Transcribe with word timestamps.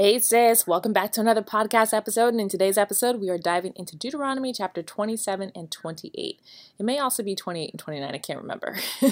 Hey 0.00 0.18
sis, 0.18 0.66
welcome 0.66 0.94
back 0.94 1.12
to 1.12 1.20
another 1.20 1.42
podcast 1.42 1.92
episode. 1.92 2.28
And 2.28 2.40
in 2.40 2.48
today's 2.48 2.78
episode, 2.78 3.20
we 3.20 3.28
are 3.28 3.36
diving 3.36 3.74
into 3.76 3.98
Deuteronomy 3.98 4.50
chapter 4.50 4.82
27 4.82 5.52
and 5.54 5.70
28. 5.70 6.40
It 6.78 6.82
may 6.82 6.98
also 6.98 7.22
be 7.22 7.34
28 7.34 7.72
and 7.72 7.78
29, 7.78 8.14
I 8.14 8.16
can't 8.16 8.40
remember. 8.40 8.78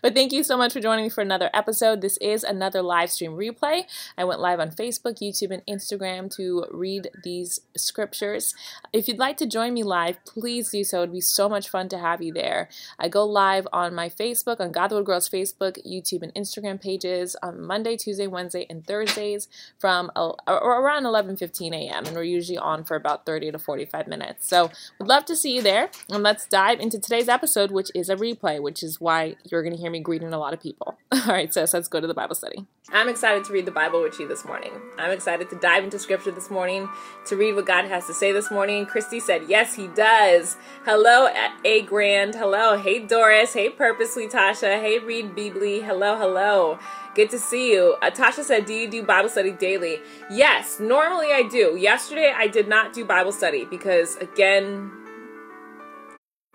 but 0.00 0.14
thank 0.14 0.30
you 0.30 0.44
so 0.44 0.56
much 0.56 0.72
for 0.72 0.78
joining 0.78 1.06
me 1.06 1.08
for 1.08 1.20
another 1.20 1.50
episode. 1.52 2.00
This 2.00 2.16
is 2.18 2.44
another 2.44 2.80
live 2.80 3.10
stream 3.10 3.32
replay. 3.32 3.86
I 4.16 4.22
went 4.22 4.38
live 4.38 4.60
on 4.60 4.70
Facebook, 4.70 5.18
YouTube, 5.18 5.50
and 5.50 5.66
Instagram 5.66 6.32
to 6.36 6.64
read 6.70 7.08
these 7.24 7.58
scriptures. 7.76 8.54
If 8.92 9.08
you'd 9.08 9.18
like 9.18 9.36
to 9.38 9.46
join 9.46 9.74
me 9.74 9.82
live, 9.82 10.24
please 10.24 10.70
do 10.70 10.84
so. 10.84 10.98
It'd 10.98 11.12
be 11.12 11.20
so 11.20 11.48
much 11.48 11.68
fun 11.68 11.88
to 11.88 11.98
have 11.98 12.22
you 12.22 12.32
there. 12.32 12.68
I 13.00 13.08
go 13.08 13.26
live 13.26 13.66
on 13.72 13.96
my 13.96 14.08
Facebook, 14.08 14.60
on 14.60 14.70
God 14.70 14.90
the 14.90 15.02
Girls 15.02 15.28
Facebook, 15.28 15.84
YouTube, 15.84 16.22
and 16.22 16.32
Instagram 16.34 16.80
pages 16.80 17.34
on 17.42 17.60
Monday, 17.60 17.96
Tuesday, 17.96 18.28
Wednesday, 18.28 18.64
and 18.70 18.86
Thursdays 18.86 19.48
from 19.76 20.12
or 20.46 20.80
around 20.80 21.04
11:15 21.04 21.72
a.m. 21.74 22.06
and 22.06 22.14
we're 22.14 22.22
usually 22.22 22.58
on 22.58 22.84
for 22.84 22.96
about 22.96 23.26
30 23.26 23.52
to 23.52 23.58
45 23.58 24.06
minutes. 24.06 24.48
So, 24.48 24.70
we'd 24.98 25.08
love 25.08 25.24
to 25.26 25.36
see 25.36 25.56
you 25.56 25.62
there. 25.62 25.90
And 26.10 26.22
let's 26.22 26.46
dive 26.46 26.80
into 26.80 26.98
today's 26.98 27.28
episode, 27.28 27.70
which 27.70 27.90
is 27.94 28.08
a 28.08 28.16
replay, 28.16 28.60
which 28.60 28.82
is 28.82 29.00
why 29.00 29.36
you're 29.44 29.62
going 29.62 29.74
to 29.74 29.80
hear 29.80 29.90
me 29.90 30.00
greeting 30.00 30.32
a 30.32 30.38
lot 30.38 30.52
of 30.52 30.60
people. 30.60 30.98
All 31.12 31.20
right, 31.26 31.52
so 31.52 31.66
let's 31.72 31.88
go 31.88 32.00
to 32.00 32.06
the 32.06 32.14
Bible 32.14 32.34
study. 32.34 32.66
I'm 32.92 33.08
excited 33.08 33.44
to 33.44 33.52
read 33.52 33.66
the 33.66 33.72
Bible 33.72 34.02
with 34.02 34.18
you 34.18 34.26
this 34.26 34.44
morning. 34.44 34.72
I'm 34.98 35.12
excited 35.12 35.48
to 35.50 35.56
dive 35.56 35.84
into 35.84 35.98
scripture 35.98 36.32
this 36.32 36.50
morning, 36.50 36.88
to 37.26 37.36
read 37.36 37.54
what 37.54 37.66
God 37.66 37.84
has 37.84 38.06
to 38.06 38.14
say 38.14 38.32
this 38.32 38.50
morning. 38.50 38.84
Christy 38.86 39.20
said, 39.20 39.42
"Yes, 39.48 39.74
he 39.74 39.86
does." 39.88 40.56
Hello, 40.84 41.28
A 41.64 41.82
Grand. 41.82 42.34
Hello, 42.34 42.76
hey 42.76 42.98
Doris. 42.98 43.52
Hey 43.52 43.68
Purposely 43.68 44.26
Tasha. 44.26 44.80
Hey 44.80 44.98
Reed 44.98 45.36
Beebley. 45.36 45.84
Hello, 45.84 46.16
hello. 46.16 46.78
Good 47.14 47.30
to 47.30 47.38
see 47.38 47.72
you. 47.72 47.96
Uh, 48.02 48.10
Tasha 48.10 48.44
said, 48.44 48.66
Do 48.66 48.72
you 48.72 48.88
do 48.88 49.02
Bible 49.02 49.28
study 49.28 49.50
daily? 49.50 50.00
Yes, 50.30 50.78
normally 50.78 51.32
I 51.32 51.42
do. 51.42 51.76
Yesterday 51.76 52.32
I 52.34 52.46
did 52.46 52.68
not 52.68 52.92
do 52.92 53.04
Bible 53.04 53.32
study 53.32 53.64
because, 53.64 54.16
again, 54.16 54.92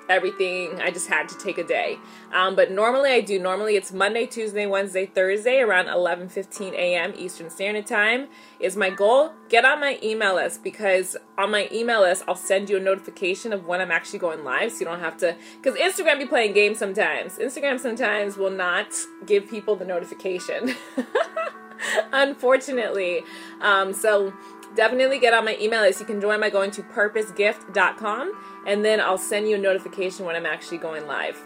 everything. 0.10 0.82
I 0.82 0.92
just 0.92 1.08
had 1.08 1.30
to 1.30 1.38
take 1.38 1.58
a 1.58 1.64
day. 1.64 1.98
Um, 2.34 2.56
but 2.56 2.72
normally 2.72 3.12
I 3.12 3.22
do. 3.22 3.40
Normally 3.40 3.76
it's 3.76 3.92
Monday, 3.92 4.26
Tuesday, 4.26 4.66
Wednesday, 4.66 5.06
Thursday 5.06 5.60
around 5.60 5.88
11 5.88 6.30
15 6.30 6.74
a.m. 6.74 7.14
Eastern 7.16 7.50
Standard 7.50 7.86
Time 7.86 8.28
is 8.60 8.76
my 8.76 8.90
goal. 8.90 9.32
Get 9.50 9.66
on 9.66 9.80
my 9.80 10.00
email 10.04 10.36
list 10.36 10.64
because 10.64 11.18
on 11.38 11.52
my 11.52 11.70
email 11.72 12.02
list 12.02 12.24
I'll 12.28 12.36
send 12.36 12.70
you 12.70 12.78
a 12.78 12.80
notification 12.80 13.54
of 13.54 13.66
when 13.66 13.82
I'm 13.82 13.92
actually 13.92 14.20
going 14.20 14.44
live 14.44 14.72
so 14.72 14.80
you 14.80 14.86
don't 14.86 15.00
have 15.00 15.18
to 15.18 15.36
because 15.62 15.80
Instagram 15.80 16.20
be 16.20 16.26
playing 16.26 16.54
games 16.54 16.78
sometimes. 16.78 17.38
Instagram 17.38 17.80
sometimes 17.80 18.38
will 18.38 18.52
not 18.52 18.88
give 19.26 19.50
people 19.50 19.76
the 19.76 19.86
notification. 19.86 20.76
Unfortunately. 22.12 23.24
Um, 23.62 23.94
so 23.94 24.34
definitely 24.76 25.20
get 25.20 25.34
on 25.34 25.46
my 25.46 25.58
email 25.60 25.82
list. 25.82 26.00
You 26.00 26.06
can 26.06 26.22
join 26.22 26.40
by 26.40 26.50
going 26.50 26.72
to 26.72 26.84
purposegift.com 26.84 28.34
and 28.68 28.84
then 28.84 29.00
I'll 29.00 29.18
send 29.18 29.48
you 29.48 29.56
a 29.56 29.60
notification 29.60 30.26
when 30.26 30.36
I'm 30.36 30.46
actually 30.46 30.78
going 30.78 31.08
live. 31.08 31.42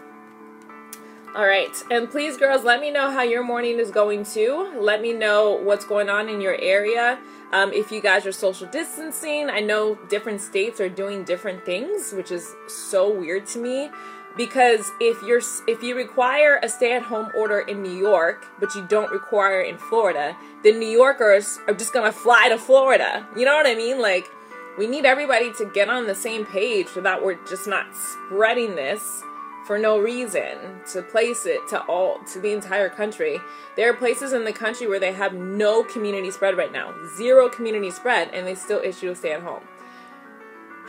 All 1.32 1.46
right, 1.46 1.70
and 1.92 2.10
please, 2.10 2.36
girls, 2.36 2.64
let 2.64 2.80
me 2.80 2.90
know 2.90 3.08
how 3.08 3.22
your 3.22 3.44
morning 3.44 3.78
is 3.78 3.92
going 3.92 4.24
too. 4.24 4.72
Let 4.76 5.00
me 5.00 5.12
know 5.12 5.52
what's 5.62 5.84
going 5.84 6.08
on 6.08 6.28
in 6.28 6.40
your 6.40 6.60
area. 6.60 7.20
Um, 7.52 7.72
if 7.72 7.92
you 7.92 8.00
guys 8.00 8.26
are 8.26 8.32
social 8.32 8.66
distancing, 8.66 9.48
I 9.48 9.60
know 9.60 9.94
different 10.08 10.40
states 10.40 10.80
are 10.80 10.88
doing 10.88 11.22
different 11.22 11.64
things, 11.64 12.12
which 12.12 12.32
is 12.32 12.52
so 12.66 13.16
weird 13.16 13.46
to 13.48 13.60
me 13.60 13.90
because 14.36 14.92
if 15.00 15.22
you're 15.22 15.42
if 15.66 15.82
you 15.82 15.96
require 15.96 16.60
a 16.62 16.68
stay-at-home 16.68 17.30
order 17.34 17.60
in 17.60 17.82
New 17.82 17.92
York 17.92 18.46
but 18.58 18.74
you 18.74 18.86
don't 18.86 19.10
require 19.10 19.62
in 19.62 19.76
Florida, 19.78 20.36
then 20.62 20.78
New 20.78 20.88
Yorkers 20.88 21.58
are 21.66 21.74
just 21.74 21.92
going 21.92 22.10
to 22.10 22.16
fly 22.16 22.48
to 22.48 22.58
Florida. 22.58 23.26
You 23.36 23.44
know 23.44 23.54
what 23.54 23.66
I 23.66 23.74
mean? 23.74 24.00
Like 24.00 24.30
we 24.78 24.86
need 24.86 25.04
everybody 25.04 25.52
to 25.54 25.66
get 25.66 25.88
on 25.88 26.06
the 26.06 26.14
same 26.14 26.46
page 26.46 26.88
so 26.88 27.00
that 27.00 27.22
we're 27.22 27.38
just 27.46 27.66
not 27.66 27.86
spreading 27.94 28.76
this 28.76 29.22
for 29.66 29.78
no 29.78 29.98
reason 29.98 30.56
to 30.92 31.02
place 31.02 31.46
it 31.46 31.60
to 31.68 31.80
all 31.82 32.18
to 32.32 32.40
the 32.40 32.52
entire 32.52 32.88
country. 32.88 33.40
There 33.76 33.90
are 33.90 33.94
places 33.94 34.32
in 34.32 34.44
the 34.44 34.52
country 34.52 34.86
where 34.86 35.00
they 35.00 35.12
have 35.12 35.34
no 35.34 35.84
community 35.84 36.30
spread 36.30 36.56
right 36.56 36.72
now. 36.72 36.94
Zero 37.16 37.48
community 37.48 37.90
spread 37.90 38.30
and 38.32 38.46
they 38.46 38.54
still 38.54 38.80
issue 38.80 39.10
a 39.10 39.14
stay 39.14 39.32
at 39.32 39.42
home. 39.42 39.62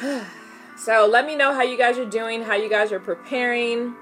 So 0.84 1.08
let 1.08 1.28
me 1.28 1.36
know 1.36 1.54
how 1.54 1.62
you 1.62 1.78
guys 1.78 2.00
are 2.00 2.10
doing, 2.10 2.42
how 2.42 2.56
you 2.56 2.68
guys 2.68 2.92
are 2.92 3.00
preparing. 3.00 3.94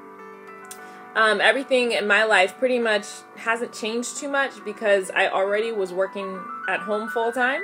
Um, 1.14 1.42
everything 1.42 1.92
in 1.92 2.08
my 2.08 2.24
life 2.24 2.58
pretty 2.58 2.80
much 2.80 3.06
hasn't 3.36 3.74
changed 3.74 4.16
too 4.16 4.30
much 4.30 4.64
because 4.64 5.12
I 5.14 5.28
already 5.28 5.74
was 5.74 5.92
working 5.92 6.42
at 6.70 6.80
home 6.80 7.10
full 7.10 7.34
time. 7.34 7.64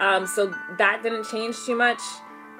Um, 0.00 0.28
so 0.28 0.54
that 0.78 1.00
didn't 1.02 1.24
change 1.24 1.56
too 1.66 1.74
much. 1.74 2.00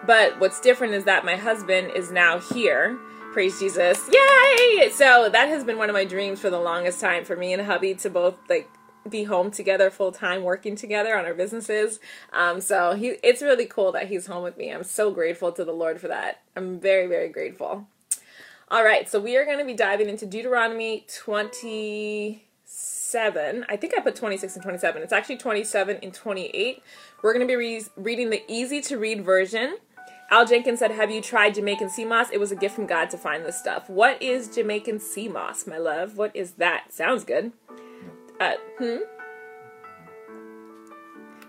But 0.05 0.41
what's 0.41 0.61
different 0.61 0.95
is 0.95 1.05
that 1.05 1.25
my 1.25 1.37
husband 1.37 1.93
is 1.95 2.11
now 2.11 2.41
here. 2.41 2.99
Praise 3.33 3.61
Jesus. 3.61 4.11
Yay! 4.13 4.91
So 4.91 5.29
that 5.29 5.49
has 5.51 5.63
been 5.63 5.79
one 5.79 5.89
of 5.89 5.95
my 5.95 6.05
dreams 6.05 6.41
for 6.41 6.51
the 6.51 6.59
longest 6.59 7.01
time 7.01 7.25
for 7.25 7.37
me 7.37 7.53
and 7.53 7.63
hubby 7.63 7.95
to 7.95 8.11
both 8.11 8.35
like 8.49 8.69
be 9.09 9.25
home 9.25 9.51
together 9.51 9.91
full 9.91 10.13
time 10.13 10.43
working 10.43 10.77
together 10.77 11.17
on 11.17 11.25
our 11.25 11.35
businesses 11.35 11.99
um, 12.33 12.61
so 12.61 12.95
he 12.95 13.17
it's 13.23 13.43
really 13.43 13.67
cool 13.67 13.93
that 13.93 14.09
he's 14.09 14.27
home 14.27 14.43
with 14.43 14.57
me 14.57 14.71
i'm 14.71 14.85
so 14.85 15.11
grateful 15.11 15.53
to 15.53 15.65
the 15.65 15.73
lord 15.73 16.01
for 16.01 16.09
that 16.09 16.43
i'm 16.57 16.79
very 16.79 17.07
very 17.07 17.29
grateful 17.29 17.87
all 18.71 18.85
right 18.85 19.09
so 19.09 19.19
we 19.19 19.37
are 19.37 19.45
going 19.45 19.59
to 19.59 19.65
be 19.65 19.75
diving 19.75 20.09
into 20.09 20.27
deuteronomy 20.27 21.05
27 21.15 23.67
i 23.69 23.77
think 23.77 23.95
i 23.97 24.01
put 24.01 24.15
26 24.15 24.55
and 24.55 24.63
27 24.63 25.03
it's 25.03 25.13
actually 25.13 25.39
27 25.39 25.99
and 26.03 26.13
28 26.13 26.83
we're 27.23 27.33
going 27.33 27.47
to 27.47 27.51
be 27.51 27.57
re- 27.57 27.85
reading 27.97 28.31
the 28.31 28.43
easy 28.49 28.81
to 28.81 28.99
read 28.99 29.25
version 29.25 29.77
Al 30.33 30.47
Jenkins 30.47 30.79
said, 30.79 30.93
Have 30.93 31.11
you 31.11 31.21
tried 31.21 31.57
Jamaican 31.57 31.91
sea 31.91 32.05
moss? 32.05 32.31
It 32.31 32.39
was 32.39 32.53
a 32.53 32.57
gift 32.57 32.77
from 32.77 32.87
God 32.87 33.11
to 33.11 33.19
find 33.19 33.45
this 33.45 33.59
stuff. 33.59 33.91
What 33.91 34.23
is 34.23 34.47
Jamaican 34.47 35.01
sea 35.01 35.27
moss, 35.27 35.67
my 35.67 35.77
love? 35.77 36.17
What 36.17 36.31
is 36.37 36.53
that? 36.53 36.93
Sounds 36.93 37.25
good. 37.25 37.51
Uh, 38.41 38.55
hmm? 38.79 38.97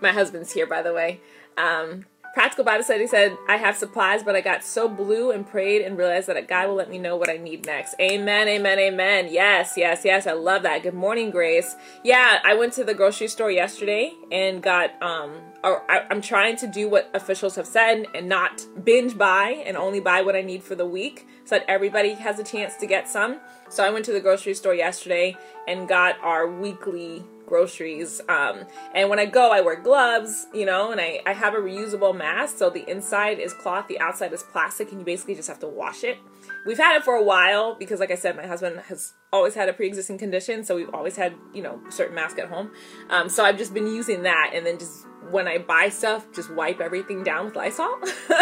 My 0.02 0.12
husband's 0.12 0.52
here, 0.52 0.66
by 0.66 0.82
the 0.82 0.92
way. 0.92 1.20
Um, 1.56 2.04
Practical 2.32 2.64
Bible 2.64 2.82
Study 2.82 3.06
said, 3.06 3.36
I 3.46 3.58
have 3.58 3.76
supplies, 3.76 4.22
but 4.22 4.34
I 4.34 4.40
got 4.40 4.64
so 4.64 4.88
blue 4.88 5.32
and 5.32 5.46
prayed 5.46 5.82
and 5.82 5.98
realized 5.98 6.28
that 6.28 6.48
God 6.48 6.68
will 6.68 6.76
let 6.76 6.88
me 6.88 6.96
know 6.96 7.14
what 7.14 7.28
I 7.28 7.36
need 7.36 7.66
next. 7.66 7.94
Amen, 8.00 8.48
amen, 8.48 8.78
amen. 8.78 9.28
Yes, 9.30 9.74
yes, 9.76 10.00
yes. 10.02 10.26
I 10.26 10.32
love 10.32 10.62
that. 10.62 10.82
Good 10.82 10.94
morning, 10.94 11.30
Grace. 11.30 11.76
Yeah, 12.02 12.38
I 12.42 12.54
went 12.54 12.72
to 12.74 12.84
the 12.84 12.94
grocery 12.94 13.28
store 13.28 13.50
yesterday 13.50 14.14
and 14.30 14.62
got, 14.62 14.90
um, 15.02 15.42
or 15.62 15.82
I, 15.90 16.06
I'm 16.10 16.22
trying 16.22 16.56
to 16.56 16.66
do 16.66 16.88
what 16.88 17.10
officials 17.12 17.54
have 17.56 17.66
said 17.66 18.06
and 18.14 18.30
not 18.30 18.64
binge 18.82 19.18
buy 19.18 19.62
and 19.66 19.76
only 19.76 20.00
buy 20.00 20.22
what 20.22 20.34
I 20.34 20.40
need 20.40 20.62
for 20.62 20.74
the 20.74 20.86
week 20.86 21.26
so 21.44 21.56
that 21.56 21.66
everybody 21.68 22.14
has 22.14 22.38
a 22.38 22.44
chance 22.44 22.76
to 22.76 22.86
get 22.86 23.10
some. 23.10 23.40
So 23.68 23.84
I 23.84 23.90
went 23.90 24.06
to 24.06 24.12
the 24.12 24.20
grocery 24.20 24.54
store 24.54 24.74
yesterday 24.74 25.36
and 25.68 25.86
got 25.86 26.18
our 26.22 26.48
weekly 26.50 27.24
groceries. 27.52 28.22
Um, 28.30 28.64
and 28.94 29.10
when 29.10 29.18
I 29.18 29.26
go, 29.26 29.52
I 29.52 29.60
wear 29.60 29.76
gloves, 29.76 30.46
you 30.54 30.64
know, 30.64 30.90
and 30.90 30.98
I, 30.98 31.20
I 31.26 31.34
have 31.34 31.52
a 31.52 31.58
reusable 31.58 32.16
mask. 32.16 32.56
So 32.56 32.70
the 32.70 32.90
inside 32.90 33.38
is 33.38 33.52
cloth, 33.52 33.88
the 33.88 34.00
outside 34.00 34.32
is 34.32 34.42
plastic, 34.42 34.90
and 34.90 35.00
you 35.00 35.04
basically 35.04 35.34
just 35.34 35.48
have 35.48 35.58
to 35.58 35.68
wash 35.68 36.02
it. 36.02 36.16
We've 36.64 36.78
had 36.78 36.96
it 36.96 37.04
for 37.04 37.14
a 37.14 37.22
while 37.22 37.74
because, 37.74 38.00
like 38.00 38.10
I 38.10 38.14
said, 38.14 38.36
my 38.36 38.46
husband 38.46 38.80
has 38.88 39.12
always 39.34 39.54
had 39.54 39.68
a 39.68 39.74
pre 39.74 39.86
existing 39.86 40.16
condition. 40.16 40.64
So 40.64 40.76
we've 40.76 40.94
always 40.94 41.14
had, 41.14 41.34
you 41.52 41.62
know, 41.62 41.78
certain 41.90 42.14
mask 42.14 42.38
at 42.38 42.48
home. 42.48 42.70
Um, 43.10 43.28
so 43.28 43.44
I've 43.44 43.58
just 43.58 43.74
been 43.74 43.86
using 43.86 44.22
that 44.22 44.52
and 44.54 44.64
then 44.64 44.78
just 44.78 45.06
when 45.30 45.46
I 45.46 45.58
buy 45.58 45.90
stuff, 45.90 46.26
just 46.32 46.50
wipe 46.54 46.80
everything 46.80 47.22
down 47.22 47.46
with 47.46 47.56
Lysol, 47.56 47.98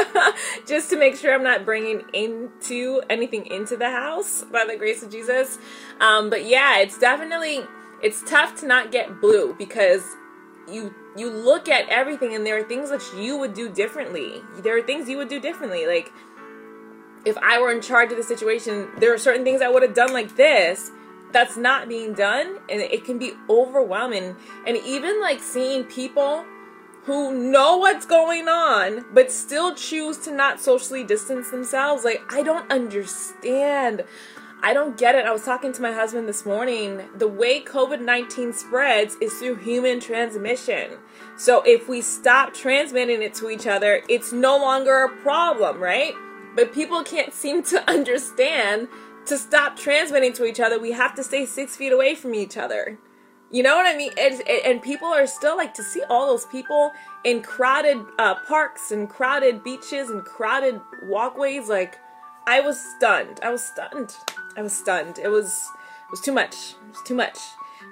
just 0.66 0.90
to 0.90 0.96
make 0.96 1.16
sure 1.16 1.34
I'm 1.34 1.42
not 1.42 1.64
bringing 1.64 2.02
into 2.12 3.02
anything 3.10 3.46
into 3.46 3.76
the 3.76 3.90
house 3.90 4.44
by 4.52 4.64
the 4.68 4.76
grace 4.76 5.02
of 5.02 5.10
Jesus. 5.10 5.58
Um, 6.00 6.30
but 6.30 6.44
yeah, 6.46 6.78
it's 6.78 6.98
definitely 6.98 7.64
it's 8.02 8.22
tough 8.28 8.58
to 8.60 8.66
not 8.66 8.90
get 8.92 9.20
blue 9.20 9.54
because 9.58 10.04
you 10.68 10.94
you 11.16 11.30
look 11.30 11.68
at 11.68 11.88
everything 11.88 12.34
and 12.34 12.46
there 12.46 12.58
are 12.58 12.62
things 12.62 12.90
that 12.90 13.02
you 13.16 13.36
would 13.36 13.54
do 13.54 13.68
differently. 13.68 14.42
There 14.58 14.76
are 14.76 14.82
things 14.82 15.08
you 15.08 15.16
would 15.16 15.28
do 15.28 15.40
differently. 15.40 15.86
Like 15.86 16.12
if 17.24 17.36
I 17.38 17.60
were 17.60 17.72
in 17.72 17.82
charge 17.82 18.10
of 18.10 18.16
the 18.16 18.22
situation, 18.22 18.88
there 18.98 19.12
are 19.12 19.18
certain 19.18 19.44
things 19.44 19.60
I 19.60 19.68
would 19.68 19.82
have 19.82 19.94
done 19.94 20.12
like 20.12 20.36
this 20.36 20.90
that's 21.32 21.56
not 21.56 21.88
being 21.88 22.12
done 22.14 22.58
and 22.68 22.80
it 22.80 23.04
can 23.04 23.18
be 23.18 23.32
overwhelming. 23.48 24.36
And 24.66 24.76
even 24.78 25.20
like 25.20 25.40
seeing 25.40 25.84
people 25.84 26.44
who 27.04 27.32
know 27.32 27.78
what's 27.78 28.06
going 28.06 28.46
on 28.46 29.04
but 29.12 29.32
still 29.32 29.74
choose 29.74 30.18
to 30.18 30.32
not 30.32 30.60
socially 30.60 31.02
distance 31.02 31.50
themselves, 31.50 32.04
like 32.04 32.22
I 32.30 32.42
don't 32.42 32.70
understand. 32.70 34.04
I 34.62 34.74
don't 34.74 34.98
get 34.98 35.14
it. 35.14 35.24
I 35.24 35.32
was 35.32 35.44
talking 35.44 35.72
to 35.72 35.82
my 35.82 35.92
husband 35.92 36.28
this 36.28 36.44
morning. 36.44 37.08
The 37.16 37.28
way 37.28 37.62
COVID 37.62 38.02
19 38.02 38.52
spreads 38.52 39.16
is 39.20 39.32
through 39.34 39.56
human 39.56 40.00
transmission. 40.00 40.98
So 41.36 41.62
if 41.62 41.88
we 41.88 42.02
stop 42.02 42.52
transmitting 42.52 43.22
it 43.22 43.34
to 43.34 43.48
each 43.48 43.66
other, 43.66 44.02
it's 44.08 44.32
no 44.32 44.58
longer 44.58 45.04
a 45.04 45.16
problem, 45.22 45.78
right? 45.80 46.12
But 46.54 46.74
people 46.74 47.02
can't 47.02 47.32
seem 47.32 47.62
to 47.64 47.90
understand 47.90 48.88
to 49.26 49.38
stop 49.38 49.76
transmitting 49.76 50.32
to 50.34 50.44
each 50.44 50.60
other, 50.60 50.78
we 50.78 50.92
have 50.92 51.14
to 51.14 51.22
stay 51.22 51.46
six 51.46 51.76
feet 51.76 51.92
away 51.92 52.14
from 52.14 52.34
each 52.34 52.56
other. 52.56 52.98
You 53.50 53.62
know 53.62 53.76
what 53.76 53.86
I 53.86 53.96
mean? 53.96 54.12
And, 54.18 54.42
and 54.48 54.82
people 54.82 55.08
are 55.08 55.26
still 55.26 55.56
like 55.56 55.74
to 55.74 55.82
see 55.82 56.02
all 56.08 56.26
those 56.26 56.46
people 56.46 56.92
in 57.24 57.42
crowded 57.42 57.98
uh, 58.18 58.36
parks 58.46 58.92
and 58.92 59.08
crowded 59.08 59.64
beaches 59.64 60.08
and 60.10 60.24
crowded 60.24 60.80
walkways. 61.04 61.68
Like, 61.68 61.98
I 62.46 62.60
was 62.60 62.80
stunned. 62.96 63.40
I 63.42 63.50
was 63.50 63.62
stunned. 63.62 64.14
I 64.60 64.62
was 64.62 64.76
stunned. 64.76 65.18
It 65.18 65.28
was 65.28 65.70
it 66.04 66.10
was 66.10 66.20
too 66.20 66.32
much. 66.32 66.74
It 66.86 66.90
was 66.90 67.02
too 67.06 67.14
much. 67.14 67.38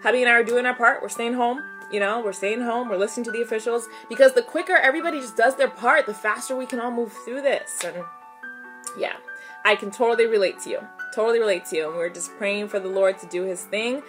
Hubby 0.02 0.20
and 0.20 0.28
I 0.28 0.32
are 0.32 0.44
doing 0.44 0.66
our 0.66 0.74
part. 0.74 1.00
We're 1.00 1.08
staying 1.08 1.32
home. 1.32 1.62
You 1.90 1.98
know, 1.98 2.20
we're 2.20 2.34
staying 2.34 2.60
home. 2.60 2.90
We're 2.90 2.98
listening 2.98 3.24
to 3.24 3.30
the 3.30 3.40
officials 3.40 3.88
because 4.10 4.34
the 4.34 4.42
quicker 4.42 4.76
everybody 4.76 5.18
just 5.18 5.34
does 5.34 5.56
their 5.56 5.70
part, 5.70 6.04
the 6.04 6.12
faster 6.12 6.54
we 6.54 6.66
can 6.66 6.78
all 6.78 6.90
move 6.90 7.10
through 7.24 7.40
this. 7.40 7.82
And 7.82 8.04
yeah, 8.98 9.16
I 9.64 9.76
can 9.76 9.90
totally 9.90 10.26
relate 10.26 10.58
to 10.60 10.70
you. 10.70 10.80
Totally 11.14 11.38
relate 11.38 11.64
to 11.70 11.76
you. 11.76 11.88
And 11.88 11.96
we're 11.96 12.10
just 12.10 12.36
praying 12.36 12.68
for 12.68 12.78
the 12.78 12.88
Lord 12.88 13.18
to 13.20 13.26
do 13.26 13.44
His 13.44 13.62
thing. 13.62 14.02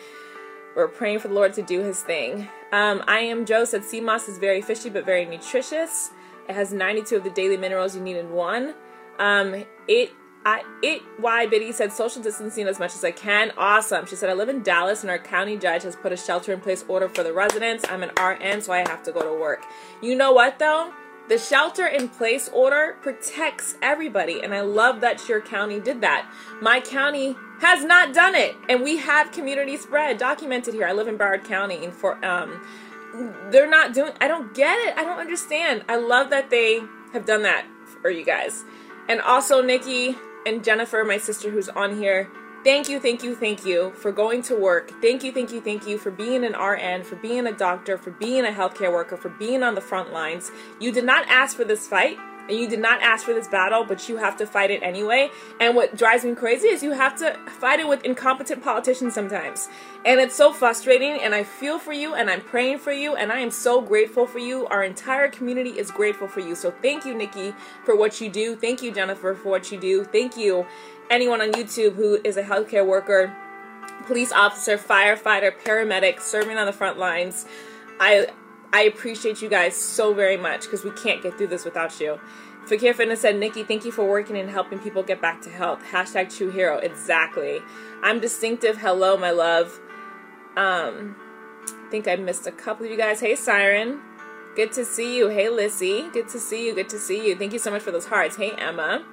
We're 0.75 0.89
praying 0.89 1.19
for 1.19 1.29
the 1.29 1.35
Lord 1.35 1.53
to 1.53 1.61
do 1.61 1.79
His 1.79 2.01
thing. 2.01 2.49
Um, 2.73 3.05
I 3.07 3.19
am 3.19 3.45
Joe 3.45 3.63
said 3.63 3.85
sea 3.85 4.01
moss 4.01 4.27
is 4.27 4.37
very 4.37 4.61
fishy 4.61 4.89
but 4.89 5.05
very 5.05 5.23
nutritious. 5.23 6.11
It 6.49 6.55
has 6.55 6.73
92 6.73 7.15
of 7.15 7.23
the 7.23 7.29
daily 7.29 7.55
minerals 7.55 7.95
you 7.95 8.01
need 8.01 8.17
in 8.17 8.33
one. 8.33 8.73
Um, 9.17 9.63
it 9.87 10.11
I 10.45 10.63
it 10.81 11.01
why 11.17 11.45
Biddy 11.47 11.71
said 11.71 11.91
social 11.91 12.21
distancing 12.21 12.67
as 12.67 12.79
much 12.79 12.95
as 12.95 13.03
I 13.03 13.11
can. 13.11 13.51
Awesome. 13.57 14.05
She 14.05 14.15
said 14.15 14.29
I 14.29 14.33
live 14.33 14.49
in 14.49 14.63
Dallas 14.63 15.01
and 15.01 15.09
our 15.09 15.19
county 15.19 15.57
judge 15.57 15.83
has 15.83 15.95
put 15.95 16.11
a 16.11 16.17
shelter 16.17 16.53
in 16.53 16.61
place 16.61 16.85
order 16.87 17.09
for 17.09 17.23
the 17.23 17.33
residents. 17.33 17.85
I'm 17.89 18.03
an 18.03 18.11
RN, 18.17 18.61
so 18.61 18.71
I 18.71 18.79
have 18.79 19.03
to 19.03 19.11
go 19.11 19.21
to 19.21 19.39
work. 19.39 19.65
You 20.01 20.15
know 20.15 20.31
what 20.31 20.59
though? 20.59 20.93
The 21.27 21.37
shelter 21.37 21.85
in 21.85 22.09
place 22.09 22.49
order 22.49 22.97
protects 23.01 23.75
everybody, 23.83 24.41
and 24.41 24.51
I 24.51 24.61
love 24.61 25.01
that 25.01 25.29
your 25.29 25.41
county 25.41 25.79
did 25.79 26.01
that. 26.01 26.27
My 26.59 26.79
county 26.79 27.35
has 27.59 27.85
not 27.85 28.15
done 28.15 28.33
it, 28.33 28.55
and 28.67 28.81
we 28.81 28.97
have 28.97 29.31
community 29.31 29.77
spread 29.77 30.17
documented 30.17 30.73
here. 30.73 30.87
I 30.87 30.93
live 30.93 31.07
in 31.07 31.19
Broward 31.19 31.43
County, 31.43 31.83
and 31.83 31.93
for 31.93 32.23
um, 32.25 32.59
they're 33.51 33.69
not 33.69 33.93
doing. 33.93 34.13
I 34.19 34.27
don't 34.27 34.55
get 34.55 34.75
it. 34.87 34.97
I 34.97 35.03
don't 35.03 35.19
understand. 35.19 35.83
I 35.87 35.97
love 35.97 36.31
that 36.31 36.49
they 36.49 36.81
have 37.13 37.27
done 37.27 37.43
that 37.43 37.67
for 38.01 38.09
you 38.09 38.25
guys, 38.25 38.63
and 39.07 39.21
also 39.21 39.61
Nikki 39.61 40.15
and 40.45 40.63
Jennifer, 40.63 41.03
my 41.03 41.17
sister 41.17 41.49
who's 41.49 41.69
on 41.69 41.97
here. 41.97 42.29
Thank 42.63 42.89
you, 42.89 42.99
thank 42.99 43.23
you, 43.23 43.35
thank 43.35 43.65
you 43.65 43.91
for 43.91 44.11
going 44.11 44.41
to 44.43 44.55
work. 44.55 44.91
Thank 45.01 45.23
you, 45.23 45.31
thank 45.31 45.51
you, 45.51 45.61
thank 45.61 45.87
you 45.87 45.97
for 45.97 46.11
being 46.11 46.43
an 46.43 46.53
RN, 46.53 47.03
for 47.03 47.15
being 47.15 47.47
a 47.47 47.53
doctor, 47.53 47.97
for 47.97 48.11
being 48.11 48.45
a 48.45 48.51
healthcare 48.51 48.91
worker, 48.91 49.15
for 49.15 49.29
being 49.29 49.63
on 49.63 49.75
the 49.75 49.81
front 49.81 50.11
lines. 50.11 50.51
You 50.79 50.91
did 50.91 51.05
not 51.05 51.25
ask 51.29 51.55
for 51.55 51.63
this 51.63 51.87
fight 51.87 52.17
and 52.49 52.57
you 52.57 52.67
did 52.67 52.79
not 52.79 53.01
ask 53.01 53.25
for 53.25 53.33
this 53.33 53.47
battle, 53.47 53.85
but 53.85 54.09
you 54.09 54.17
have 54.17 54.35
to 54.37 54.45
fight 54.45 54.71
it 54.71 54.81
anyway. 54.83 55.29
And 55.59 55.75
what 55.75 55.95
drives 55.95 56.25
me 56.25 56.35
crazy 56.35 56.67
is 56.67 56.83
you 56.83 56.91
have 56.91 57.17
to 57.19 57.37
fight 57.59 57.79
it 57.79 57.87
with 57.87 58.03
incompetent 58.03 58.63
politicians 58.63 59.13
sometimes. 59.13 59.69
And 60.05 60.19
it's 60.19 60.35
so 60.35 60.51
frustrating, 60.51 61.19
and 61.21 61.35
I 61.35 61.43
feel 61.43 61.79
for 61.79 61.93
you, 61.93 62.15
and 62.15 62.29
I'm 62.29 62.41
praying 62.41 62.79
for 62.79 62.91
you, 62.91 63.15
and 63.15 63.31
I 63.31 63.39
am 63.39 63.51
so 63.51 63.81
grateful 63.81 64.25
for 64.25 64.39
you. 64.39 64.65
Our 64.67 64.83
entire 64.83 65.29
community 65.29 65.71
is 65.71 65.91
grateful 65.91 66.27
for 66.27 66.39
you. 66.39 66.55
So 66.55 66.71
thank 66.71 67.05
you, 67.05 67.13
Nikki, 67.13 67.53
for 67.85 67.95
what 67.95 68.19
you 68.19 68.29
do. 68.29 68.55
Thank 68.55 68.81
you, 68.81 68.91
Jennifer, 68.91 69.35
for 69.35 69.49
what 69.49 69.71
you 69.71 69.79
do. 69.79 70.03
Thank 70.03 70.35
you 70.35 70.65
anyone 71.09 71.41
on 71.41 71.51
YouTube 71.51 71.95
who 71.95 72.19
is 72.23 72.37
a 72.37 72.43
healthcare 72.43 72.85
worker, 72.85 73.35
police 74.05 74.31
officer, 74.31 74.77
firefighter, 74.77 75.51
paramedic, 75.51 76.19
serving 76.19 76.57
on 76.57 76.65
the 76.65 76.73
front 76.73 76.97
lines. 76.97 77.45
I 77.99 78.27
I 78.71 78.83
appreciate 78.83 79.41
you 79.41 79.49
guys 79.49 79.75
so 79.75 80.13
very 80.13 80.37
much 80.37 80.61
because 80.61 80.83
we 80.83 80.91
can't 80.91 81.21
get 81.23 81.37
through 81.37 81.47
this 81.47 81.65
without 81.65 81.99
you. 81.99 82.19
Fakir 82.65 82.93
Fitness 82.93 83.21
said, 83.21 83.35
Nikki, 83.37 83.63
thank 83.63 83.83
you 83.83 83.91
for 83.91 84.07
working 84.07 84.37
and 84.37 84.49
helping 84.49 84.77
people 84.77 85.01
get 85.01 85.19
back 85.19 85.41
to 85.41 85.49
health. 85.49 85.81
Hashtag 85.91 86.35
true 86.35 86.51
hero. 86.51 86.77
Exactly. 86.77 87.61
I'm 88.03 88.19
distinctive. 88.19 88.77
Hello, 88.77 89.17
my 89.17 89.31
love. 89.31 89.79
Um, 90.55 91.15
I 91.67 91.89
think 91.89 92.07
I 92.07 92.15
missed 92.15 92.45
a 92.45 92.51
couple 92.51 92.85
of 92.85 92.91
you 92.91 92.97
guys. 92.97 93.19
Hey, 93.19 93.35
Siren. 93.35 94.01
Good 94.55 94.71
to 94.73 94.85
see 94.85 95.17
you. 95.17 95.29
Hey, 95.29 95.49
Lissy. 95.49 96.09
Good 96.11 96.27
to 96.29 96.39
see 96.39 96.67
you. 96.67 96.75
Good 96.75 96.89
to 96.89 96.99
see 96.99 97.27
you. 97.27 97.35
Thank 97.35 97.53
you 97.53 97.59
so 97.59 97.71
much 97.71 97.81
for 97.81 97.91
those 97.91 98.05
hearts. 98.05 98.35
Hey, 98.35 98.51
Emma. 98.51 99.03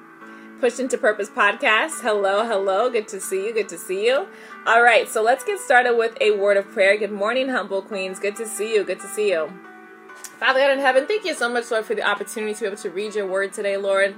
Push 0.61 0.79
into 0.81 0.97
Purpose 0.97 1.29
podcast. 1.29 2.01
Hello, 2.01 2.47
hello. 2.47 2.89
Good 2.89 3.09
to 3.09 3.21
see 3.21 3.45
you. 3.47 3.53
Good 3.53 3.69
to 3.69 3.77
see 3.77 4.07
you. 4.07 4.27
All 4.67 4.83
right, 4.83 5.07
so 5.07 5.23
let's 5.23 5.45
get 5.45 5.61
started 5.61 5.97
with 5.97 6.17
a 6.19 6.31
word 6.31 6.57
of 6.57 6.67
prayer. 6.71 6.97
Good 6.97 7.13
morning, 7.13 7.51
humble 7.51 7.83
queens. 7.83 8.19
Good 8.19 8.37
to 8.37 8.47
see 8.47 8.75
you. 8.75 8.83
Good 8.83 9.01
to 9.01 9.07
see 9.07 9.31
you. 9.33 9.53
Father 10.41 10.61
God 10.61 10.71
in 10.71 10.79
heaven, 10.79 11.07
thank 11.07 11.27
you 11.27 11.35
so 11.35 11.51
much, 11.51 11.71
Lord, 11.71 11.85
for 11.85 11.95
the 11.95 12.09
opportunity 12.09 12.55
to 12.55 12.61
be 12.61 12.67
able 12.69 12.77
to 12.79 12.89
read 12.89 13.15
your 13.15 13.27
word 13.27 13.53
today, 13.53 13.77
Lord. 13.77 14.15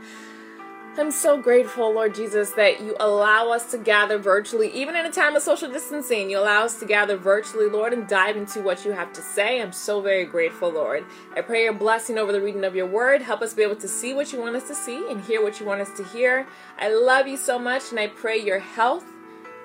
I'm 1.00 1.12
so 1.12 1.40
grateful, 1.40 1.94
Lord 1.94 2.16
Jesus, 2.16 2.50
that 2.52 2.80
you 2.80 2.96
allow 2.98 3.52
us 3.52 3.70
to 3.70 3.78
gather 3.78 4.18
virtually, 4.18 4.68
even 4.72 4.96
in 4.96 5.06
a 5.06 5.12
time 5.12 5.36
of 5.36 5.42
social 5.42 5.70
distancing. 5.70 6.28
You 6.28 6.40
allow 6.40 6.64
us 6.64 6.80
to 6.80 6.86
gather 6.86 7.16
virtually, 7.16 7.68
Lord, 7.68 7.92
and 7.92 8.08
dive 8.08 8.36
into 8.36 8.60
what 8.62 8.84
you 8.84 8.90
have 8.90 9.12
to 9.12 9.22
say. 9.22 9.62
I'm 9.62 9.70
so 9.70 10.00
very 10.00 10.24
grateful, 10.24 10.70
Lord. 10.70 11.04
I 11.36 11.42
pray 11.42 11.62
your 11.62 11.72
blessing 11.72 12.18
over 12.18 12.32
the 12.32 12.40
reading 12.40 12.64
of 12.64 12.74
your 12.74 12.86
word. 12.86 13.22
Help 13.22 13.42
us 13.42 13.54
be 13.54 13.62
able 13.62 13.76
to 13.76 13.86
see 13.86 14.12
what 14.12 14.32
you 14.32 14.40
want 14.40 14.56
us 14.56 14.66
to 14.66 14.74
see 14.74 15.08
and 15.08 15.20
hear 15.20 15.40
what 15.40 15.60
you 15.60 15.66
want 15.66 15.80
us 15.80 15.96
to 15.98 16.04
hear. 16.04 16.48
I 16.80 16.92
love 16.92 17.28
you 17.28 17.36
so 17.36 17.60
much, 17.60 17.90
and 17.90 18.00
I 18.00 18.08
pray 18.08 18.38
your 18.38 18.58
health, 18.58 19.04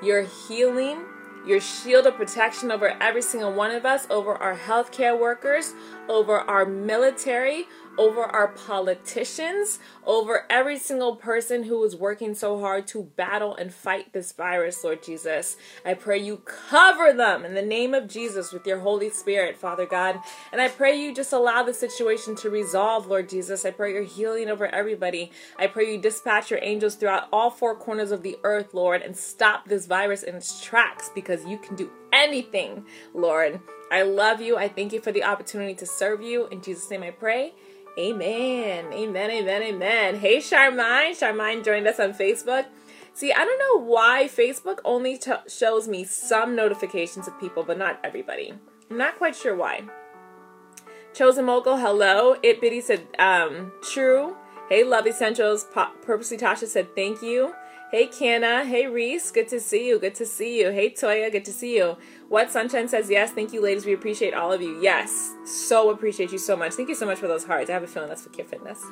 your 0.03 0.21
healing, 0.21 1.03
your 1.45 1.59
shield 1.59 2.07
of 2.07 2.15
protection 2.15 2.71
over 2.71 2.95
every 3.01 3.21
single 3.21 3.51
one 3.51 3.71
of 3.71 3.85
us, 3.85 4.07
over 4.09 4.35
our 4.35 4.55
healthcare 4.55 5.19
workers, 5.19 5.73
over 6.07 6.39
our 6.39 6.65
military, 6.65 7.67
over 7.97 8.23
our 8.23 8.47
politicians, 8.49 9.79
over 10.05 10.45
every 10.49 10.77
single 10.79 11.15
person 11.15 11.63
who 11.63 11.83
is 11.83 11.95
working 11.95 12.33
so 12.33 12.59
hard 12.59 12.87
to 12.87 13.03
battle 13.03 13.55
and 13.55 13.73
fight 13.73 14.13
this 14.13 14.31
virus, 14.31 14.83
Lord 14.83 15.03
Jesus. 15.03 15.57
I 15.85 15.93
pray 15.93 16.17
you 16.17 16.37
cover 16.37 17.13
them 17.13 17.45
in 17.45 17.53
the 17.53 17.61
name 17.61 17.93
of 17.93 18.07
Jesus 18.07 18.51
with 18.51 18.65
your 18.65 18.79
Holy 18.79 19.09
Spirit, 19.09 19.57
Father 19.57 19.85
God. 19.85 20.19
And 20.51 20.61
I 20.61 20.69
pray 20.69 20.95
you 20.99 21.13
just 21.13 21.33
allow 21.33 21.63
the 21.63 21.73
situation 21.73 22.35
to 22.37 22.49
resolve, 22.49 23.07
Lord 23.07 23.29
Jesus. 23.29 23.65
I 23.65 23.71
pray 23.71 23.93
your 23.93 24.03
healing 24.03 24.49
over 24.49 24.67
everybody. 24.67 25.31
I 25.57 25.67
pray 25.67 25.91
you 25.91 25.99
dispatch 25.99 26.49
your 26.49 26.59
angels 26.63 26.95
throughout 26.95 27.27
all 27.31 27.49
four 27.49 27.75
corners 27.75 28.11
of 28.11 28.23
the 28.23 28.37
earth, 28.43 28.73
Lord, 28.73 29.01
and 29.01 29.15
stop 29.15 29.67
this 29.67 29.85
virus 29.85 30.23
in 30.23 30.35
its 30.35 30.63
tracks 30.63 31.11
because 31.13 31.45
you 31.45 31.57
can 31.57 31.75
do 31.75 31.91
anything, 32.11 32.85
Lord. 33.13 33.59
I 33.91 34.01
love 34.01 34.41
you. 34.41 34.57
I 34.57 34.69
thank 34.69 34.91
you 34.91 34.99
for 35.01 35.11
the 35.11 35.23
opportunity 35.23 35.75
to 35.75 35.85
serve 35.85 36.21
you. 36.21 36.47
In 36.47 36.61
Jesus' 36.61 36.89
name 36.89 37.03
I 37.03 37.11
pray. 37.11 37.53
Amen. 37.97 38.91
Amen. 38.91 39.31
Amen. 39.31 39.61
Amen. 39.61 40.15
Hey, 40.15 40.37
Charmine. 40.37 41.11
Charmine 41.11 41.63
joined 41.63 41.87
us 41.87 41.99
on 41.99 42.13
Facebook. 42.13 42.65
See, 43.13 43.31
I 43.31 43.45
don't 43.45 43.59
know 43.59 43.85
why 43.85 44.27
Facebook 44.27 44.79
only 44.83 45.19
t- 45.19 45.31
shows 45.47 45.87
me 45.87 46.03
some 46.03 46.55
notifications 46.55 47.27
of 47.27 47.39
people, 47.39 47.63
but 47.63 47.77
not 47.77 47.99
everybody. 48.03 48.53
I'm 48.89 48.97
not 48.97 49.17
quite 49.17 49.35
sure 49.35 49.55
why. 49.55 49.83
Chosen 51.13 51.45
Mogul, 51.45 51.77
hello. 51.77 52.37
It 52.41 52.59
Biddy 52.59 52.81
said, 52.81 53.05
um, 53.19 53.71
true. 53.83 54.35
Hey, 54.67 54.83
Love 54.83 55.05
Essentials. 55.05 55.67
Purposely 56.01 56.37
Tasha 56.37 56.65
said, 56.65 56.95
thank 56.95 57.21
you. 57.21 57.53
Hey, 57.91 58.07
Kiana. 58.07 58.65
Hey, 58.65 58.87
Reese. 58.87 59.29
Good 59.29 59.47
to 59.49 59.59
see 59.59 59.87
you. 59.87 59.99
Good 59.99 60.15
to 60.15 60.25
see 60.25 60.59
you. 60.59 60.71
Hey, 60.71 60.89
Toya. 60.89 61.31
Good 61.31 61.45
to 61.45 61.53
see 61.53 61.77
you. 61.77 61.95
What 62.33 62.51
Sunshine 62.51 62.87
says, 62.87 63.11
yes. 63.11 63.31
Thank 63.31 63.53
you, 63.53 63.61
ladies. 63.61 63.85
We 63.85 63.93
appreciate 63.93 64.33
all 64.33 64.51
of 64.51 64.59
you. 64.59 64.81
Yes. 64.81 65.35
So 65.45 65.91
appreciate 65.91 66.31
you 66.31 66.39
so 66.39 66.55
much. 66.55 66.73
Thank 66.73 66.89
you 66.89 66.95
so 66.95 67.05
much 67.05 67.19
for 67.19 67.27
those 67.27 67.43
hearts. 67.43 67.69
I 67.69 67.73
have 67.73 67.83
a 67.83 67.87
feeling 67.87 68.09
that's 68.09 68.23
for 68.23 68.29
Kid 68.29 68.47
Fitness. 68.47 68.83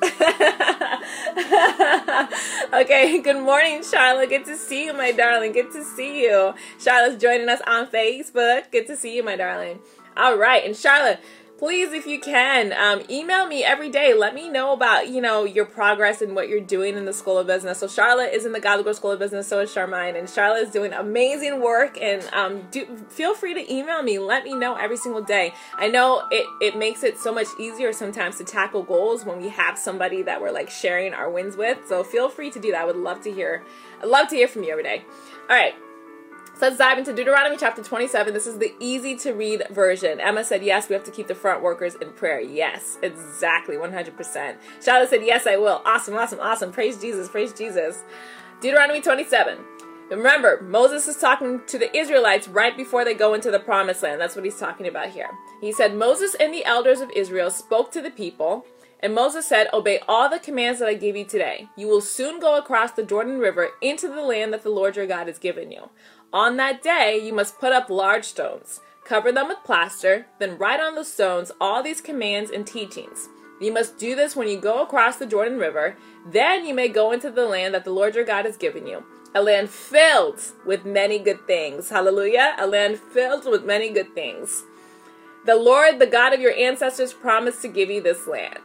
okay. 2.72 3.20
Good 3.20 3.42
morning, 3.42 3.82
Charlotte. 3.82 4.28
Good 4.28 4.44
to 4.44 4.56
see 4.56 4.84
you, 4.84 4.92
my 4.92 5.10
darling. 5.10 5.50
Good 5.50 5.72
to 5.72 5.82
see 5.82 6.22
you. 6.22 6.54
Charlotte's 6.78 7.20
joining 7.20 7.48
us 7.48 7.60
on 7.66 7.88
Facebook. 7.88 8.70
Good 8.70 8.86
to 8.86 8.96
see 8.96 9.16
you, 9.16 9.24
my 9.24 9.34
darling. 9.34 9.80
All 10.16 10.38
right. 10.38 10.64
And 10.64 10.76
Charlotte, 10.76 11.18
please, 11.62 11.92
if 11.92 12.08
you 12.08 12.18
can, 12.18 12.72
um, 12.72 13.06
email 13.08 13.46
me 13.46 13.62
every 13.62 13.88
day. 13.88 14.12
Let 14.14 14.34
me 14.34 14.48
know 14.48 14.72
about, 14.72 15.08
you 15.08 15.20
know, 15.20 15.44
your 15.44 15.64
progress 15.64 16.20
and 16.20 16.34
what 16.34 16.48
you're 16.48 16.58
doing 16.58 16.96
in 16.96 17.04
the 17.04 17.12
School 17.12 17.38
of 17.38 17.46
Business. 17.46 17.78
So 17.78 17.86
Charlotte 17.86 18.34
is 18.34 18.44
in 18.44 18.50
the 18.50 18.58
Godly 18.58 18.92
School 18.94 19.12
of 19.12 19.20
Business, 19.20 19.46
so 19.46 19.60
is 19.60 19.70
Charmine. 19.70 20.18
And 20.18 20.28
Charlotte 20.28 20.64
is 20.64 20.72
doing 20.72 20.92
amazing 20.92 21.62
work. 21.62 21.96
And 22.02 22.28
um, 22.32 22.66
do, 22.72 22.84
feel 23.10 23.36
free 23.36 23.54
to 23.54 23.72
email 23.72 24.02
me. 24.02 24.18
Let 24.18 24.42
me 24.42 24.54
know 24.54 24.74
every 24.74 24.96
single 24.96 25.22
day. 25.22 25.54
I 25.76 25.86
know 25.86 26.24
it, 26.32 26.46
it 26.60 26.76
makes 26.76 27.04
it 27.04 27.16
so 27.16 27.32
much 27.32 27.46
easier 27.60 27.92
sometimes 27.92 28.38
to 28.38 28.44
tackle 28.44 28.82
goals 28.82 29.24
when 29.24 29.40
we 29.40 29.48
have 29.50 29.78
somebody 29.78 30.22
that 30.22 30.40
we're 30.40 30.50
like 30.50 30.68
sharing 30.68 31.14
our 31.14 31.30
wins 31.30 31.56
with. 31.56 31.78
So 31.86 32.02
feel 32.02 32.28
free 32.28 32.50
to 32.50 32.58
do 32.58 32.72
that. 32.72 32.80
I 32.80 32.84
would 32.84 32.96
love 32.96 33.20
to 33.20 33.30
hear. 33.30 33.62
I'd 34.02 34.08
love 34.08 34.26
to 34.30 34.34
hear 34.34 34.48
from 34.48 34.64
you 34.64 34.72
every 34.72 34.82
day. 34.82 35.04
All 35.48 35.54
right. 35.56 35.74
So 36.54 36.68
let's 36.68 36.76
dive 36.76 36.98
into 36.98 37.14
Deuteronomy 37.14 37.56
chapter 37.56 37.82
27. 37.82 38.34
This 38.34 38.46
is 38.46 38.58
the 38.58 38.74
easy 38.78 39.16
to 39.16 39.32
read 39.32 39.64
version. 39.70 40.20
Emma 40.20 40.44
said, 40.44 40.62
Yes, 40.62 40.88
we 40.88 40.92
have 40.92 41.04
to 41.04 41.10
keep 41.10 41.26
the 41.26 41.34
front 41.34 41.62
workers 41.62 41.94
in 41.96 42.12
prayer. 42.12 42.40
Yes, 42.40 42.98
exactly, 43.02 43.76
100%. 43.76 44.56
Charlotte 44.84 45.10
said, 45.10 45.24
Yes, 45.24 45.46
I 45.46 45.56
will. 45.56 45.82
Awesome, 45.84 46.14
awesome, 46.14 46.40
awesome. 46.40 46.70
Praise 46.70 47.00
Jesus, 47.00 47.28
praise 47.28 47.52
Jesus. 47.52 48.04
Deuteronomy 48.60 49.00
27. 49.00 49.58
Remember, 50.10 50.60
Moses 50.62 51.08
is 51.08 51.16
talking 51.16 51.62
to 51.66 51.78
the 51.78 51.96
Israelites 51.96 52.46
right 52.46 52.76
before 52.76 53.02
they 53.04 53.14
go 53.14 53.32
into 53.32 53.50
the 53.50 53.58
promised 53.58 54.02
land. 54.02 54.20
That's 54.20 54.36
what 54.36 54.44
he's 54.44 54.58
talking 54.58 54.86
about 54.86 55.08
here. 55.08 55.30
He 55.60 55.72
said, 55.72 55.96
Moses 55.96 56.36
and 56.38 56.52
the 56.52 56.66
elders 56.66 57.00
of 57.00 57.10
Israel 57.16 57.50
spoke 57.50 57.90
to 57.92 58.02
the 58.02 58.10
people. 58.10 58.66
And 59.00 59.14
Moses 59.14 59.46
said, 59.46 59.68
Obey 59.72 60.00
all 60.06 60.28
the 60.28 60.38
commands 60.38 60.78
that 60.78 60.88
I 60.88 60.94
give 60.94 61.16
you 61.16 61.24
today. 61.24 61.68
You 61.76 61.88
will 61.88 62.00
soon 62.00 62.38
go 62.38 62.56
across 62.56 62.92
the 62.92 63.02
Jordan 63.02 63.38
River 63.38 63.70
into 63.80 64.06
the 64.06 64.22
land 64.22 64.52
that 64.52 64.62
the 64.62 64.70
Lord 64.70 64.96
your 64.96 65.06
God 65.06 65.26
has 65.26 65.38
given 65.38 65.72
you. 65.72 65.88
On 66.32 66.56
that 66.56 66.82
day, 66.82 67.20
you 67.22 67.32
must 67.32 67.58
put 67.58 67.72
up 67.72 67.90
large 67.90 68.24
stones. 68.24 68.80
Cover 69.04 69.32
them 69.32 69.48
with 69.48 69.64
plaster, 69.64 70.26
then 70.38 70.56
write 70.56 70.80
on 70.80 70.94
the 70.94 71.04
stones 71.04 71.52
all 71.60 71.82
these 71.82 72.00
commands 72.00 72.50
and 72.50 72.66
teachings. 72.66 73.28
You 73.60 73.72
must 73.72 73.98
do 73.98 74.16
this 74.16 74.34
when 74.34 74.48
you 74.48 74.60
go 74.60 74.82
across 74.82 75.16
the 75.16 75.26
Jordan 75.26 75.58
River. 75.58 75.96
Then 76.26 76.64
you 76.64 76.74
may 76.74 76.88
go 76.88 77.12
into 77.12 77.30
the 77.30 77.46
land 77.46 77.74
that 77.74 77.84
the 77.84 77.92
Lord 77.92 78.14
your 78.14 78.24
God 78.24 78.44
has 78.44 78.56
given 78.56 78.86
you, 78.86 79.04
a 79.34 79.42
land 79.42 79.70
filled 79.70 80.40
with 80.66 80.84
many 80.84 81.18
good 81.18 81.46
things. 81.46 81.88
Hallelujah. 81.88 82.54
A 82.58 82.66
land 82.66 82.98
filled 82.98 83.44
with 83.50 83.64
many 83.64 83.90
good 83.90 84.14
things. 84.14 84.64
The 85.46 85.56
Lord, 85.56 85.98
the 85.98 86.06
God 86.06 86.32
of 86.34 86.40
your 86.40 86.54
ancestors, 86.54 87.12
promised 87.12 87.62
to 87.62 87.68
give 87.68 87.90
you 87.90 88.02
this 88.02 88.26
land. 88.26 88.60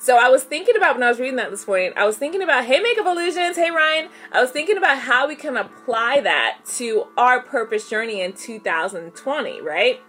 So 0.00 0.16
I 0.16 0.28
was 0.28 0.44
thinking 0.44 0.76
about 0.76 0.94
when 0.94 1.02
I 1.02 1.08
was 1.08 1.18
reading 1.18 1.36
that 1.36 1.50
this 1.50 1.66
morning, 1.66 1.92
I 1.96 2.06
was 2.06 2.16
thinking 2.16 2.40
about, 2.40 2.64
hey, 2.64 2.78
Makeup 2.78 3.04
Illusions, 3.04 3.56
hey, 3.56 3.72
Ryan. 3.72 4.08
I 4.30 4.40
was 4.40 4.50
thinking 4.50 4.76
about 4.76 4.98
how 4.98 5.26
we 5.26 5.34
can 5.34 5.56
apply 5.56 6.20
that 6.20 6.60
to 6.76 7.08
our 7.16 7.42
purpose 7.42 7.90
journey 7.90 8.20
in 8.20 8.32
2020, 8.32 9.60
right? 9.60 10.00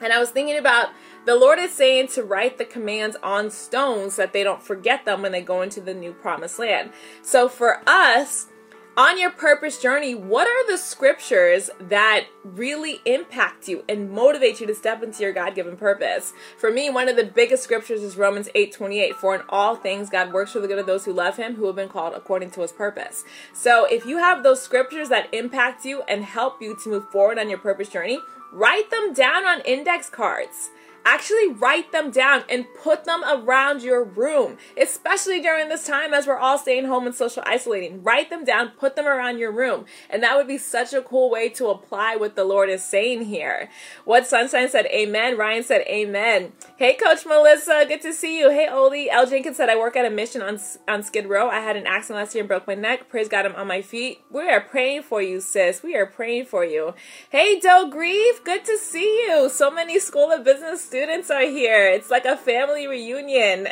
And 0.00 0.12
I 0.12 0.20
was 0.20 0.30
thinking 0.30 0.56
about 0.56 0.90
the 1.24 1.34
Lord 1.34 1.58
is 1.58 1.72
saying 1.72 2.08
to 2.08 2.22
write 2.22 2.56
the 2.56 2.64
commands 2.64 3.16
on 3.20 3.50
stones 3.50 4.14
so 4.14 4.22
that 4.22 4.32
they 4.32 4.44
don't 4.44 4.62
forget 4.62 5.04
them 5.04 5.22
when 5.22 5.32
they 5.32 5.42
go 5.42 5.62
into 5.62 5.80
the 5.80 5.94
new 5.94 6.12
promised 6.12 6.60
land. 6.60 6.92
So 7.22 7.48
for 7.48 7.82
us, 7.88 8.46
on 8.96 9.18
your 9.18 9.30
purpose 9.30 9.78
journey, 9.78 10.14
what 10.14 10.48
are 10.48 10.70
the 10.70 10.78
scriptures 10.78 11.68
that 11.78 12.26
really 12.42 13.00
impact 13.04 13.68
you 13.68 13.84
and 13.88 14.10
motivate 14.10 14.58
you 14.58 14.66
to 14.66 14.74
step 14.74 15.02
into 15.02 15.22
your 15.22 15.34
God-given 15.34 15.76
purpose? 15.76 16.32
For 16.56 16.70
me, 16.70 16.88
one 16.88 17.08
of 17.08 17.16
the 17.16 17.24
biggest 17.24 17.62
scriptures 17.62 18.02
is 18.02 18.16
Romans 18.16 18.48
8:28, 18.54 19.16
for 19.16 19.34
in 19.34 19.42
all 19.50 19.76
things 19.76 20.08
God 20.08 20.32
works 20.32 20.52
for 20.52 20.60
the 20.60 20.68
good 20.68 20.78
of 20.78 20.86
those 20.86 21.04
who 21.04 21.12
love 21.12 21.36
him, 21.36 21.56
who 21.56 21.66
have 21.66 21.76
been 21.76 21.90
called 21.90 22.14
according 22.14 22.50
to 22.52 22.62
his 22.62 22.72
purpose. 22.72 23.24
So, 23.52 23.84
if 23.84 24.06
you 24.06 24.16
have 24.16 24.42
those 24.42 24.62
scriptures 24.62 25.10
that 25.10 25.28
impact 25.32 25.84
you 25.84 26.02
and 26.08 26.24
help 26.24 26.62
you 26.62 26.74
to 26.82 26.88
move 26.88 27.10
forward 27.10 27.38
on 27.38 27.50
your 27.50 27.58
purpose 27.58 27.90
journey, 27.90 28.18
write 28.50 28.90
them 28.90 29.12
down 29.12 29.44
on 29.44 29.60
index 29.62 30.08
cards. 30.08 30.70
Actually, 31.08 31.46
write 31.46 31.92
them 31.92 32.10
down 32.10 32.42
and 32.48 32.66
put 32.82 33.04
them 33.04 33.22
around 33.22 33.80
your 33.80 34.02
room, 34.02 34.58
especially 34.76 35.40
during 35.40 35.68
this 35.68 35.86
time 35.86 36.12
as 36.12 36.26
we're 36.26 36.36
all 36.36 36.58
staying 36.58 36.84
home 36.84 37.06
and 37.06 37.14
social 37.14 37.44
isolating. 37.46 38.02
Write 38.02 38.28
them 38.28 38.44
down, 38.44 38.70
put 38.70 38.96
them 38.96 39.06
around 39.06 39.38
your 39.38 39.52
room. 39.52 39.84
And 40.10 40.20
that 40.24 40.36
would 40.36 40.48
be 40.48 40.58
such 40.58 40.92
a 40.92 41.00
cool 41.00 41.30
way 41.30 41.48
to 41.50 41.68
apply 41.68 42.16
what 42.16 42.34
the 42.34 42.42
Lord 42.42 42.68
is 42.68 42.82
saying 42.82 43.26
here. 43.26 43.70
What 44.04 44.26
Sunshine 44.26 44.68
said, 44.68 44.86
Amen. 44.86 45.38
Ryan 45.38 45.62
said, 45.62 45.82
Amen. 45.82 46.52
Hey, 46.76 46.94
Coach 46.94 47.24
Melissa, 47.24 47.84
good 47.86 48.02
to 48.02 48.12
see 48.12 48.40
you. 48.40 48.50
Hey, 48.50 48.68
Oli. 48.68 49.08
L. 49.08 49.28
Jenkins 49.28 49.58
said, 49.58 49.68
I 49.68 49.78
work 49.78 49.94
at 49.94 50.04
a 50.04 50.10
mission 50.10 50.42
on, 50.42 50.58
on 50.88 51.04
Skid 51.04 51.26
Row. 51.26 51.48
I 51.48 51.60
had 51.60 51.76
an 51.76 51.86
accident 51.86 52.18
last 52.18 52.34
year 52.34 52.42
and 52.42 52.48
broke 52.48 52.66
my 52.66 52.74
neck. 52.74 53.08
Praise 53.08 53.28
God, 53.28 53.46
I'm 53.46 53.54
on 53.54 53.68
my 53.68 53.80
feet. 53.80 54.22
We 54.28 54.48
are 54.50 54.60
praying 54.60 55.04
for 55.04 55.22
you, 55.22 55.40
sis. 55.40 55.84
We 55.84 55.94
are 55.94 56.04
praying 56.04 56.46
for 56.46 56.64
you. 56.64 56.94
Hey, 57.30 57.60
Doe 57.60 57.88
Grieve, 57.88 58.42
good 58.42 58.64
to 58.64 58.76
see 58.76 59.24
you. 59.28 59.48
So 59.48 59.70
many 59.70 60.00
School 60.00 60.32
of 60.32 60.42
Business 60.42 60.82
students 60.82 60.95
are 61.30 61.42
here. 61.42 61.88
It's 61.88 62.10
like 62.10 62.24
a 62.24 62.36
family 62.36 62.86
reunion. 62.86 63.66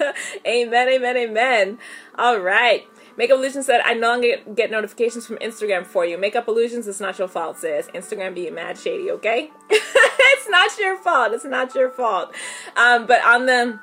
amen, 0.46 0.88
amen, 0.88 1.16
amen. 1.16 1.78
All 2.16 2.38
right. 2.38 2.86
Makeup 3.16 3.38
Illusions 3.38 3.66
said, 3.66 3.80
I 3.84 3.94
no 3.94 4.08
longer 4.08 4.36
get 4.54 4.70
notifications 4.70 5.26
from 5.26 5.36
Instagram 5.38 5.84
for 5.84 6.06
you. 6.06 6.16
Makeup 6.16 6.48
Illusions, 6.48 6.88
it's 6.88 7.00
not 7.00 7.18
your 7.18 7.28
fault, 7.28 7.58
sis. 7.58 7.88
Instagram 7.88 8.34
being 8.34 8.54
mad 8.54 8.78
shady, 8.78 9.10
okay? 9.10 9.50
it's 9.70 10.48
not 10.48 10.78
your 10.78 10.96
fault. 10.96 11.32
It's 11.32 11.44
not 11.44 11.74
your 11.74 11.90
fault. 11.90 12.34
Um, 12.76 13.06
but 13.06 13.22
on 13.24 13.46
the 13.46 13.80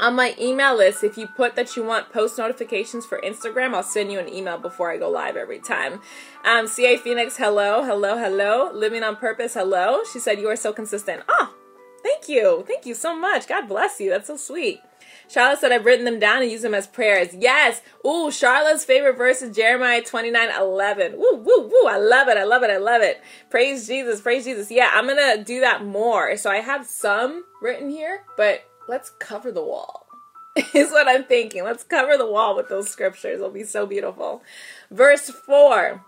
on 0.00 0.16
my 0.16 0.34
email 0.40 0.76
list, 0.76 1.04
if 1.04 1.16
you 1.16 1.28
put 1.28 1.54
that 1.54 1.76
you 1.76 1.84
want 1.84 2.12
post 2.12 2.36
notifications 2.36 3.06
for 3.06 3.20
Instagram, 3.20 3.74
I'll 3.74 3.84
send 3.84 4.10
you 4.10 4.18
an 4.18 4.28
email 4.28 4.58
before 4.58 4.90
I 4.90 4.96
go 4.96 5.08
live 5.08 5.36
every 5.36 5.60
time. 5.60 6.00
Um, 6.44 6.66
CA 6.66 6.96
Phoenix, 6.96 7.36
hello, 7.36 7.84
hello, 7.84 8.18
hello. 8.18 8.72
Living 8.72 9.04
on 9.04 9.14
Purpose, 9.14 9.54
hello. 9.54 10.00
She 10.12 10.18
said, 10.18 10.40
You 10.40 10.48
are 10.48 10.56
so 10.56 10.72
consistent. 10.72 11.22
Oh, 11.28 11.54
thank 12.04 12.28
you. 12.28 12.64
Thank 12.66 12.86
you 12.86 12.94
so 12.94 13.18
much. 13.18 13.48
God 13.48 13.66
bless 13.66 13.98
you. 13.98 14.10
That's 14.10 14.28
so 14.28 14.36
sweet. 14.36 14.80
Charlotte 15.28 15.58
said, 15.58 15.72
I've 15.72 15.86
written 15.86 16.04
them 16.04 16.20
down 16.20 16.42
and 16.42 16.50
used 16.50 16.62
them 16.62 16.74
as 16.74 16.86
prayers. 16.86 17.34
Yes. 17.34 17.80
Ooh, 18.06 18.30
Charlotte's 18.30 18.84
favorite 18.84 19.16
verse 19.16 19.42
is 19.42 19.56
Jeremiah 19.56 20.02
29 20.02 20.50
11. 20.56 21.12
Woo, 21.16 21.36
woo, 21.36 21.68
woo. 21.68 21.88
I 21.88 21.96
love 21.96 22.28
it. 22.28 22.36
I 22.36 22.44
love 22.44 22.62
it. 22.62 22.70
I 22.70 22.76
love 22.76 23.02
it. 23.02 23.22
Praise 23.50 23.86
Jesus. 23.88 24.20
Praise 24.20 24.44
Jesus. 24.44 24.70
Yeah, 24.70 24.90
I'm 24.92 25.06
going 25.06 25.38
to 25.38 25.42
do 25.42 25.60
that 25.60 25.84
more. 25.84 26.36
So 26.36 26.50
I 26.50 26.58
have 26.58 26.86
some 26.86 27.44
written 27.62 27.88
here, 27.88 28.24
but 28.36 28.64
let's 28.86 29.10
cover 29.18 29.50
the 29.50 29.64
wall. 29.64 30.06
is 30.74 30.92
what 30.92 31.08
I'm 31.08 31.24
thinking. 31.24 31.64
Let's 31.64 31.82
cover 31.82 32.16
the 32.16 32.30
wall 32.30 32.54
with 32.54 32.68
those 32.68 32.88
scriptures. 32.88 33.36
It'll 33.36 33.50
be 33.50 33.64
so 33.64 33.86
beautiful. 33.86 34.42
Verse 34.90 35.28
4. 35.28 36.04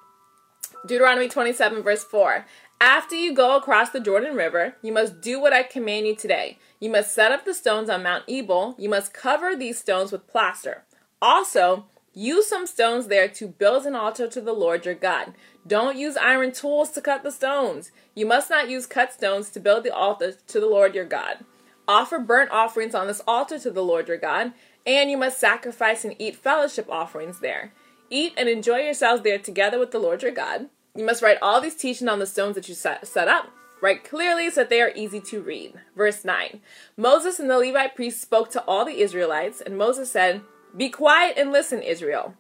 Deuteronomy 0.86 1.28
27, 1.28 1.82
verse 1.82 2.04
4. 2.04 2.46
After 2.80 3.16
you 3.16 3.32
go 3.32 3.56
across 3.56 3.90
the 3.90 4.00
Jordan 4.00 4.36
River, 4.36 4.76
you 4.82 4.92
must 4.92 5.22
do 5.22 5.40
what 5.40 5.54
I 5.54 5.62
command 5.62 6.06
you 6.06 6.14
today. 6.14 6.58
You 6.78 6.90
must 6.90 7.14
set 7.14 7.32
up 7.32 7.44
the 7.44 7.54
stones 7.54 7.88
on 7.88 8.02
Mount 8.02 8.24
Ebal. 8.28 8.74
You 8.78 8.90
must 8.90 9.14
cover 9.14 9.56
these 9.56 9.78
stones 9.78 10.12
with 10.12 10.26
plaster. 10.26 10.84
Also, 11.22 11.86
use 12.12 12.46
some 12.46 12.66
stones 12.66 13.06
there 13.06 13.28
to 13.28 13.48
build 13.48 13.86
an 13.86 13.94
altar 13.94 14.28
to 14.28 14.40
the 14.42 14.52
Lord 14.52 14.84
your 14.84 14.94
God. 14.94 15.32
Don't 15.66 15.96
use 15.96 16.18
iron 16.18 16.52
tools 16.52 16.90
to 16.90 17.00
cut 17.00 17.22
the 17.22 17.32
stones. 17.32 17.92
You 18.14 18.26
must 18.26 18.50
not 18.50 18.68
use 18.68 18.84
cut 18.84 19.10
stones 19.10 19.48
to 19.50 19.60
build 19.60 19.82
the 19.82 19.94
altar 19.94 20.34
to 20.46 20.60
the 20.60 20.66
Lord 20.66 20.94
your 20.94 21.06
God. 21.06 21.44
Offer 21.88 22.18
burnt 22.18 22.50
offerings 22.50 22.94
on 22.94 23.06
this 23.06 23.22
altar 23.26 23.58
to 23.58 23.70
the 23.70 23.82
Lord 23.82 24.08
your 24.08 24.18
God, 24.18 24.52
and 24.84 25.10
you 25.10 25.16
must 25.16 25.40
sacrifice 25.40 26.04
and 26.04 26.14
eat 26.18 26.36
fellowship 26.36 26.90
offerings 26.90 27.40
there. 27.40 27.72
Eat 28.10 28.34
and 28.36 28.50
enjoy 28.50 28.80
yourselves 28.80 29.22
there 29.22 29.38
together 29.38 29.78
with 29.78 29.92
the 29.92 29.98
Lord 29.98 30.22
your 30.22 30.32
God. 30.32 30.68
You 30.96 31.04
must 31.04 31.22
write 31.22 31.38
all 31.42 31.60
these 31.60 31.76
teachings 31.76 32.08
on 32.08 32.18
the 32.18 32.26
stones 32.26 32.54
that 32.54 32.68
you 32.68 32.74
set, 32.74 33.06
set 33.06 33.28
up. 33.28 33.50
Write 33.82 34.04
clearly 34.04 34.48
so 34.48 34.62
that 34.62 34.70
they 34.70 34.80
are 34.80 34.92
easy 34.94 35.20
to 35.20 35.42
read. 35.42 35.74
Verse 35.94 36.24
9 36.24 36.60
Moses 36.96 37.38
and 37.38 37.50
the 37.50 37.58
Levite 37.58 37.94
priests 37.94 38.22
spoke 38.22 38.50
to 38.50 38.62
all 38.62 38.86
the 38.86 39.00
Israelites, 39.00 39.60
and 39.60 39.76
Moses 39.76 40.10
said, 40.10 40.40
Be 40.74 40.88
quiet 40.88 41.36
and 41.36 41.52
listen, 41.52 41.82
Israel. 41.82 42.34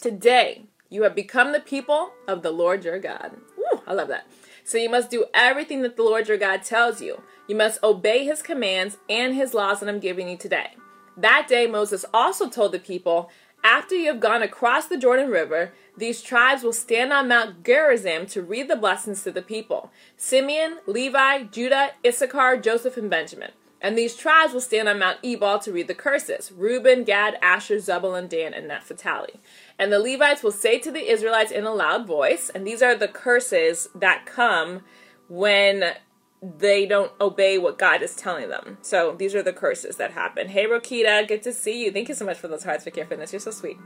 Today 0.00 0.64
you 0.88 1.02
have 1.02 1.14
become 1.14 1.52
the 1.52 1.60
people 1.60 2.12
of 2.26 2.42
the 2.42 2.50
Lord 2.50 2.84
your 2.84 2.98
God. 2.98 3.36
Woo, 3.58 3.82
I 3.86 3.92
love 3.92 4.08
that. 4.08 4.26
So 4.64 4.78
you 4.78 4.88
must 4.88 5.10
do 5.10 5.26
everything 5.34 5.82
that 5.82 5.96
the 5.96 6.02
Lord 6.02 6.28
your 6.28 6.38
God 6.38 6.62
tells 6.62 7.02
you. 7.02 7.22
You 7.46 7.56
must 7.56 7.82
obey 7.82 8.24
his 8.24 8.40
commands 8.40 8.96
and 9.10 9.34
his 9.34 9.52
laws 9.52 9.80
that 9.80 9.88
I'm 9.90 9.98
giving 9.98 10.28
you 10.28 10.38
today. 10.38 10.76
That 11.18 11.46
day, 11.48 11.66
Moses 11.66 12.06
also 12.14 12.48
told 12.48 12.72
the 12.72 12.78
people, 12.78 13.30
After 13.62 13.94
you 13.94 14.06
have 14.06 14.20
gone 14.20 14.42
across 14.42 14.86
the 14.86 14.96
Jordan 14.96 15.30
River, 15.30 15.74
these 15.96 16.22
tribes 16.22 16.62
will 16.62 16.72
stand 16.72 17.12
on 17.12 17.28
Mount 17.28 17.64
Gerizim 17.64 18.26
to 18.26 18.42
read 18.42 18.68
the 18.68 18.76
blessings 18.76 19.22
to 19.22 19.32
the 19.32 19.42
people 19.42 19.90
Simeon, 20.16 20.78
Levi, 20.86 21.44
Judah, 21.44 21.90
Issachar, 22.04 22.56
Joseph, 22.58 22.96
and 22.96 23.10
Benjamin. 23.10 23.52
And 23.80 23.98
these 23.98 24.16
tribes 24.16 24.54
will 24.54 24.62
stand 24.62 24.88
on 24.88 24.98
Mount 24.98 25.18
Ebal 25.22 25.58
to 25.58 25.72
read 25.72 25.88
the 25.88 25.94
curses 25.94 26.50
Reuben, 26.50 27.04
Gad, 27.04 27.36
Asher, 27.42 27.78
Zebulun, 27.78 28.28
Dan, 28.28 28.54
and 28.54 28.66
Naphtali. 28.66 29.40
And 29.78 29.92
the 29.92 29.98
Levites 29.98 30.42
will 30.42 30.52
say 30.52 30.78
to 30.78 30.90
the 30.90 31.10
Israelites 31.10 31.52
in 31.52 31.64
a 31.64 31.74
loud 31.74 32.06
voice, 32.06 32.50
and 32.54 32.66
these 32.66 32.82
are 32.82 32.96
the 32.96 33.08
curses 33.08 33.88
that 33.94 34.24
come 34.24 34.82
when 35.28 35.94
they 36.42 36.86
don't 36.86 37.12
obey 37.20 37.58
what 37.58 37.78
God 37.78 38.02
is 38.02 38.16
telling 38.16 38.48
them. 38.48 38.78
So 38.82 39.14
these 39.18 39.34
are 39.34 39.42
the 39.42 39.52
curses 39.52 39.96
that 39.96 40.12
happen. 40.12 40.48
Hey, 40.48 40.64
Rokita, 40.64 41.28
good 41.28 41.42
to 41.42 41.52
see 41.52 41.84
you. 41.84 41.92
Thank 41.92 42.08
you 42.08 42.14
so 42.14 42.24
much 42.24 42.38
for 42.38 42.48
those 42.48 42.64
hearts 42.64 42.84
for 42.84 42.90
care 42.90 43.06
fitness. 43.06 43.32
You're 43.32 43.40
so 43.40 43.50
sweet. 43.50 43.76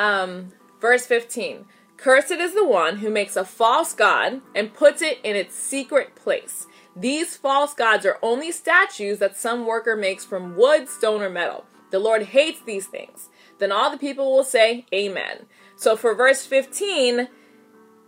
Um, 0.00 0.52
verse 0.80 1.04
15. 1.04 1.66
Cursed 1.98 2.30
is 2.30 2.54
the 2.54 2.66
one 2.66 2.96
who 2.98 3.10
makes 3.10 3.36
a 3.36 3.44
false 3.44 3.92
god 3.92 4.40
and 4.54 4.72
puts 4.72 5.02
it 5.02 5.20
in 5.22 5.36
its 5.36 5.54
secret 5.54 6.16
place. 6.16 6.66
These 6.96 7.36
false 7.36 7.74
gods 7.74 8.06
are 8.06 8.18
only 8.22 8.50
statues 8.50 9.18
that 9.18 9.36
some 9.36 9.66
worker 9.66 9.96
makes 9.96 10.24
from 10.24 10.56
wood, 10.56 10.88
stone, 10.88 11.20
or 11.20 11.28
metal. 11.28 11.66
The 11.90 11.98
Lord 11.98 12.22
hates 12.22 12.62
these 12.62 12.86
things. 12.86 13.28
Then 13.58 13.70
all 13.70 13.90
the 13.90 13.98
people 13.98 14.32
will 14.32 14.42
say, 14.42 14.86
Amen. 14.92 15.44
So 15.76 15.96
for 15.96 16.14
verse 16.14 16.46
15, 16.46 17.28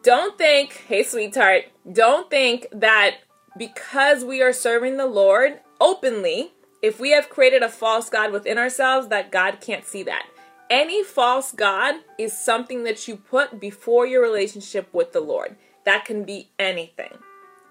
don't 0.03 0.39
think, 0.39 0.85
hey, 0.89 1.03
sweetheart, 1.03 1.65
don't 1.93 2.31
think 2.31 2.69
that 2.73 3.19
because 3.59 4.25
we 4.25 4.41
are 4.41 4.55
serving 4.55 4.97
the 4.97 5.07
Lord 5.07 5.61
openly, 5.79 6.53
if 6.81 6.99
we 6.99 7.11
have 7.11 7.29
created 7.29 7.63
a 7.63 7.69
false 7.69 8.09
God 8.09 8.33
within 8.33 8.57
ourselves, 8.57 9.09
that 9.09 9.31
God 9.31 9.61
can't 9.61 9.85
see 9.85 10.03
that. 10.05 10.27
Any 10.73 11.05
false 11.05 11.53
God 11.53 11.97
is 12.17 12.33
something 12.33 12.85
that 12.85 13.07
you 13.07 13.17
put 13.17 13.61
before 13.61 14.07
your 14.07 14.23
relationship 14.23 14.89
with 14.91 15.13
the 15.13 15.21
Lord. 15.21 15.57
That 15.85 16.07
can 16.07 16.25
be 16.25 16.49
anything. 16.59 17.13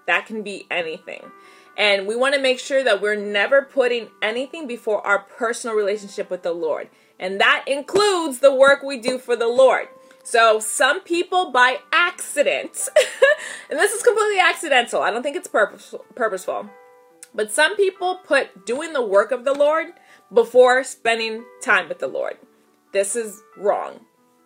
That 0.06 0.24
can 0.24 0.44
be 0.44 0.68
anything. 0.70 1.32
And 1.76 2.06
we 2.06 2.14
want 2.14 2.36
to 2.36 2.40
make 2.40 2.60
sure 2.60 2.84
that 2.84 3.02
we're 3.02 3.16
never 3.16 3.62
putting 3.62 4.06
anything 4.22 4.68
before 4.68 5.04
our 5.04 5.18
personal 5.18 5.74
relationship 5.74 6.30
with 6.30 6.44
the 6.44 6.52
Lord. 6.52 6.90
And 7.18 7.40
that 7.40 7.64
includes 7.66 8.38
the 8.38 8.54
work 8.54 8.84
we 8.84 8.98
do 8.98 9.18
for 9.18 9.34
the 9.34 9.48
Lord. 9.48 9.88
So 10.22 10.60
some 10.60 11.00
people 11.00 11.50
by 11.50 11.78
accident, 11.90 12.88
and 13.68 13.80
this 13.80 13.90
is 13.90 14.04
completely 14.04 14.38
accidental. 14.38 15.02
I 15.02 15.10
don't 15.10 15.24
think 15.24 15.36
it's 15.36 15.48
purposeful, 15.48 16.04
purposeful. 16.14 16.70
But 17.34 17.50
some 17.50 17.74
people 17.74 18.20
put 18.24 18.64
doing 18.64 18.92
the 18.92 19.04
work 19.04 19.32
of 19.32 19.44
the 19.44 19.54
Lord 19.54 19.88
before 20.32 20.84
spending 20.84 21.44
time 21.60 21.88
with 21.88 21.98
the 21.98 22.06
Lord. 22.06 22.36
This 22.92 23.16
is 23.16 23.42
wrong. 23.56 24.00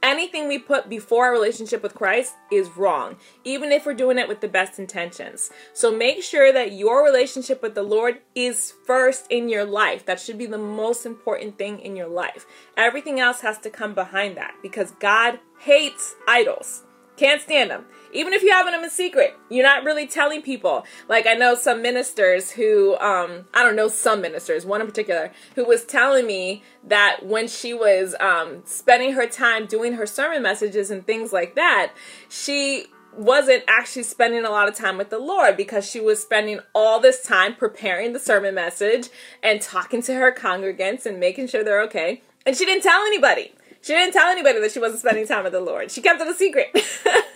anything 0.06 0.46
we 0.46 0.58
put 0.58 0.88
before 0.88 1.26
our 1.26 1.32
relationship 1.32 1.82
with 1.82 1.94
Christ 1.94 2.34
is 2.52 2.70
wrong, 2.76 3.16
even 3.44 3.72
if 3.72 3.84
we're 3.84 3.94
doing 3.94 4.18
it 4.18 4.28
with 4.28 4.40
the 4.40 4.48
best 4.48 4.78
intentions. 4.78 5.50
So 5.72 5.94
make 5.94 6.22
sure 6.22 6.52
that 6.52 6.72
your 6.72 7.04
relationship 7.04 7.60
with 7.60 7.74
the 7.74 7.82
Lord 7.82 8.20
is 8.34 8.72
first 8.86 9.26
in 9.30 9.48
your 9.48 9.64
life. 9.64 10.06
That 10.06 10.20
should 10.20 10.38
be 10.38 10.46
the 10.46 10.58
most 10.58 11.06
important 11.06 11.58
thing 11.58 11.80
in 11.80 11.96
your 11.96 12.08
life. 12.08 12.46
Everything 12.76 13.18
else 13.18 13.40
has 13.40 13.58
to 13.58 13.70
come 13.70 13.94
behind 13.94 14.36
that 14.36 14.54
because 14.62 14.92
God 14.92 15.40
hates 15.58 16.14
idols. 16.28 16.84
Can't 17.16 17.40
stand 17.40 17.70
them. 17.70 17.86
Even 18.16 18.32
if 18.32 18.42
you 18.42 18.50
have 18.50 18.66
them 18.66 18.82
in 18.82 18.90
secret, 18.90 19.36
you're 19.50 19.64
not 19.64 19.84
really 19.84 20.06
telling 20.06 20.40
people. 20.40 20.84
Like 21.08 21.26
I 21.26 21.34
know 21.34 21.54
some 21.54 21.82
ministers 21.82 22.50
who, 22.50 22.96
um, 22.96 23.44
I 23.52 23.62
don't 23.62 23.76
know 23.76 23.88
some 23.88 24.22
ministers, 24.22 24.64
one 24.64 24.80
in 24.80 24.86
particular, 24.86 25.32
who 25.54 25.66
was 25.66 25.84
telling 25.84 26.26
me 26.26 26.62
that 26.84 27.20
when 27.24 27.46
she 27.46 27.74
was 27.74 28.14
um, 28.18 28.62
spending 28.64 29.12
her 29.12 29.26
time 29.26 29.66
doing 29.66 29.92
her 29.94 30.06
sermon 30.06 30.42
messages 30.42 30.90
and 30.90 31.06
things 31.06 31.32
like 31.32 31.54
that, 31.56 31.92
she 32.28 32.86
wasn't 33.16 33.64
actually 33.68 34.02
spending 34.02 34.44
a 34.44 34.50
lot 34.50 34.68
of 34.68 34.74
time 34.74 34.96
with 34.96 35.10
the 35.10 35.18
Lord 35.18 35.56
because 35.56 35.88
she 35.88 36.00
was 36.00 36.20
spending 36.20 36.60
all 36.74 37.00
this 37.00 37.22
time 37.22 37.54
preparing 37.54 38.12
the 38.12 38.18
sermon 38.18 38.54
message 38.54 39.08
and 39.42 39.60
talking 39.60 40.02
to 40.02 40.14
her 40.14 40.32
congregants 40.32 41.06
and 41.06 41.20
making 41.20 41.48
sure 41.48 41.64
they're 41.64 41.82
okay. 41.82 42.22
And 42.44 42.56
she 42.56 42.64
didn't 42.64 42.82
tell 42.82 43.02
anybody. 43.02 43.52
She 43.86 43.92
didn't 43.92 44.14
tell 44.14 44.26
anybody 44.26 44.58
that 44.58 44.72
she 44.72 44.80
wasn't 44.80 44.98
spending 44.98 45.28
time 45.28 45.44
with 45.44 45.52
the 45.52 45.60
Lord. 45.60 45.92
She 45.92 46.02
kept 46.02 46.20
it 46.20 46.26
a 46.26 46.34
secret. 46.34 46.76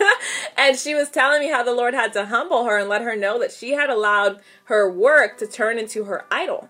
and 0.57 0.77
she 0.77 0.93
was 0.93 1.09
telling 1.09 1.39
me 1.39 1.47
how 1.47 1.63
the 1.63 1.73
Lord 1.73 1.93
had 1.93 2.11
to 2.11 2.25
humble 2.25 2.65
her 2.65 2.77
and 2.77 2.89
let 2.89 3.03
her 3.03 3.15
know 3.15 3.39
that 3.39 3.53
she 3.53 3.71
had 3.71 3.89
allowed 3.89 4.41
her 4.65 4.91
work 4.91 5.37
to 5.37 5.47
turn 5.47 5.79
into 5.79 6.03
her 6.03 6.25
idol 6.29 6.67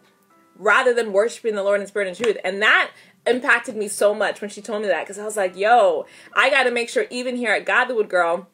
rather 0.56 0.94
than 0.94 1.12
worshiping 1.12 1.56
the 1.56 1.64
Lord 1.64 1.82
in 1.82 1.88
spirit 1.88 2.08
and 2.08 2.16
truth. 2.16 2.38
And 2.44 2.62
that 2.62 2.92
impacted 3.26 3.76
me 3.76 3.88
so 3.88 4.14
much 4.14 4.40
when 4.40 4.52
she 4.52 4.62
told 4.62 4.84
me 4.84 4.88
that 4.90 5.02
because 5.02 5.18
I 5.18 5.26
was 5.26 5.36
like, 5.36 5.58
yo, 5.58 6.06
I 6.36 6.52
got 6.52 6.66
to 6.66 6.72
make 6.72 6.88
sure 6.88 7.08
even 7.10 7.36
here 7.36 7.52
at 7.52 7.66
God 7.66 7.90
Wood 7.90 8.08
Girl, 8.08 8.48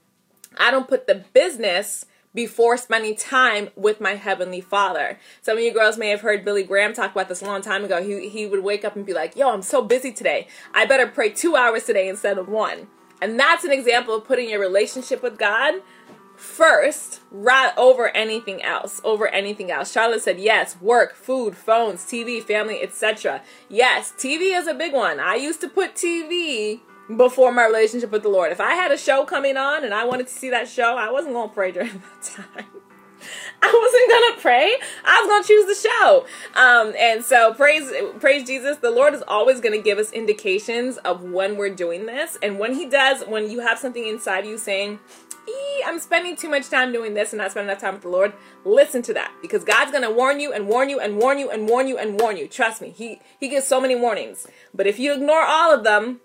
I 0.58 0.72
don't 0.72 0.88
put 0.88 1.08
the 1.08 1.26
business 1.34 2.06
before 2.34 2.78
spending 2.78 3.16
time 3.16 3.70
with 3.76 4.00
my 4.00 4.16
heavenly 4.16 4.62
father. 4.62 5.20
Some 5.42 5.58
of 5.58 5.64
you 5.64 5.74
girls 5.74 5.98
may 5.98 6.10
have 6.10 6.22
heard 6.22 6.46
Billy 6.46 6.64
Graham 6.64 6.94
talk 6.94 7.12
about 7.12 7.30
this 7.30 7.42
a 7.42 7.46
long 7.46 7.62
time 7.62 7.84
ago. 7.84 8.04
He, 8.04 8.30
he 8.30 8.46
would 8.46 8.64
wake 8.64 8.86
up 8.86 8.96
and 8.96 9.06
be 9.06 9.14
like, 9.14 9.36
yo, 9.36 9.52
I'm 9.52 9.62
so 9.62 9.82
busy 9.82 10.12
today. 10.12 10.48
I 10.74 10.86
better 10.86 11.08
pray 11.08 11.30
two 11.30 11.56
hours 11.56 11.86
today 11.86 12.08
instead 12.08 12.38
of 12.38 12.48
one. 12.48 12.88
And 13.22 13.40
that's 13.40 13.64
an 13.64 13.72
example 13.72 14.16
of 14.16 14.26
putting 14.26 14.50
your 14.50 14.60
relationship 14.60 15.24
with 15.24 15.40
God 15.40 15.82
first 16.38 17.22
right 17.32 17.74
over 17.78 18.10
anything 18.10 18.62
else 18.62 19.02
over 19.04 19.28
anything 19.30 19.72
else 19.72 19.92
charlotte 19.92 20.22
said 20.22 20.40
yes 20.40 20.80
work 20.80 21.16
food 21.16 21.58
phones 21.58 22.04
tv 22.04 22.44
family 22.44 22.80
etc 22.84 23.42
yes 23.70 24.14
tv 24.16 24.56
is 24.56 24.68
a 24.68 24.74
big 24.74 24.94
one 24.94 25.20
i 25.20 25.34
used 25.34 25.60
to 25.60 25.68
put 25.68 25.96
tv 25.96 26.80
before 27.16 27.52
my 27.52 27.66
relationship 27.66 28.12
with 28.12 28.24
the 28.24 28.30
Lord. 28.30 28.52
If 28.52 28.60
I 28.60 28.74
had 28.74 28.92
a 28.92 28.98
show 28.98 29.24
coming 29.26 29.58
on 29.58 29.84
and 29.84 29.94
I 29.94 30.06
wanted 30.06 30.28
to 30.28 30.34
see 30.34 30.50
that 30.50 30.68
show, 30.68 30.98
I 30.98 31.12
wasn't 31.12 31.34
going 31.34 31.50
to 31.50 31.56
pray 31.56 31.72
during 31.72 31.92
that 32.22 32.24
time. 32.24 32.66
I 33.62 33.74
wasn't 33.74 34.10
gonna 34.10 34.42
pray. 34.42 34.76
I 35.04 35.22
was 35.22 35.30
gonna 35.30 35.44
choose 35.44 35.82
the 35.82 35.90
show. 35.90 36.26
Um, 36.56 36.94
and 36.98 37.24
so 37.24 37.54
praise 37.54 37.92
praise 38.20 38.46
Jesus. 38.46 38.78
The 38.78 38.92
Lord 38.92 39.14
is 39.14 39.24
always 39.28 39.60
gonna 39.60 39.82
give 39.82 39.98
us 39.98 40.12
indications 40.12 40.98
of 40.98 41.24
when 41.24 41.58
we're 41.58 41.74
doing 41.74 42.06
this. 42.06 42.38
And 42.42 42.60
when 42.60 42.76
He 42.76 42.88
does, 42.88 43.24
when 43.24 43.50
you 43.50 43.62
have 43.62 43.80
something 43.80 44.06
inside 44.06 44.46
you 44.46 44.58
saying, 44.58 45.00
I'm 45.86 46.00
spending 46.00 46.36
too 46.36 46.50
much 46.50 46.70
time 46.70 46.92
doing 46.92 47.14
this 47.14 47.32
and 47.32 47.38
not 47.38 47.52
spending 47.52 47.70
enough 47.70 47.82
time 47.82 47.94
with 47.94 48.04
the 48.04 48.10
Lord, 48.10 48.34
listen 48.66 49.02
to 49.04 49.14
that. 49.14 49.32
Because 49.42 49.64
God's 49.64 49.92
gonna 49.92 50.12
warn 50.12 50.40
you 50.40 50.54
and 50.54 50.68
warn 50.68 50.90
you 50.90 51.00
and 51.00 51.18
warn 51.18 51.40
you 51.40 51.50
and 51.50 51.68
warn 51.68 51.88
you 51.88 51.98
and 51.98 52.20
warn 52.20 52.38
you. 52.38 52.48
Trust 52.48 52.82
me, 52.82 52.90
He 52.90 53.22
He 53.40 53.50
gives 53.50 53.66
so 53.66 53.82
many 53.82 53.96
warnings. 53.96 54.48
But 54.74 54.88
if 54.88 55.00
you 55.00 55.14
ignore 55.14 55.44
all 55.44 55.74
of 55.74 55.84
them, 55.84 56.20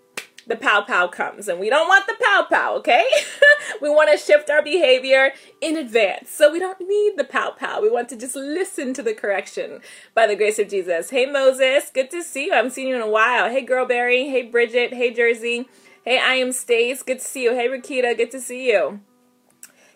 the 0.47 0.57
pow 0.57 0.83
pow 0.83 1.09
comes. 1.09 1.49
And 1.49 1.61
we 1.61 1.71
don't 1.71 1.89
want 1.89 2.07
the 2.07 2.17
pow 2.21 2.47
pow 2.51 2.77
okay? 2.77 3.05
We 3.81 3.89
want 3.89 4.11
to 4.11 4.19
shift 4.19 4.51
our 4.51 4.63
behavior 4.63 5.33
in 5.61 5.77
advance. 5.77 6.31
So 6.31 6.53
we 6.53 6.59
don't 6.59 6.81
need 6.81 7.17
the 7.17 7.25
pow 7.25 7.51
pow. 7.51 7.81
We 7.81 7.91
want 7.91 8.09
to 8.11 8.17
just 8.17 8.37
listen 8.37 8.93
to 8.95 9.03
the 9.03 9.15
correction 9.15 9.81
by 10.15 10.27
the 10.27 10.37
grace 10.37 10.59
of 10.59 10.69
jesus. 10.69 11.11
Hey 11.11 11.27
moses. 11.27 11.91
Good 11.93 12.11
to 12.11 12.23
see 12.23 12.47
you. 12.47 12.53
I 12.53 12.57
haven't 12.57 12.73
seen 12.73 12.89
you 12.89 12.97
in 12.97 13.03
a 13.03 13.11
while. 13.11 13.51
Hey 13.51 13.65
girlberry 13.65 14.31
hey 14.31 14.43
bridget. 14.43 14.93
Hey 14.93 15.13
jersey. 15.13 15.69
Hey 16.05 16.19
i 16.19 16.35
am 16.35 16.53
stace. 16.53 17.03
Good 17.03 17.21
to 17.21 17.25
see 17.25 17.45
you. 17.45 17.55
Hey 17.55 17.69
rakita. 17.69 18.17
Good 18.17 18.31
to 18.33 18.41
see 18.41 18.71
you 18.71 19.01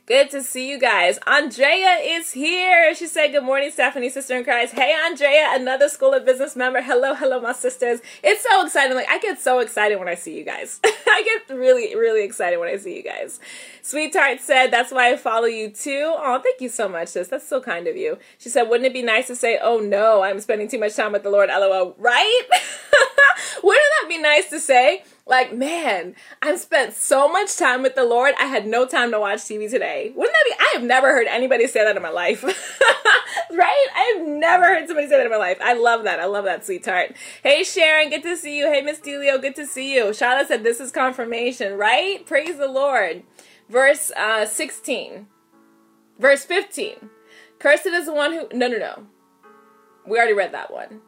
Good 0.06 0.30
to 0.30 0.42
see 0.44 0.70
you 0.70 0.78
guys. 0.78 1.18
Andrea 1.26 1.96
is 2.00 2.30
here. 2.30 2.94
She 2.94 3.08
said, 3.08 3.32
Good 3.32 3.42
morning, 3.42 3.72
Stephanie, 3.72 4.08
sister 4.08 4.36
in 4.36 4.44
Christ. 4.44 4.72
Hey, 4.72 4.94
Andrea, 5.04 5.48
another 5.50 5.88
School 5.88 6.14
of 6.14 6.24
Business 6.24 6.54
member. 6.54 6.80
Hello, 6.80 7.12
hello, 7.12 7.40
my 7.40 7.52
sisters. 7.52 7.98
It's 8.22 8.44
so 8.44 8.64
exciting. 8.64 8.94
Like, 8.94 9.08
I 9.10 9.18
get 9.18 9.40
so 9.40 9.58
excited 9.58 9.98
when 9.98 10.06
I 10.06 10.14
see 10.14 10.38
you 10.38 10.44
guys. 10.44 10.78
I 10.84 11.40
get 11.48 11.56
really, 11.56 11.96
really 11.96 12.22
excited 12.22 12.60
when 12.60 12.68
I 12.68 12.76
see 12.76 12.96
you 12.96 13.02
guys. 13.02 13.40
Sweetheart 13.82 14.38
said, 14.38 14.68
That's 14.68 14.92
why 14.92 15.10
I 15.10 15.16
follow 15.16 15.46
you 15.46 15.70
too. 15.70 16.14
Oh, 16.16 16.40
thank 16.40 16.60
you 16.60 16.68
so 16.68 16.88
much, 16.88 17.08
sis. 17.08 17.26
That's 17.26 17.48
so 17.48 17.60
kind 17.60 17.88
of 17.88 17.96
you. 17.96 18.16
She 18.38 18.48
said, 18.48 18.68
Wouldn't 18.68 18.86
it 18.86 18.92
be 18.92 19.02
nice 19.02 19.26
to 19.26 19.34
say, 19.34 19.58
Oh 19.60 19.80
no, 19.80 20.22
I'm 20.22 20.38
spending 20.38 20.68
too 20.68 20.78
much 20.78 20.94
time 20.94 21.10
with 21.10 21.24
the 21.24 21.30
Lord, 21.30 21.48
lol, 21.48 21.96
right? 21.98 22.42
Wouldn't 23.64 23.92
that 24.02 24.08
be 24.08 24.18
nice 24.18 24.50
to 24.50 24.60
say? 24.60 25.02
Like, 25.28 25.52
man, 25.52 26.14
I've 26.40 26.60
spent 26.60 26.94
so 26.94 27.28
much 27.28 27.56
time 27.56 27.82
with 27.82 27.96
the 27.96 28.04
Lord. 28.04 28.34
I 28.38 28.44
had 28.44 28.64
no 28.64 28.86
time 28.86 29.10
to 29.10 29.18
watch 29.18 29.40
TV 29.40 29.68
today. 29.68 30.12
Wouldn't 30.14 30.32
that 30.32 30.44
be? 30.44 30.64
I 30.64 30.70
have 30.74 30.84
never 30.84 31.08
heard 31.08 31.26
anybody 31.26 31.66
say 31.66 31.82
that 31.82 31.96
in 31.96 32.02
my 32.02 32.10
life. 32.10 32.44
right? 33.50 33.86
I've 33.96 34.24
never 34.24 34.66
heard 34.66 34.86
somebody 34.86 35.08
say 35.08 35.16
that 35.16 35.26
in 35.26 35.32
my 35.32 35.36
life. 35.36 35.58
I 35.60 35.74
love 35.74 36.04
that. 36.04 36.20
I 36.20 36.26
love 36.26 36.44
that, 36.44 36.64
sweetheart. 36.64 37.16
Hey, 37.42 37.64
Sharon, 37.64 38.10
good 38.10 38.22
to 38.22 38.36
see 38.36 38.56
you. 38.56 38.66
Hey, 38.66 38.82
Miss 38.82 39.00
Delio, 39.00 39.40
good 39.40 39.56
to 39.56 39.66
see 39.66 39.96
you. 39.96 40.14
Charlotte 40.14 40.46
said 40.46 40.62
this 40.62 40.78
is 40.78 40.92
confirmation, 40.92 41.76
right? 41.76 42.24
Praise 42.24 42.56
the 42.56 42.68
Lord. 42.68 43.24
Verse 43.68 44.12
uh, 44.16 44.46
16. 44.46 45.26
Verse 46.20 46.44
15. 46.44 47.10
Cursed 47.58 47.86
is 47.86 48.06
the 48.06 48.14
one 48.14 48.32
who. 48.32 48.46
No, 48.52 48.68
no, 48.68 48.78
no. 48.78 49.06
We 50.06 50.18
already 50.18 50.34
read 50.34 50.52
that 50.52 50.72
one. 50.72 51.00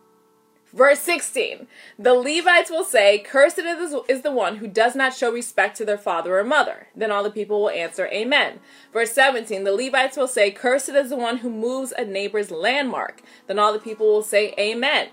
Verse 0.72 1.00
16 1.00 1.66
The 1.98 2.14
Levites 2.14 2.70
will 2.70 2.84
say, 2.84 3.18
Cursed 3.18 3.58
is 3.58 4.22
the 4.22 4.30
one 4.30 4.56
who 4.56 4.68
does 4.68 4.94
not 4.94 5.14
show 5.14 5.32
respect 5.32 5.76
to 5.78 5.84
their 5.84 5.98
father 5.98 6.38
or 6.38 6.44
mother. 6.44 6.88
Then 6.94 7.10
all 7.10 7.22
the 7.22 7.30
people 7.30 7.62
will 7.62 7.70
answer, 7.70 8.06
Amen. 8.08 8.60
Verse 8.92 9.12
17 9.12 9.64
The 9.64 9.72
Levites 9.72 10.16
will 10.16 10.28
say, 10.28 10.50
Cursed 10.50 10.90
is 10.90 11.10
the 11.10 11.16
one 11.16 11.38
who 11.38 11.50
moves 11.50 11.92
a 11.96 12.04
neighbor's 12.04 12.50
landmark. 12.50 13.22
Then 13.46 13.58
all 13.58 13.72
the 13.72 13.78
people 13.78 14.06
will 14.06 14.22
say, 14.22 14.54
Amen. 14.58 15.08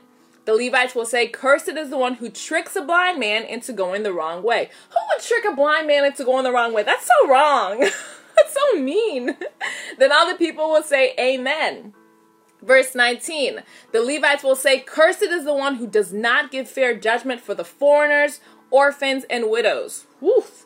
The 0.45 0.53
Levites 0.53 0.93
will 0.93 1.05
say, 1.05 1.27
Cursed 1.27 1.69
is 1.69 1.89
the 1.89 1.97
one 1.97 2.15
who 2.15 2.29
tricks 2.29 2.75
a 2.75 2.81
blind 2.81 3.19
man 3.19 3.43
into 3.43 3.73
going 3.73 4.03
the 4.03 4.13
wrong 4.13 4.43
way. 4.43 4.69
Who 4.89 4.97
would 5.09 5.23
trick 5.23 5.45
a 5.45 5.55
blind 5.55 5.87
man 5.87 6.05
into 6.05 6.23
going 6.23 6.43
the 6.43 6.51
wrong 6.51 6.73
way? 6.73 6.83
That's 6.83 7.07
so 7.07 7.29
wrong. 7.29 7.79
That's 8.35 8.53
so 8.53 8.79
mean. 8.79 9.37
then 9.97 10.11
all 10.11 10.27
the 10.27 10.37
people 10.37 10.69
will 10.69 10.83
say, 10.83 11.15
Amen. 11.19 11.93
Verse 12.65 12.95
19 12.95 13.61
The 13.91 14.01
Levites 14.01 14.43
will 14.43 14.55
say, 14.55 14.79
Cursed 14.79 15.23
is 15.23 15.45
the 15.45 15.53
one 15.53 15.75
who 15.75 15.87
does 15.87 16.11
not 16.11 16.51
give 16.51 16.67
fair 16.67 16.95
judgment 16.95 17.41
for 17.41 17.53
the 17.53 17.65
foreigners, 17.65 18.39
orphans, 18.71 19.25
and 19.29 19.49
widows. 19.49 20.07
Woof. 20.19 20.65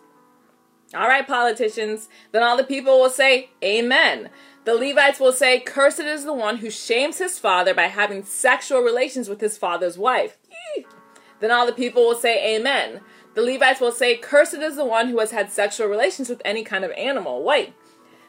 All 0.95 1.07
right, 1.07 1.27
politicians. 1.27 2.09
Then 2.31 2.41
all 2.41 2.57
the 2.57 2.63
people 2.63 2.99
will 2.99 3.09
say, 3.09 3.49
Amen. 3.63 4.29
The 4.65 4.73
Levites 4.75 5.19
will 5.19 5.33
say, 5.33 5.59
Cursed 5.59 5.99
is 5.99 6.25
the 6.25 6.33
one 6.33 6.57
who 6.57 6.69
shames 6.69 7.17
his 7.17 7.37
father 7.37 7.73
by 7.73 7.83
having 7.83 8.23
sexual 8.23 8.81
relations 8.81 9.29
with 9.29 9.41
his 9.41 9.57
father's 9.57 9.97
wife. 9.97 10.37
Then 11.39 11.51
all 11.51 11.65
the 11.65 11.73
people 11.73 12.03
will 12.07 12.15
say, 12.15 12.55
Amen. 12.55 13.01
The 13.35 13.41
Levites 13.41 13.79
will 13.79 13.91
say, 13.91 14.17
Cursed 14.17 14.55
is 14.55 14.75
the 14.75 14.85
one 14.85 15.09
who 15.09 15.19
has 15.19 15.31
had 15.31 15.51
sexual 15.51 15.87
relations 15.87 16.29
with 16.29 16.41
any 16.43 16.63
kind 16.63 16.83
of 16.83 16.91
animal. 16.91 17.43
Wait. 17.43 17.73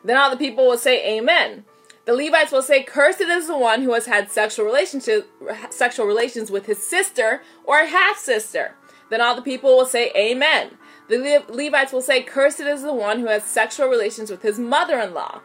Then 0.04 0.16
all 0.16 0.30
the 0.30 0.36
people 0.36 0.66
will 0.66 0.78
say, 0.78 1.18
Amen. 1.18 1.64
The 2.06 2.14
Levites 2.14 2.50
will 2.50 2.62
say, 2.62 2.82
"Cursed 2.82 3.20
is 3.20 3.46
the 3.46 3.56
one 3.56 3.82
who 3.82 3.92
has 3.92 4.06
had 4.06 4.30
sexual 4.30 4.64
relationship, 4.64 5.30
sexual 5.70 6.06
relations 6.06 6.50
with 6.50 6.66
his 6.66 6.84
sister 6.84 7.42
or 7.64 7.84
half 7.84 8.18
sister." 8.18 8.74
Then 9.10 9.20
all 9.20 9.34
the 9.34 9.42
people 9.42 9.76
will 9.76 9.86
say, 9.86 10.10
"Amen." 10.16 10.78
The 11.08 11.18
Le- 11.18 11.54
Levites 11.54 11.92
will 11.92 12.02
say, 12.02 12.22
"Cursed 12.22 12.60
is 12.60 12.82
the 12.82 12.94
one 12.94 13.18
who 13.18 13.26
has 13.26 13.44
sexual 13.44 13.88
relations 13.88 14.30
with 14.30 14.42
his 14.42 14.58
mother-in-law." 14.58 15.40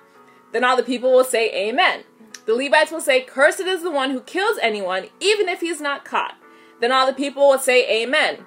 Then 0.51 0.63
all 0.63 0.77
the 0.77 0.83
people 0.83 1.11
will 1.11 1.23
say, 1.23 1.51
"Amen." 1.51 2.03
The 2.45 2.55
Levites 2.55 2.91
will 2.91 3.01
say, 3.01 3.21
"Cursed 3.21 3.61
is 3.61 3.81
the 3.81 3.91
one 3.91 4.11
who 4.11 4.21
kills 4.21 4.57
anyone, 4.61 5.09
even 5.19 5.49
if 5.49 5.61
he 5.61 5.69
is 5.69 5.81
not 5.81 6.05
caught." 6.05 6.35
Then 6.79 6.91
all 6.91 7.07
the 7.07 7.13
people 7.13 7.49
will 7.49 7.59
say, 7.59 7.85
"Amen." 8.03 8.45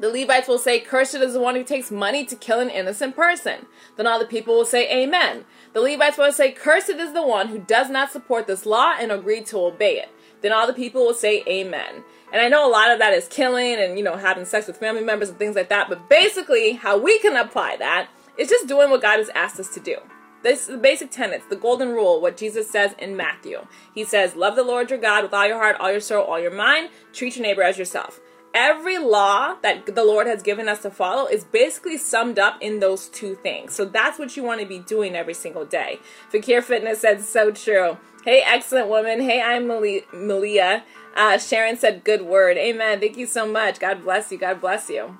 The 0.00 0.10
Levites 0.10 0.46
will 0.46 0.58
say, 0.58 0.78
Cursed 0.78 1.16
is 1.16 1.32
the 1.32 1.40
one 1.40 1.56
who 1.56 1.64
takes 1.64 1.90
money 1.90 2.24
to 2.26 2.36
kill 2.36 2.60
an 2.60 2.70
innocent 2.70 3.16
person. 3.16 3.66
Then 3.96 4.06
all 4.06 4.20
the 4.20 4.26
people 4.26 4.54
will 4.54 4.64
say, 4.64 4.88
Amen. 4.90 5.44
The 5.78 5.84
Levites 5.84 6.18
will 6.18 6.32
say, 6.32 6.50
Cursed 6.50 6.88
is 6.88 7.12
the 7.12 7.24
one 7.24 7.46
who 7.46 7.60
does 7.60 7.88
not 7.88 8.10
support 8.10 8.48
this 8.48 8.66
law 8.66 8.96
and 8.98 9.12
agree 9.12 9.42
to 9.42 9.60
obey 9.60 10.00
it. 10.00 10.08
Then 10.40 10.50
all 10.50 10.66
the 10.66 10.72
people 10.72 11.06
will 11.06 11.14
say, 11.14 11.44
Amen. 11.46 12.02
And 12.32 12.42
I 12.42 12.48
know 12.48 12.68
a 12.68 12.72
lot 12.72 12.90
of 12.90 12.98
that 12.98 13.12
is 13.12 13.28
killing 13.28 13.76
and, 13.76 13.96
you 13.96 14.02
know, 14.02 14.16
having 14.16 14.44
sex 14.44 14.66
with 14.66 14.76
family 14.76 15.04
members 15.04 15.28
and 15.28 15.38
things 15.38 15.54
like 15.54 15.68
that. 15.68 15.88
But 15.88 16.08
basically, 16.10 16.72
how 16.72 16.98
we 16.98 17.20
can 17.20 17.36
apply 17.36 17.76
that 17.76 18.08
is 18.36 18.48
just 18.48 18.66
doing 18.66 18.90
what 18.90 19.02
God 19.02 19.18
has 19.18 19.28
asked 19.36 19.60
us 19.60 19.72
to 19.74 19.78
do. 19.78 19.98
This 20.42 20.62
is 20.62 20.66
the 20.66 20.78
basic 20.78 21.12
tenets, 21.12 21.46
the 21.48 21.54
golden 21.54 21.90
rule, 21.90 22.20
what 22.20 22.36
Jesus 22.36 22.68
says 22.68 22.96
in 22.98 23.16
Matthew. 23.16 23.64
He 23.94 24.02
says, 24.02 24.34
Love 24.34 24.56
the 24.56 24.64
Lord 24.64 24.90
your 24.90 24.98
God 24.98 25.22
with 25.22 25.32
all 25.32 25.46
your 25.46 25.58
heart, 25.58 25.76
all 25.78 25.92
your 25.92 26.00
soul, 26.00 26.24
all 26.24 26.40
your 26.40 26.50
mind. 26.50 26.88
Treat 27.12 27.36
your 27.36 27.44
neighbor 27.44 27.62
as 27.62 27.78
yourself. 27.78 28.18
Every 28.54 28.98
law 28.98 29.54
that 29.62 29.94
the 29.94 30.04
Lord 30.04 30.26
has 30.26 30.42
given 30.42 30.68
us 30.68 30.82
to 30.82 30.90
follow 30.90 31.26
is 31.26 31.44
basically 31.44 31.96
summed 31.96 32.38
up 32.38 32.58
in 32.60 32.80
those 32.80 33.08
two 33.08 33.34
things. 33.36 33.74
So 33.74 33.84
that's 33.84 34.18
what 34.18 34.36
you 34.36 34.42
want 34.42 34.60
to 34.60 34.66
be 34.66 34.78
doing 34.78 35.14
every 35.14 35.34
single 35.34 35.64
day. 35.64 36.00
Fakir 36.30 36.62
Fitness 36.62 37.00
said 37.00 37.22
so 37.22 37.50
true. 37.50 37.98
Hey, 38.24 38.42
excellent 38.44 38.88
woman. 38.88 39.20
Hey, 39.20 39.40
I'm 39.40 39.66
Malia. 39.66 40.84
Uh, 41.14 41.38
Sharon 41.38 41.76
said 41.76 42.04
good 42.04 42.22
word. 42.22 42.56
Amen. 42.56 43.00
Thank 43.00 43.16
you 43.16 43.26
so 43.26 43.46
much. 43.46 43.80
God 43.80 44.02
bless 44.02 44.30
you. 44.30 44.38
God 44.38 44.60
bless 44.60 44.90
you. 44.90 45.18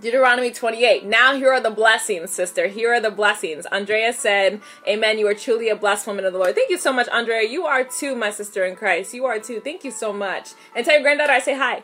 Deuteronomy 0.00 0.52
28. 0.52 1.04
Now 1.04 1.34
here 1.34 1.52
are 1.52 1.60
the 1.60 1.70
blessings, 1.70 2.30
sister. 2.30 2.68
Here 2.68 2.92
are 2.94 3.00
the 3.00 3.10
blessings. 3.10 3.66
Andrea 3.66 4.12
said, 4.12 4.60
Amen. 4.86 5.18
You 5.18 5.26
are 5.26 5.34
truly 5.34 5.68
a 5.68 5.76
blessed 5.76 6.06
woman 6.06 6.24
of 6.24 6.32
the 6.32 6.38
Lord. 6.38 6.54
Thank 6.54 6.70
you 6.70 6.78
so 6.78 6.92
much, 6.92 7.08
Andrea. 7.08 7.48
You 7.48 7.64
are 7.64 7.82
too, 7.82 8.14
my 8.14 8.30
sister 8.30 8.64
in 8.64 8.76
Christ. 8.76 9.12
You 9.12 9.24
are 9.26 9.40
too. 9.40 9.60
Thank 9.60 9.82
you 9.82 9.90
so 9.90 10.12
much. 10.12 10.50
And 10.76 10.84
tell 10.84 10.94
your 10.94 11.02
granddaughter 11.02 11.32
I 11.32 11.40
say 11.40 11.56
hi. 11.56 11.82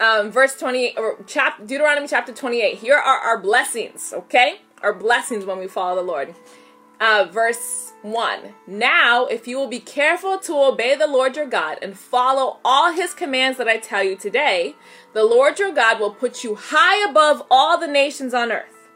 Um, 0.00 0.30
verse 0.30 0.54
28, 0.56 0.94
or 0.96 1.22
chap, 1.26 1.66
Deuteronomy 1.66 2.06
chapter 2.06 2.32
28. 2.32 2.78
Here 2.78 2.94
are 2.94 3.18
our 3.18 3.38
blessings, 3.38 4.12
okay? 4.12 4.60
Our 4.82 4.94
blessings 4.94 5.44
when 5.44 5.58
we 5.58 5.66
follow 5.66 5.96
the 5.96 6.02
Lord. 6.02 6.34
Uh, 7.00 7.28
verse 7.30 7.92
1 8.02 8.54
Now, 8.66 9.26
if 9.26 9.46
you 9.46 9.56
will 9.56 9.68
be 9.68 9.80
careful 9.80 10.38
to 10.38 10.54
obey 10.54 10.96
the 10.96 11.06
Lord 11.06 11.36
your 11.36 11.46
God 11.46 11.78
and 11.80 11.96
follow 11.96 12.58
all 12.64 12.92
his 12.92 13.14
commands 13.14 13.58
that 13.58 13.68
I 13.68 13.76
tell 13.78 14.02
you 14.02 14.16
today, 14.16 14.74
the 15.14 15.24
Lord 15.24 15.58
your 15.58 15.72
God 15.72 16.00
will 16.00 16.12
put 16.12 16.42
you 16.42 16.56
high 16.56 17.08
above 17.08 17.42
all 17.50 17.78
the 17.78 17.86
nations 17.86 18.34
on 18.34 18.50
earth. 18.50 18.88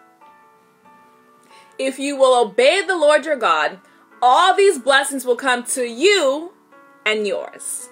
If 1.79 1.99
you 1.99 2.17
will 2.17 2.41
obey 2.41 2.83
the 2.85 2.97
Lord 2.97 3.25
your 3.25 3.37
God, 3.37 3.79
all 4.21 4.55
these 4.55 4.79
blessings 4.79 5.25
will 5.25 5.37
come 5.37 5.65
to 5.65 5.83
you 5.85 6.53
and 7.07 7.27
yours. 7.27 7.89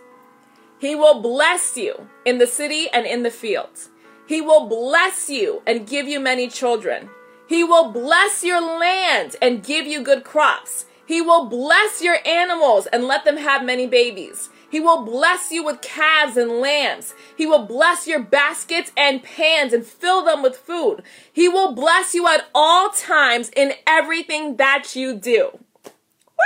He 0.80 0.94
will 0.94 1.20
bless 1.20 1.76
you 1.76 2.08
in 2.24 2.38
the 2.38 2.46
city 2.46 2.88
and 2.90 3.06
in 3.06 3.22
the 3.22 3.30
fields. 3.30 3.90
He 4.26 4.40
will 4.40 4.66
bless 4.66 5.28
you 5.28 5.62
and 5.66 5.86
give 5.86 6.08
you 6.08 6.18
many 6.18 6.48
children. 6.48 7.10
He 7.46 7.62
will 7.62 7.90
bless 7.90 8.42
your 8.42 8.60
land 8.60 9.36
and 9.42 9.62
give 9.62 9.86
you 9.86 10.02
good 10.02 10.24
crops. 10.24 10.86
He 11.04 11.20
will 11.20 11.46
bless 11.46 12.00
your 12.00 12.16
animals 12.24 12.86
and 12.86 13.04
let 13.04 13.24
them 13.24 13.36
have 13.36 13.64
many 13.64 13.86
babies. 13.86 14.48
He 14.70 14.80
will 14.80 15.04
bless 15.04 15.50
you 15.50 15.64
with 15.64 15.82
calves 15.82 16.36
and 16.36 16.60
lambs. 16.60 17.12
He 17.36 17.44
will 17.44 17.66
bless 17.66 18.06
your 18.06 18.22
baskets 18.22 18.92
and 18.96 19.22
pans 19.22 19.72
and 19.72 19.84
fill 19.84 20.24
them 20.24 20.42
with 20.42 20.56
food. 20.56 21.02
He 21.32 21.48
will 21.48 21.74
bless 21.74 22.14
you 22.14 22.26
at 22.28 22.46
all 22.54 22.90
times 22.90 23.50
in 23.50 23.72
everything 23.86 24.56
that 24.56 24.94
you 24.94 25.14
do. 25.14 25.58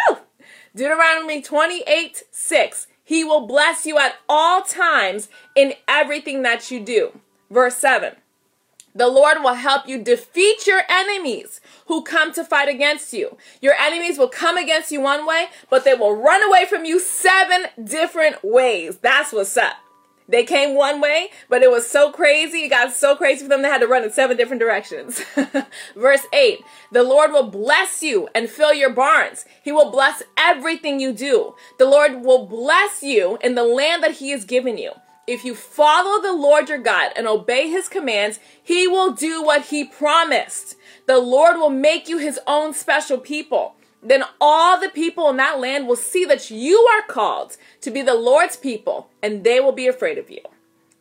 Woo! 0.08 0.16
Deuteronomy 0.74 1.42
28 1.42 2.24
6. 2.30 2.86
He 3.04 3.22
will 3.22 3.46
bless 3.46 3.84
you 3.84 3.98
at 3.98 4.16
all 4.28 4.62
times 4.62 5.28
in 5.54 5.74
everything 5.86 6.42
that 6.42 6.70
you 6.70 6.80
do. 6.80 7.20
Verse 7.50 7.76
7. 7.76 8.14
The 8.96 9.08
Lord 9.08 9.38
will 9.42 9.54
help 9.54 9.88
you 9.88 10.02
defeat 10.02 10.66
your 10.66 10.82
enemies 10.88 11.60
who 11.86 12.02
come 12.02 12.32
to 12.32 12.44
fight 12.44 12.68
against 12.68 13.12
you. 13.12 13.36
Your 13.60 13.74
enemies 13.74 14.18
will 14.18 14.28
come 14.28 14.56
against 14.56 14.92
you 14.92 15.00
one 15.00 15.26
way, 15.26 15.48
but 15.68 15.84
they 15.84 15.94
will 15.94 16.14
run 16.14 16.42
away 16.44 16.64
from 16.64 16.84
you 16.84 17.00
seven 17.00 17.66
different 17.82 18.44
ways. 18.44 18.98
That's 18.98 19.32
what's 19.32 19.56
up. 19.56 19.74
They 20.28 20.44
came 20.44 20.74
one 20.74 21.00
way, 21.00 21.28
but 21.48 21.62
it 21.62 21.70
was 21.70 21.88
so 21.88 22.10
crazy. 22.10 22.64
It 22.64 22.70
got 22.70 22.92
so 22.92 23.14
crazy 23.14 23.42
for 23.42 23.48
them, 23.48 23.62
they 23.62 23.68
had 23.68 23.80
to 23.80 23.86
run 23.86 24.04
in 24.04 24.12
seven 24.12 24.36
different 24.36 24.60
directions. 24.60 25.22
Verse 25.96 26.26
8 26.32 26.60
The 26.92 27.02
Lord 27.02 27.32
will 27.32 27.50
bless 27.50 28.02
you 28.02 28.28
and 28.34 28.48
fill 28.48 28.72
your 28.72 28.90
barns. 28.90 29.44
He 29.62 29.72
will 29.72 29.90
bless 29.90 30.22
everything 30.36 30.98
you 30.98 31.12
do. 31.12 31.54
The 31.78 31.86
Lord 31.86 32.24
will 32.24 32.46
bless 32.46 33.02
you 33.02 33.38
in 33.42 33.54
the 33.54 33.64
land 33.64 34.02
that 34.02 34.12
He 34.12 34.30
has 34.30 34.44
given 34.44 34.78
you. 34.78 34.92
If 35.26 35.44
you 35.44 35.54
follow 35.54 36.20
the 36.20 36.34
Lord 36.34 36.68
your 36.68 36.78
God 36.78 37.12
and 37.16 37.26
obey 37.26 37.70
his 37.70 37.88
commands, 37.88 38.40
he 38.62 38.86
will 38.86 39.12
do 39.12 39.42
what 39.42 39.66
he 39.66 39.82
promised. 39.82 40.76
The 41.06 41.18
Lord 41.18 41.56
will 41.56 41.70
make 41.70 42.08
you 42.08 42.18
his 42.18 42.38
own 42.46 42.74
special 42.74 43.16
people. 43.16 43.74
Then 44.04 44.22
all 44.38 44.78
the 44.78 44.90
people 44.90 45.30
in 45.30 45.38
that 45.38 45.58
land 45.58 45.88
will 45.88 45.96
see 45.96 46.26
that 46.26 46.50
you 46.50 46.78
are 46.92 47.06
called 47.06 47.56
to 47.80 47.90
be 47.90 48.02
the 48.02 48.14
Lord's 48.14 48.56
people, 48.56 49.08
and 49.22 49.42
they 49.42 49.60
will 49.60 49.72
be 49.72 49.86
afraid 49.86 50.18
of 50.18 50.30
you. 50.30 50.42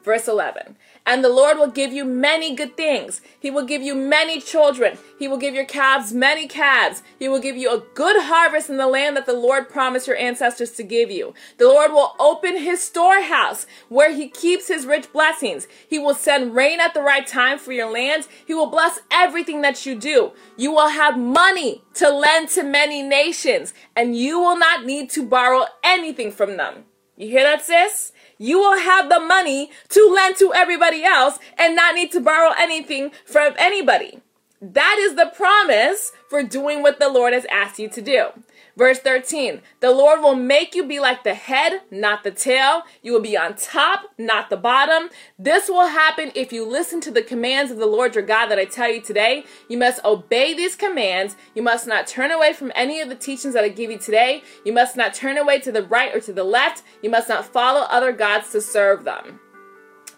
Verse 0.01 0.27
11 0.27 0.77
and 1.05 1.23
the 1.23 1.29
Lord 1.29 1.57
will 1.57 1.67
give 1.67 1.91
you 1.91 2.05
many 2.05 2.55
good 2.55 2.77
things. 2.77 3.21
He 3.39 3.51
will 3.51 3.65
give 3.65 3.81
you 3.81 3.95
many 3.95 4.39
children. 4.39 4.97
He 5.19 5.27
will 5.27 5.37
give 5.37 5.53
your 5.53 5.65
calves 5.65 6.13
many 6.13 6.47
calves. 6.47 7.03
He 7.19 7.27
will 7.27 7.39
give 7.39 7.57
you 7.57 7.71
a 7.71 7.83
good 7.93 8.23
harvest 8.23 8.69
in 8.69 8.77
the 8.77 8.87
land 8.87 9.17
that 9.17 9.25
the 9.25 9.33
Lord 9.33 9.69
promised 9.69 10.07
your 10.07 10.17
ancestors 10.17 10.71
to 10.71 10.83
give 10.83 11.11
you. 11.11 11.33
The 11.57 11.67
Lord 11.67 11.91
will 11.91 12.15
open 12.19 12.57
his 12.57 12.81
storehouse 12.81 13.65
where 13.89 14.13
he 14.13 14.29
keeps 14.29 14.67
his 14.67 14.85
rich 14.85 15.11
blessings. 15.11 15.67
He 15.87 15.99
will 15.99 16.15
send 16.15 16.55
rain 16.55 16.79
at 16.79 16.93
the 16.93 17.01
right 17.01 17.27
time 17.27 17.59
for 17.59 17.73
your 17.73 17.91
lands. 17.91 18.27
He 18.45 18.53
will 18.53 18.67
bless 18.67 18.99
everything 19.11 19.61
that 19.61 19.85
you 19.85 19.95
do. 19.95 20.31
You 20.57 20.71
will 20.71 20.89
have 20.89 21.17
money 21.17 21.83
to 21.95 22.09
lend 22.09 22.49
to 22.49 22.63
many 22.63 23.01
nations, 23.01 23.73
and 23.95 24.15
you 24.15 24.39
will 24.39 24.57
not 24.57 24.85
need 24.85 25.09
to 25.11 25.25
borrow 25.25 25.65
anything 25.83 26.31
from 26.31 26.57
them. 26.57 26.85
You 27.17 27.29
hear 27.29 27.43
that, 27.43 27.63
sis? 27.63 28.11
you 28.43 28.59
will 28.59 28.77
have 28.77 29.07
the 29.07 29.19
money 29.21 29.71
to 29.89 30.11
lend 30.13 30.35
to 30.37 30.53
everybody 30.53 31.03
else 31.03 31.39
and 31.57 31.75
not 31.75 31.95
need 31.95 32.11
to 32.11 32.19
borrow 32.19 32.53
anything 32.57 33.11
from 33.25 33.53
anybody. 33.57 34.19
That 34.61 34.97
is 34.99 35.15
the 35.15 35.31
promise 35.33 36.11
for 36.29 36.43
doing 36.43 36.81
what 36.81 36.99
the 36.99 37.09
Lord 37.09 37.33
has 37.33 37.45
asked 37.51 37.79
you 37.79 37.87
to 37.89 38.01
do. 38.01 38.27
Verse 38.75 38.97
13, 38.97 39.61
the 39.81 39.91
Lord 39.91 40.21
will 40.21 40.35
make 40.35 40.73
you 40.73 40.83
be 40.83 40.99
like 40.99 41.23
the 41.23 41.35
head, 41.35 41.81
not 41.91 42.23
the 42.23 42.31
tail. 42.31 42.83
You 43.03 43.13
will 43.13 43.21
be 43.21 43.37
on 43.37 43.55
top, 43.55 44.05
not 44.17 44.49
the 44.49 44.57
bottom. 44.57 45.09
This 45.37 45.69
will 45.69 45.87
happen 45.87 46.31
if 46.33 46.51
you 46.51 46.65
listen 46.65 46.99
to 47.01 47.11
the 47.11 47.21
commands 47.21 47.71
of 47.71 47.77
the 47.77 47.85
Lord 47.85 48.15
your 48.15 48.25
God 48.25 48.47
that 48.47 48.57
I 48.57 48.65
tell 48.65 48.89
you 48.89 48.99
today. 48.99 49.45
You 49.69 49.77
must 49.77 50.03
obey 50.03 50.55
these 50.55 50.75
commands. 50.75 51.35
You 51.53 51.61
must 51.61 51.85
not 51.85 52.07
turn 52.07 52.31
away 52.31 52.51
from 52.53 52.71
any 52.73 52.99
of 52.99 53.09
the 53.09 53.15
teachings 53.15 53.53
that 53.53 53.63
I 53.63 53.69
give 53.69 53.91
you 53.91 53.99
today. 53.99 54.41
You 54.65 54.73
must 54.73 54.97
not 54.97 55.13
turn 55.13 55.37
away 55.37 55.59
to 55.59 55.71
the 55.71 55.83
right 55.83 56.13
or 56.15 56.19
to 56.21 56.33
the 56.33 56.43
left. 56.43 56.81
You 57.03 57.11
must 57.11 57.29
not 57.29 57.45
follow 57.45 57.81
other 57.81 58.11
gods 58.11 58.51
to 58.53 58.61
serve 58.61 59.03
them. 59.03 59.39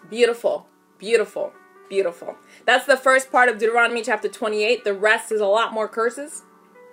Beautiful, 0.08 0.66
beautiful, 0.98 1.52
beautiful. 1.90 2.36
That's 2.64 2.86
the 2.86 2.96
first 2.96 3.30
part 3.30 3.50
of 3.50 3.58
Deuteronomy 3.58 4.00
chapter 4.00 4.28
28. 4.28 4.82
The 4.82 4.94
rest 4.94 5.30
is 5.30 5.42
a 5.42 5.46
lot 5.46 5.74
more 5.74 5.88
curses. 5.88 6.42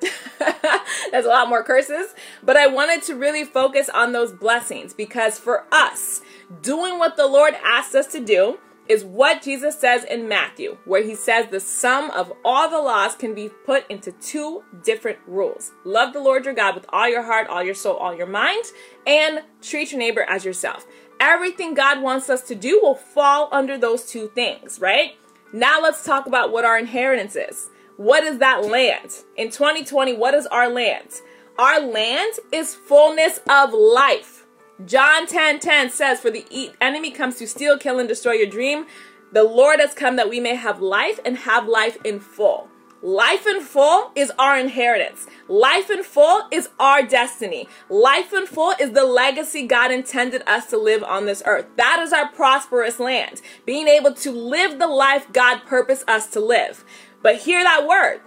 There's 1.12 1.26
a 1.26 1.30
lot 1.30 1.50
more 1.50 1.64
curses, 1.64 2.14
but 2.42 2.58
I 2.58 2.68
wanted 2.68 3.04
to 3.04 3.16
really 3.16 3.44
focus 3.44 3.90
on 3.90 4.12
those 4.12 4.32
blessings 4.32 4.94
because 4.94 5.40
for 5.40 5.66
us, 5.72 6.22
doing 6.62 7.00
what 7.00 7.18
the 7.18 7.28
Lord 7.28 7.56
asked 7.64 7.96
us 7.96 8.08
to 8.08 8.20
do 8.20 8.60
is 8.88 9.04
what 9.04 9.42
Jesus 9.42 9.80
says 9.80 10.04
in 10.04 10.28
Matthew, 10.28 10.78
where 10.86 11.04
he 11.04 11.16
says 11.16 11.48
the 11.48 11.60
sum 11.60 12.12
of 12.12 12.34
all 12.44 12.70
the 12.70 12.80
laws 12.80 13.16
can 13.16 13.34
be 13.34 13.50
put 13.50 13.90
into 13.90 14.12
two 14.14 14.64
different 14.84 15.20
rules. 15.26 15.72
Love 15.86 16.14
the 16.14 16.20
Lord 16.20 16.46
your 16.46 16.54
God 16.54 16.76
with 16.76 16.86
all 16.90 17.08
your 17.08 17.24
heart, 17.24 17.48
all 17.48 17.64
your 17.64 17.76
soul, 17.76 17.96
all 17.96 18.14
your 18.14 18.28
mind, 18.28 18.66
and 19.08 19.44
treat 19.62 19.92
your 19.92 20.00
neighbor 20.00 20.26
as 20.28 20.44
yourself. 20.44 20.86
Everything 21.20 21.74
God 21.74 22.02
wants 22.02 22.30
us 22.30 22.42
to 22.44 22.56
do 22.56 22.80
will 22.82 22.96
fall 22.96 23.48
under 23.52 23.78
those 23.78 24.06
two 24.06 24.28
things, 24.36 24.80
right? 24.80 25.12
Now 25.54 25.82
let's 25.82 26.04
talk 26.04 26.26
about 26.26 26.52
what 26.52 26.66
our 26.66 26.78
inheritance 26.78 27.36
is. 27.36 27.70
What 28.04 28.26
is 28.26 28.40
that 28.40 28.66
land? 28.66 29.24
In 29.38 29.50
2020, 29.50 30.18
what 30.18 30.34
is 30.34 30.46
our 30.48 30.68
land? 30.68 31.22
Our 31.58 31.80
land 31.80 32.34
is 32.52 32.76
fullness 32.76 33.40
of 33.50 33.72
life. 33.72 34.46
John 34.86 35.26
10 35.26 35.62
10 35.62 35.90
says, 35.90 36.20
For 36.20 36.30
the 36.30 36.46
enemy 36.82 37.12
comes 37.12 37.38
to 37.38 37.48
steal, 37.48 37.78
kill, 37.78 38.00
and 38.00 38.10
destroy 38.10 38.34
your 38.34 38.48
dream. 38.48 38.88
The 39.32 39.46
Lord 39.46 39.80
has 39.80 39.94
come 39.94 40.18
that 40.18 40.30
we 40.30 40.42
may 40.42 40.56
have 40.56 40.82
life 40.82 41.22
and 41.24 41.38
have 41.38 41.66
life 41.66 41.98
in 42.04 42.20
full. 42.20 42.68
Life 43.04 43.46
in 43.46 43.60
full 43.60 44.14
is 44.16 44.32
our 44.40 44.58
inheritance. 44.58 45.28
Life 45.50 45.90
in 45.90 46.04
full 46.04 46.44
is 46.52 46.70
our 46.80 47.04
destiny. 47.04 47.68
Life 47.90 48.32
in 48.32 48.46
full 48.46 48.74
is 48.80 48.92
the 48.92 49.04
legacy 49.04 49.68
God 49.68 49.92
intended 49.92 50.42
us 50.48 50.68
to 50.68 50.78
live 50.78 51.04
on 51.04 51.26
this 51.26 51.44
earth. 51.46 51.66
That 51.76 52.00
is 52.02 52.14
our 52.14 52.30
prosperous 52.30 53.02
land. 53.02 53.42
Being 53.66 53.90
able 53.90 54.14
to 54.14 54.32
live 54.32 54.80
the 54.80 54.88
life 54.88 55.28
God 55.34 55.64
purposed 55.66 56.10
us 56.10 56.28
to 56.28 56.40
live. 56.40 56.86
But 57.24 57.38
hear 57.38 57.64
that 57.64 57.88
word. 57.88 58.20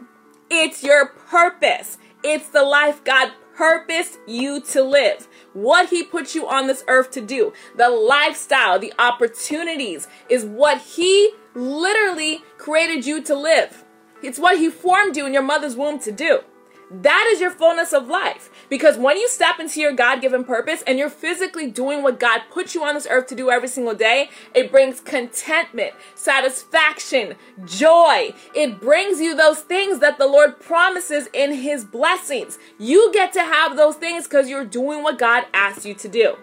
It's 0.51 0.83
your 0.83 1.07
purpose. 1.07 1.99
It's 2.25 2.49
the 2.49 2.65
life 2.65 3.05
God 3.05 3.31
purposed 3.55 4.19
you 4.27 4.61
to 4.61 4.83
live. 4.83 5.29
What 5.53 5.91
He 5.91 6.03
put 6.03 6.35
you 6.35 6.49
on 6.49 6.67
this 6.67 6.83
earth 6.89 7.11
to 7.13 7.21
do. 7.21 7.53
The 7.77 7.89
lifestyle, 7.89 8.79
the 8.79 8.93
opportunities 8.99 10.09
is 10.29 10.45
what 10.45 10.81
He 10.81 11.31
literally 11.55 12.43
created 12.59 13.07
you 13.07 13.23
to 13.25 13.35
live. 13.35 13.85
It's 14.23 14.39
what 14.39 14.59
He 14.59 14.71
formed 14.71 15.17
you 15.17 15.27
in 15.27 15.33
your 15.33 15.43
mother's 15.43 15.77
womb 15.77 15.99
to 16.01 16.11
do. 16.11 16.41
That 16.88 17.29
is 17.33 17.40
your 17.40 17.51
fullness 17.51 17.92
of 17.92 18.07
life. 18.07 18.49
Because 18.68 18.96
when 18.96 19.16
you 19.16 19.29
step 19.29 19.59
into 19.59 19.81
your 19.81 19.92
God 19.92 20.20
given 20.20 20.44
purpose 20.44 20.83
and 20.87 20.99
you're 20.99 21.11
physically 21.11 21.68
doing 21.68 22.03
what 22.03 22.20
God 22.20 22.42
put 22.51 22.75
you 22.75 22.85
on 22.85 22.94
this 22.94 23.09
earth 23.11 23.27
to 23.29 23.35
do 23.35 23.51
every 23.51 23.68
single 23.68 23.94
day, 23.94 24.31
it 24.55 24.70
brings 24.70 25.01
contentment, 25.01 25.94
satisfaction, 26.14 27.35
joy. 27.64 28.35
It 28.55 28.81
brings 28.81 29.20
you 29.20 29.35
those 29.35 29.61
things 29.61 29.99
that 29.99 30.18
the 30.18 30.29
Lord 30.29 30.61
promises 30.61 31.29
in 31.33 31.55
His 31.55 31.85
blessings. 31.85 32.57
You 32.79 33.11
get 33.12 33.33
to 33.33 33.40
have 33.40 33.77
those 33.77 33.96
things 33.96 34.25
because 34.25 34.49
you're 34.49 34.64
doing 34.64 35.03
what 35.03 35.18
God 35.18 35.44
asked 35.53 35.85
you 35.85 35.94
to 35.94 36.09
do. 36.09 36.37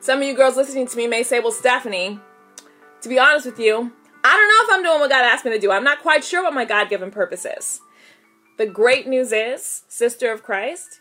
Some 0.00 0.20
of 0.20 0.24
you 0.24 0.36
girls 0.36 0.56
listening 0.56 0.86
to 0.86 0.96
me 0.96 1.08
may 1.08 1.24
say, 1.24 1.40
Well, 1.40 1.50
Stephanie, 1.50 2.20
to 3.00 3.08
be 3.08 3.18
honest 3.18 3.44
with 3.44 3.58
you, 3.58 3.92
I 4.22 4.36
don't 4.36 4.48
know 4.48 4.74
if 4.74 4.78
I'm 4.78 4.84
doing 4.84 5.00
what 5.00 5.10
God 5.10 5.24
asked 5.24 5.44
me 5.44 5.50
to 5.50 5.58
do. 5.58 5.72
I'm 5.72 5.84
not 5.84 6.00
quite 6.00 6.22
sure 6.22 6.44
what 6.44 6.54
my 6.54 6.64
God 6.64 6.88
given 6.88 7.10
purpose 7.10 7.44
is. 7.44 7.80
The 8.58 8.66
great 8.66 9.06
news 9.06 9.30
is, 9.30 9.84
sister 9.86 10.32
of 10.32 10.42
Christ, 10.42 11.00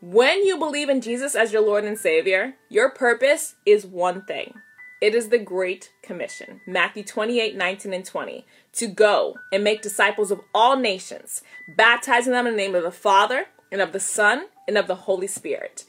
when 0.00 0.44
you 0.44 0.58
believe 0.58 0.88
in 0.88 1.00
Jesus 1.00 1.36
as 1.36 1.52
your 1.52 1.62
Lord 1.62 1.84
and 1.84 1.96
Savior, 1.96 2.54
your 2.68 2.90
purpose 2.90 3.54
is 3.64 3.86
one 3.86 4.22
thing. 4.22 4.54
It 5.00 5.14
is 5.14 5.28
the 5.28 5.38
Great 5.38 5.92
Commission, 6.02 6.60
Matthew 6.66 7.04
28 7.04 7.54
19 7.54 7.92
and 7.92 8.04
20, 8.04 8.44
to 8.72 8.88
go 8.88 9.36
and 9.52 9.62
make 9.62 9.82
disciples 9.82 10.32
of 10.32 10.40
all 10.52 10.76
nations, 10.76 11.44
baptizing 11.76 12.32
them 12.32 12.44
in 12.44 12.54
the 12.54 12.62
name 12.62 12.74
of 12.74 12.82
the 12.82 12.90
Father 12.90 13.46
and 13.70 13.80
of 13.80 13.92
the 13.92 14.00
Son 14.00 14.46
and 14.66 14.76
of 14.76 14.88
the 14.88 14.96
Holy 14.96 15.28
Spirit. 15.28 15.84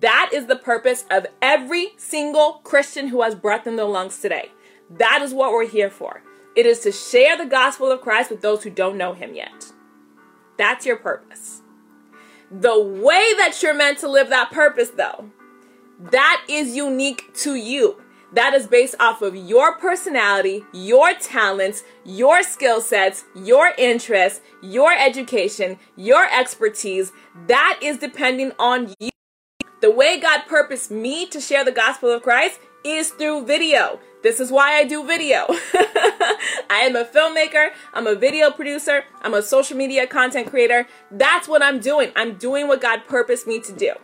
That 0.00 0.30
is 0.32 0.46
the 0.46 0.56
purpose 0.56 1.04
of 1.10 1.26
every 1.42 1.88
single 1.98 2.62
Christian 2.64 3.08
who 3.08 3.20
has 3.20 3.34
breath 3.34 3.66
in 3.66 3.76
their 3.76 3.84
lungs 3.84 4.20
today. 4.20 4.50
That 4.88 5.20
is 5.20 5.34
what 5.34 5.52
we're 5.52 5.68
here 5.68 5.90
for. 5.90 6.22
It 6.56 6.64
is 6.64 6.80
to 6.80 6.92
share 6.92 7.36
the 7.36 7.44
gospel 7.44 7.90
of 7.90 8.00
Christ 8.00 8.30
with 8.30 8.40
those 8.40 8.62
who 8.62 8.70
don't 8.70 8.96
know 8.96 9.12
him 9.12 9.34
yet. 9.34 9.71
That's 10.56 10.86
your 10.86 10.96
purpose. 10.96 11.62
The 12.50 12.78
way 12.78 13.32
that 13.38 13.58
you're 13.62 13.74
meant 13.74 13.98
to 13.98 14.08
live 14.08 14.28
that 14.28 14.50
purpose, 14.50 14.90
though, 14.90 15.30
that 16.10 16.44
is 16.48 16.76
unique 16.76 17.32
to 17.36 17.54
you. 17.54 18.02
That 18.34 18.54
is 18.54 18.66
based 18.66 18.94
off 18.98 19.20
of 19.20 19.36
your 19.36 19.76
personality, 19.76 20.64
your 20.72 21.12
talents, 21.14 21.84
your 22.04 22.42
skill 22.42 22.80
sets, 22.80 23.24
your 23.34 23.72
interests, 23.76 24.40
your 24.62 24.92
education, 24.92 25.78
your 25.96 26.26
expertise. 26.32 27.12
That 27.46 27.78
is 27.82 27.98
depending 27.98 28.52
on 28.58 28.94
you. 28.98 29.10
The 29.82 29.90
way 29.90 30.18
God 30.18 30.42
purposed 30.46 30.90
me 30.90 31.26
to 31.26 31.40
share 31.40 31.64
the 31.64 31.72
gospel 31.72 32.10
of 32.10 32.22
Christ 32.22 32.58
is 32.84 33.10
through 33.10 33.46
video. 33.46 34.00
This 34.22 34.38
is 34.38 34.52
why 34.52 34.74
I 34.74 34.84
do 34.84 35.04
video. 35.04 35.46
I 36.70 36.82
am 36.84 36.94
a 36.96 37.04
filmmaker, 37.04 37.70
I'm 37.92 38.06
a 38.06 38.14
video 38.14 38.50
producer, 38.50 39.04
I'm 39.20 39.34
a 39.34 39.42
social 39.42 39.76
media 39.76 40.06
content 40.06 40.48
creator. 40.48 40.86
That's 41.10 41.48
what 41.48 41.62
I'm 41.62 41.80
doing. 41.80 42.12
I'm 42.14 42.34
doing 42.34 42.68
what 42.68 42.80
God 42.80 43.02
purposed 43.06 43.46
me 43.46 43.60
to 43.60 43.72
do. 43.72 43.94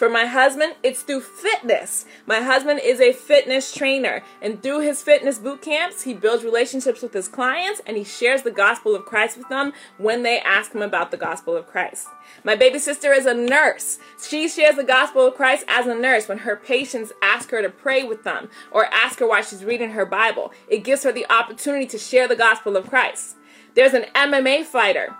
For 0.00 0.08
my 0.08 0.24
husband, 0.24 0.76
it's 0.82 1.02
through 1.02 1.20
fitness. 1.20 2.06
My 2.24 2.40
husband 2.40 2.80
is 2.82 3.02
a 3.02 3.12
fitness 3.12 3.70
trainer, 3.70 4.22
and 4.40 4.62
through 4.62 4.80
his 4.80 5.02
fitness 5.02 5.36
boot 5.36 5.60
camps, 5.60 6.04
he 6.04 6.14
builds 6.14 6.42
relationships 6.42 7.02
with 7.02 7.12
his 7.12 7.28
clients 7.28 7.82
and 7.86 7.98
he 7.98 8.04
shares 8.04 8.40
the 8.40 8.50
gospel 8.50 8.96
of 8.96 9.04
Christ 9.04 9.36
with 9.36 9.50
them 9.50 9.74
when 9.98 10.22
they 10.22 10.40
ask 10.40 10.72
him 10.74 10.80
about 10.80 11.10
the 11.10 11.18
gospel 11.18 11.54
of 11.54 11.66
Christ. 11.66 12.08
My 12.44 12.56
baby 12.56 12.78
sister 12.78 13.12
is 13.12 13.26
a 13.26 13.34
nurse. 13.34 13.98
She 14.26 14.48
shares 14.48 14.76
the 14.76 14.84
gospel 14.84 15.26
of 15.26 15.34
Christ 15.34 15.66
as 15.68 15.86
a 15.86 15.94
nurse 15.94 16.28
when 16.28 16.38
her 16.38 16.56
patients 16.56 17.12
ask 17.20 17.50
her 17.50 17.60
to 17.60 17.68
pray 17.68 18.02
with 18.02 18.24
them 18.24 18.48
or 18.70 18.86
ask 18.86 19.18
her 19.18 19.28
why 19.28 19.42
she's 19.42 19.66
reading 19.66 19.90
her 19.90 20.06
Bible. 20.06 20.50
It 20.66 20.82
gives 20.82 21.02
her 21.02 21.12
the 21.12 21.30
opportunity 21.30 21.84
to 21.88 21.98
share 21.98 22.26
the 22.26 22.36
gospel 22.36 22.74
of 22.74 22.88
Christ. 22.88 23.36
There's 23.74 23.92
an 23.92 24.06
MMA 24.14 24.64
fighter 24.64 25.14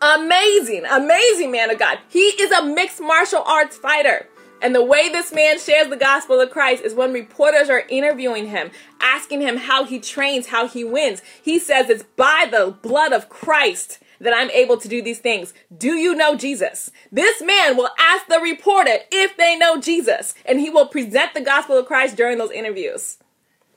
Amazing, 0.00 0.84
amazing 0.84 1.50
man 1.50 1.70
of 1.70 1.78
God. 1.78 1.98
He 2.08 2.20
is 2.20 2.50
a 2.52 2.64
mixed 2.64 3.00
martial 3.00 3.42
arts 3.42 3.76
fighter. 3.76 4.28
And 4.60 4.74
the 4.74 4.84
way 4.84 5.08
this 5.08 5.32
man 5.32 5.58
shares 5.58 5.88
the 5.88 5.96
gospel 5.96 6.40
of 6.40 6.50
Christ 6.50 6.82
is 6.82 6.94
when 6.94 7.12
reporters 7.12 7.68
are 7.68 7.84
interviewing 7.88 8.48
him, 8.48 8.70
asking 9.00 9.40
him 9.40 9.56
how 9.56 9.84
he 9.84 9.98
trains, 9.98 10.48
how 10.48 10.66
he 10.66 10.84
wins. 10.84 11.22
He 11.42 11.58
says 11.58 11.88
it's 11.88 12.04
by 12.16 12.46
the 12.50 12.76
blood 12.82 13.12
of 13.12 13.28
Christ 13.28 13.98
that 14.20 14.34
I'm 14.34 14.50
able 14.50 14.78
to 14.78 14.88
do 14.88 15.02
these 15.02 15.18
things. 15.18 15.52
Do 15.76 15.94
you 15.94 16.14
know 16.14 16.36
Jesus? 16.36 16.90
This 17.12 17.42
man 17.42 17.76
will 17.76 17.90
ask 17.98 18.26
the 18.28 18.40
reporter 18.40 18.98
if 19.10 19.36
they 19.36 19.56
know 19.56 19.78
Jesus, 19.78 20.34
and 20.44 20.58
he 20.58 20.70
will 20.70 20.86
present 20.86 21.34
the 21.34 21.42
gospel 21.42 21.78
of 21.78 21.86
Christ 21.86 22.16
during 22.16 22.38
those 22.38 22.50
interviews. 22.50 23.18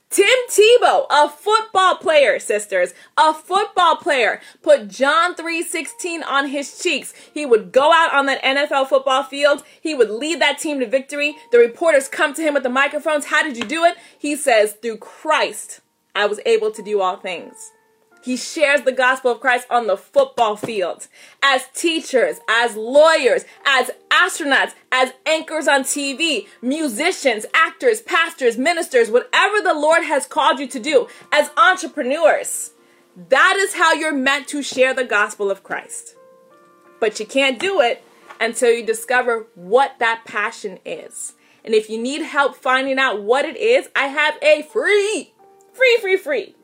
Tim 0.10 0.26
Tebow, 0.50 1.06
a 1.12 1.30
football 1.30 1.96
player, 1.98 2.40
sisters, 2.40 2.96
a 3.16 3.32
football 3.32 3.96
player, 3.96 4.42
put 4.64 4.88
John 4.88 5.36
3:16 5.36 6.24
on 6.24 6.48
his 6.48 6.80
cheeks. 6.80 7.14
He 7.32 7.46
would 7.46 7.72
go 7.72 7.94
out 7.94 8.12
on 8.12 8.26
that 8.26 8.44
NFL 8.44 8.86
football 8.86 9.22
field, 9.22 9.64
he 9.80 9.94
would 9.94 10.10
lead 10.10 10.42
that 10.42 10.58
team 10.58 10.80
to 10.80 10.88
victory. 10.88 11.38
The 11.52 11.60
reporters 11.60 12.08
come 12.08 12.34
to 12.34 12.42
him 12.42 12.56
with 12.56 12.64
the 12.64 12.70
microphones. 12.70 13.26
How 13.26 13.44
did 13.44 13.56
you 13.56 13.66
do 13.66 13.86
it? 13.86 13.98
He 14.18 14.36
says, 14.36 14.74
"Through 14.82 14.98
Christ, 14.98 15.82
I 16.16 16.26
was 16.26 16.40
able 16.44 16.72
to 16.72 16.82
do 16.82 17.02
all 17.02 17.18
things." 17.18 17.72
He 18.22 18.36
shares 18.36 18.82
the 18.82 18.92
gospel 18.92 19.32
of 19.32 19.40
Christ 19.40 19.68
on 19.70 19.88
the 19.88 19.96
football 19.96 20.58
field. 20.58 21.08
As 21.42 21.68
teachers, 21.74 22.40
as 22.50 22.76
lawyers, 22.76 23.46
as 23.66 23.92
astronauts, 24.10 24.74
as 24.92 25.14
anchors 25.26 25.68
on 25.68 25.84
TV, 25.84 26.48
musicians, 26.62 27.46
actors, 27.54 28.02
pastors, 28.02 28.58
ministers, 28.58 29.10
whatever 29.10 29.62
the 29.62 29.74
Lord 29.74 30.04
has 30.04 30.26
called 30.26 30.60
you 30.60 30.68
to 30.68 30.80
do, 30.80 31.08
as 31.32 31.52
entrepreneurs. 31.56 32.72
That 33.30 33.56
is 33.58 33.76
how 33.76 33.94
you're 33.94 34.14
meant 34.14 34.48
to 34.50 34.62
share 34.62 34.94
the 34.94 35.06
gospel 35.06 35.50
of 35.50 35.64
Christ. 35.64 36.16
But 37.00 37.20
you 37.20 37.26
can't 37.26 37.60
do 37.60 37.80
it 37.80 38.04
until 38.42 38.72
you 38.72 38.86
discover 38.86 39.48
what 39.56 39.98
that 40.00 40.24
passion 40.26 40.80
is. 40.86 41.34
And 41.64 41.74
if 41.74 41.90
you 41.90 41.98
need 41.98 42.22
help 42.22 42.56
finding 42.56 43.00
out 43.00 43.22
what 43.22 43.46
it 43.46 43.58
is, 43.58 43.90
I 43.96 44.08
have 44.08 44.38
a 44.42 44.64
free, 44.64 45.34
free, 45.74 45.98
free, 46.02 46.18
free 46.18 46.56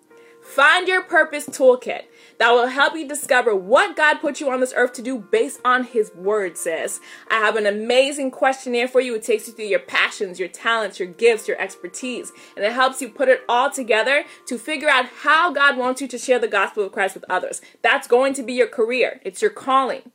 Find 0.45 0.87
your 0.87 1.01
purpose 1.01 1.47
toolkit 1.47 2.03
that 2.37 2.51
will 2.51 2.67
help 2.67 2.95
you 2.95 3.07
discover 3.07 3.55
what 3.55 3.95
God 3.95 4.19
put 4.19 4.39
you 4.39 4.51
on 4.51 4.59
this 4.59 4.75
earth 4.75 4.93
to 4.93 5.01
do 5.01 5.17
based 5.17 5.59
on 5.65 5.85
His 5.85 6.13
Word, 6.13 6.55
sis. 6.55 6.99
I 7.29 7.39
have 7.39 7.55
an 7.55 7.65
amazing 7.65 8.29
questionnaire 8.29 8.87
for 8.87 9.01
you. 9.01 9.15
It 9.15 9.23
takes 9.23 9.47
you 9.47 9.53
through 9.53 9.65
your 9.65 9.79
passions, 9.79 10.39
your 10.39 10.47
talents, 10.47 10.99
your 10.99 11.07
gifts, 11.07 11.47
your 11.47 11.59
expertise, 11.59 12.31
and 12.55 12.63
it 12.63 12.73
helps 12.73 13.01
you 13.01 13.09
put 13.09 13.27
it 13.27 13.41
all 13.49 13.71
together 13.71 14.23
to 14.45 14.59
figure 14.59 14.87
out 14.87 15.07
how 15.23 15.51
God 15.51 15.77
wants 15.77 15.99
you 15.99 16.07
to 16.09 16.17
share 16.19 16.37
the 16.37 16.47
gospel 16.47 16.83
of 16.83 16.91
Christ 16.91 17.15
with 17.15 17.25
others. 17.27 17.59
That's 17.81 18.07
going 18.07 18.35
to 18.35 18.43
be 18.43 18.53
your 18.53 18.67
career, 18.67 19.19
it's 19.25 19.41
your 19.41 19.49
calling. 19.49 20.11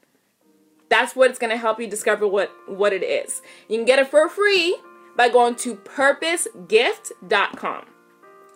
That's 0.89 1.17
what 1.17 1.31
it's 1.31 1.41
going 1.41 1.51
to 1.51 1.57
help 1.57 1.81
you 1.81 1.89
discover 1.89 2.29
what, 2.29 2.53
what 2.69 2.93
it 2.93 3.03
is. 3.03 3.43
You 3.69 3.79
can 3.79 3.85
get 3.85 3.99
it 3.99 4.07
for 4.07 4.29
free 4.29 4.79
by 5.17 5.29
going 5.29 5.57
to 5.57 5.75
purposegift.com. 5.75 7.87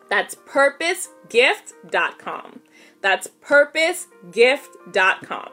That's 0.08 0.34
purposegift.com. 0.34 2.60
That's 3.00 3.28
purposegift.com. 3.46 5.50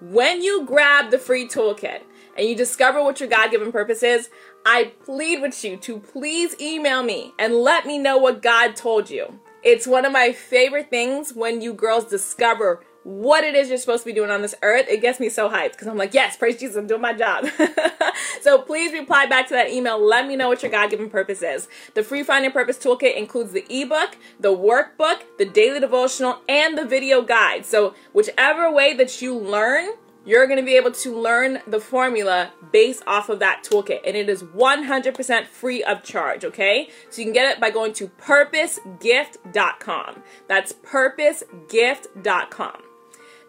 When 0.00 0.42
you 0.42 0.64
grab 0.64 1.10
the 1.10 1.18
free 1.18 1.48
toolkit 1.48 2.02
and 2.36 2.46
you 2.46 2.54
discover 2.54 3.02
what 3.02 3.18
your 3.18 3.28
God 3.28 3.50
given 3.50 3.72
purpose 3.72 4.04
is, 4.04 4.30
I 4.64 4.92
plead 5.04 5.42
with 5.42 5.64
you 5.64 5.76
to 5.78 5.98
please 5.98 6.54
email 6.60 7.02
me 7.02 7.32
and 7.38 7.54
let 7.54 7.84
me 7.84 7.98
know 7.98 8.18
what 8.18 8.42
God 8.42 8.76
told 8.76 9.10
you. 9.10 9.40
It's 9.64 9.88
one 9.88 10.04
of 10.04 10.12
my 10.12 10.30
favorite 10.32 10.88
things 10.88 11.34
when 11.34 11.60
you 11.60 11.74
girls 11.74 12.04
discover 12.04 12.84
what 13.08 13.42
it 13.42 13.54
is 13.54 13.70
you're 13.70 13.78
supposed 13.78 14.02
to 14.02 14.10
be 14.10 14.12
doing 14.12 14.30
on 14.30 14.42
this 14.42 14.54
earth, 14.60 14.84
it 14.86 15.00
gets 15.00 15.18
me 15.18 15.30
so 15.30 15.48
hyped 15.48 15.72
because 15.72 15.86
I'm 15.86 15.96
like, 15.96 16.12
yes, 16.12 16.36
praise 16.36 16.58
Jesus, 16.58 16.76
I'm 16.76 16.86
doing 16.86 17.00
my 17.00 17.14
job. 17.14 17.46
so 18.42 18.60
please 18.60 18.92
reply 18.92 19.24
back 19.24 19.48
to 19.48 19.54
that 19.54 19.70
email. 19.70 19.98
Let 19.98 20.26
me 20.26 20.36
know 20.36 20.48
what 20.48 20.62
your 20.62 20.70
God 20.70 20.90
given 20.90 21.08
purpose 21.08 21.40
is. 21.40 21.68
The 21.94 22.02
Free 22.02 22.18
Find 22.18 22.26
Finding 22.26 22.52
Purpose 22.52 22.76
Toolkit 22.76 23.16
includes 23.16 23.52
the 23.52 23.64
ebook, 23.70 24.18
the 24.38 24.54
workbook, 24.54 25.22
the 25.38 25.46
daily 25.46 25.80
devotional, 25.80 26.42
and 26.50 26.76
the 26.76 26.84
video 26.84 27.22
guide. 27.22 27.64
So, 27.64 27.94
whichever 28.12 28.70
way 28.70 28.92
that 28.92 29.22
you 29.22 29.34
learn, 29.34 29.88
you're 30.26 30.46
going 30.46 30.58
to 30.58 30.64
be 30.64 30.76
able 30.76 30.92
to 30.92 31.18
learn 31.18 31.62
the 31.66 31.80
formula 31.80 32.52
based 32.70 33.02
off 33.06 33.30
of 33.30 33.38
that 33.38 33.64
toolkit 33.64 34.00
and 34.04 34.16
it 34.16 34.28
is 34.28 34.42
100% 34.42 35.46
free 35.46 35.82
of 35.82 36.02
charge 36.02 36.44
okay 36.44 36.90
so 37.08 37.22
you 37.22 37.24
can 37.24 37.32
get 37.32 37.50
it 37.50 37.58
by 37.58 37.70
going 37.70 37.94
to 37.94 38.08
purposegift.com 38.08 40.22
that's 40.46 40.74
purposegift.com 40.74 42.82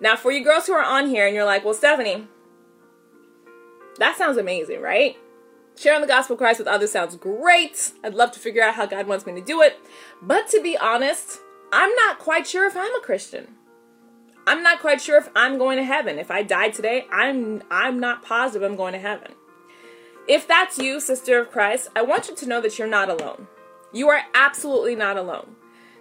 now, 0.01 0.15
for 0.15 0.31
you 0.31 0.43
girls 0.43 0.65
who 0.65 0.73
are 0.73 0.83
on 0.83 1.07
here 1.07 1.25
and 1.25 1.35
you're 1.35 1.45
like, 1.45 1.65
well, 1.65 1.73
Stephanie, 1.73 2.27
that 3.97 4.17
sounds 4.17 4.37
amazing, 4.37 4.81
right? 4.81 5.17
Sharing 5.77 6.01
the 6.01 6.07
gospel 6.07 6.33
of 6.33 6.39
Christ 6.39 6.59
with 6.59 6.67
others 6.67 6.91
sounds 6.91 7.15
great. 7.15 7.91
I'd 8.03 8.13
love 8.13 8.31
to 8.33 8.39
figure 8.39 8.61
out 8.61 8.75
how 8.75 8.85
God 8.85 9.07
wants 9.07 9.25
me 9.25 9.33
to 9.35 9.41
do 9.41 9.61
it. 9.61 9.77
But 10.21 10.47
to 10.49 10.61
be 10.61 10.77
honest, 10.77 11.39
I'm 11.71 11.93
not 11.95 12.19
quite 12.19 12.47
sure 12.47 12.67
if 12.67 12.75
I'm 12.75 12.93
a 12.95 13.01
Christian. 13.01 13.55
I'm 14.47 14.63
not 14.63 14.79
quite 14.79 14.99
sure 14.99 15.17
if 15.17 15.29
I'm 15.35 15.57
going 15.57 15.77
to 15.77 15.83
heaven. 15.83 16.17
If 16.17 16.31
I 16.31 16.43
die 16.43 16.69
today, 16.69 17.05
I'm 17.11 17.61
I'm 17.69 17.99
not 17.99 18.23
positive 18.23 18.69
I'm 18.69 18.75
going 18.75 18.93
to 18.93 18.99
heaven. 18.99 19.33
If 20.27 20.47
that's 20.47 20.77
you, 20.77 20.99
sister 20.99 21.39
of 21.39 21.51
Christ, 21.51 21.89
I 21.95 22.01
want 22.01 22.29
you 22.29 22.35
to 22.35 22.47
know 22.47 22.59
that 22.61 22.77
you're 22.77 22.87
not 22.87 23.09
alone. 23.09 23.47
You 23.93 24.09
are 24.09 24.21
absolutely 24.33 24.95
not 24.95 25.17
alone. 25.17 25.55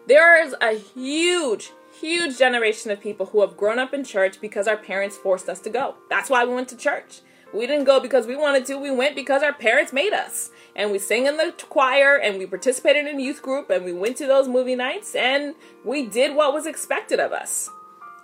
There 0.07 0.43
is 0.43 0.55
a 0.61 0.73
huge, 0.73 1.73
huge 2.01 2.39
generation 2.39 2.91
of 2.91 3.01
people 3.01 3.27
who 3.27 3.41
have 3.41 3.57
grown 3.57 3.79
up 3.79 3.93
in 3.93 4.05
church 4.05 4.41
because 4.41 4.69
our 4.69 4.77
parents 4.77 5.17
forced 5.17 5.49
us 5.49 5.61
to 5.61 5.71
go. 5.71 5.95
That's 6.09 6.31
why 6.31 6.45
we 6.45 6.55
went 6.55 6.69
to 6.69 6.77
church. 6.77 7.21
We 7.53 7.67
didn't 7.67 7.85
go 7.85 7.99
because 7.99 8.27
we 8.27 8.37
wanted 8.37 8.67
to. 8.67 8.77
We 8.77 8.91
went 8.91 9.17
because 9.17 9.43
our 9.43 9.55
parents 9.55 9.93
made 9.93 10.13
us. 10.13 10.51
And 10.77 10.93
we 10.93 10.99
sang 10.99 11.27
in 11.27 11.39
the 11.39 11.55
choir 11.69 12.17
and 12.17 12.39
we 12.39 12.47
participated 12.47 13.07
in 13.07 13.19
youth 13.19 13.43
group 13.43 13.71
and 13.71 13.85
we 13.85 13.93
went 13.93 14.17
to 14.19 14.27
those 14.27 14.49
movie 14.49 14.77
nights 14.77 15.15
and 15.15 15.55
we 15.85 16.07
did 16.07 16.37
what 16.37 16.53
was 16.53 16.67
expected 16.67 17.21
of 17.21 17.33
us. 17.33 17.71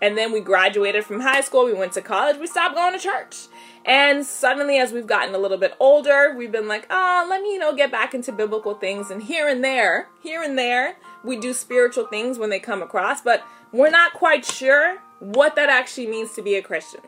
And 0.02 0.18
then 0.18 0.32
we 0.32 0.40
graduated 0.40 1.04
from 1.04 1.20
high 1.20 1.40
school, 1.40 1.64
we 1.64 1.72
went 1.72 1.92
to 1.92 2.02
college, 2.02 2.36
we 2.38 2.46
stopped 2.46 2.74
going 2.74 2.92
to 2.92 2.98
church. 2.98 3.46
And 3.86 4.26
suddenly, 4.26 4.76
as 4.78 4.92
we've 4.92 5.06
gotten 5.06 5.34
a 5.34 5.38
little 5.38 5.56
bit 5.56 5.74
older, 5.80 6.34
we've 6.36 6.52
been 6.52 6.68
like, 6.68 6.86
oh, 6.90 7.26
let 7.28 7.40
me, 7.40 7.54
you 7.54 7.58
know, 7.58 7.74
get 7.74 7.90
back 7.90 8.12
into 8.12 8.32
biblical 8.32 8.74
things. 8.74 9.10
And 9.10 9.22
here 9.22 9.48
and 9.48 9.64
there, 9.64 10.08
here 10.20 10.42
and 10.42 10.58
there, 10.58 10.96
we 11.22 11.38
do 11.38 11.54
spiritual 11.54 12.06
things 12.06 12.38
when 12.38 12.50
they 12.50 12.58
come 12.58 12.82
across, 12.82 13.22
but 13.22 13.44
we're 13.74 13.90
not 13.90 14.14
quite 14.14 14.44
sure 14.44 14.98
what 15.18 15.56
that 15.56 15.68
actually 15.68 16.06
means 16.06 16.32
to 16.32 16.42
be 16.42 16.54
a 16.54 16.62
Christian. 16.62 17.00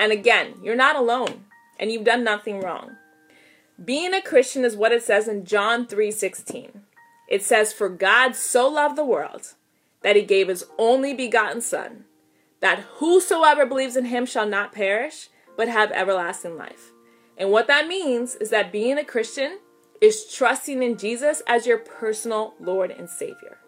And 0.00 0.10
again, 0.10 0.54
you're 0.60 0.74
not 0.74 0.96
alone 0.96 1.44
and 1.78 1.92
you've 1.92 2.02
done 2.04 2.24
nothing 2.24 2.60
wrong. 2.60 2.96
Being 3.82 4.12
a 4.12 4.20
Christian 4.20 4.64
is 4.64 4.76
what 4.76 4.90
it 4.90 5.04
says 5.04 5.28
in 5.28 5.44
John 5.44 5.86
3:16. 5.86 6.82
It 7.28 7.42
says 7.44 7.72
for 7.72 7.88
God 7.88 8.34
so 8.34 8.68
loved 8.68 8.96
the 8.96 9.04
world 9.04 9.54
that 10.02 10.16
he 10.16 10.22
gave 10.22 10.48
his 10.48 10.64
only 10.76 11.14
begotten 11.14 11.60
son 11.60 12.04
that 12.58 12.80
whosoever 12.96 13.64
believes 13.64 13.96
in 13.96 14.06
him 14.06 14.26
shall 14.26 14.46
not 14.46 14.72
perish 14.72 15.28
but 15.56 15.68
have 15.68 15.92
everlasting 15.92 16.56
life. 16.56 16.90
And 17.38 17.50
what 17.50 17.68
that 17.68 17.86
means 17.86 18.34
is 18.34 18.50
that 18.50 18.72
being 18.72 18.98
a 18.98 19.04
Christian 19.04 19.60
is 20.00 20.26
trusting 20.26 20.82
in 20.82 20.98
Jesus 20.98 21.42
as 21.46 21.66
your 21.66 21.78
personal 21.78 22.54
Lord 22.58 22.90
and 22.90 23.08
Savior. 23.08 23.61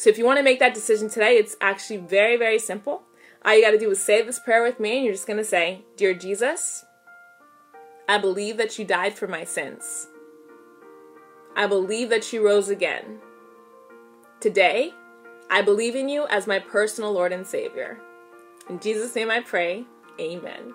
So 0.00 0.08
if 0.08 0.16
you 0.16 0.24
want 0.24 0.38
to 0.38 0.42
make 0.42 0.60
that 0.60 0.72
decision 0.72 1.10
today, 1.10 1.36
it's 1.36 1.58
actually 1.60 1.98
very, 1.98 2.38
very 2.38 2.58
simple. 2.58 3.02
All 3.44 3.54
you 3.54 3.62
got 3.62 3.72
to 3.72 3.78
do 3.78 3.90
is 3.90 4.02
say 4.02 4.22
this 4.22 4.38
prayer 4.38 4.62
with 4.62 4.80
me, 4.80 4.96
and 4.96 5.04
you're 5.04 5.12
just 5.12 5.26
going 5.26 5.36
to 5.36 5.44
say, 5.44 5.82
Dear 5.98 6.14
Jesus, 6.14 6.86
I 8.08 8.16
believe 8.16 8.56
that 8.56 8.78
you 8.78 8.86
died 8.86 9.12
for 9.12 9.26
my 9.26 9.44
sins. 9.44 10.06
I 11.54 11.66
believe 11.66 12.08
that 12.08 12.32
you 12.32 12.42
rose 12.42 12.70
again. 12.70 13.18
Today, 14.40 14.94
I 15.50 15.60
believe 15.60 15.94
in 15.94 16.08
you 16.08 16.26
as 16.28 16.46
my 16.46 16.60
personal 16.60 17.12
Lord 17.12 17.34
and 17.34 17.46
Savior. 17.46 18.00
In 18.70 18.80
Jesus' 18.80 19.14
name 19.14 19.30
I 19.30 19.40
pray, 19.40 19.84
Amen. 20.18 20.72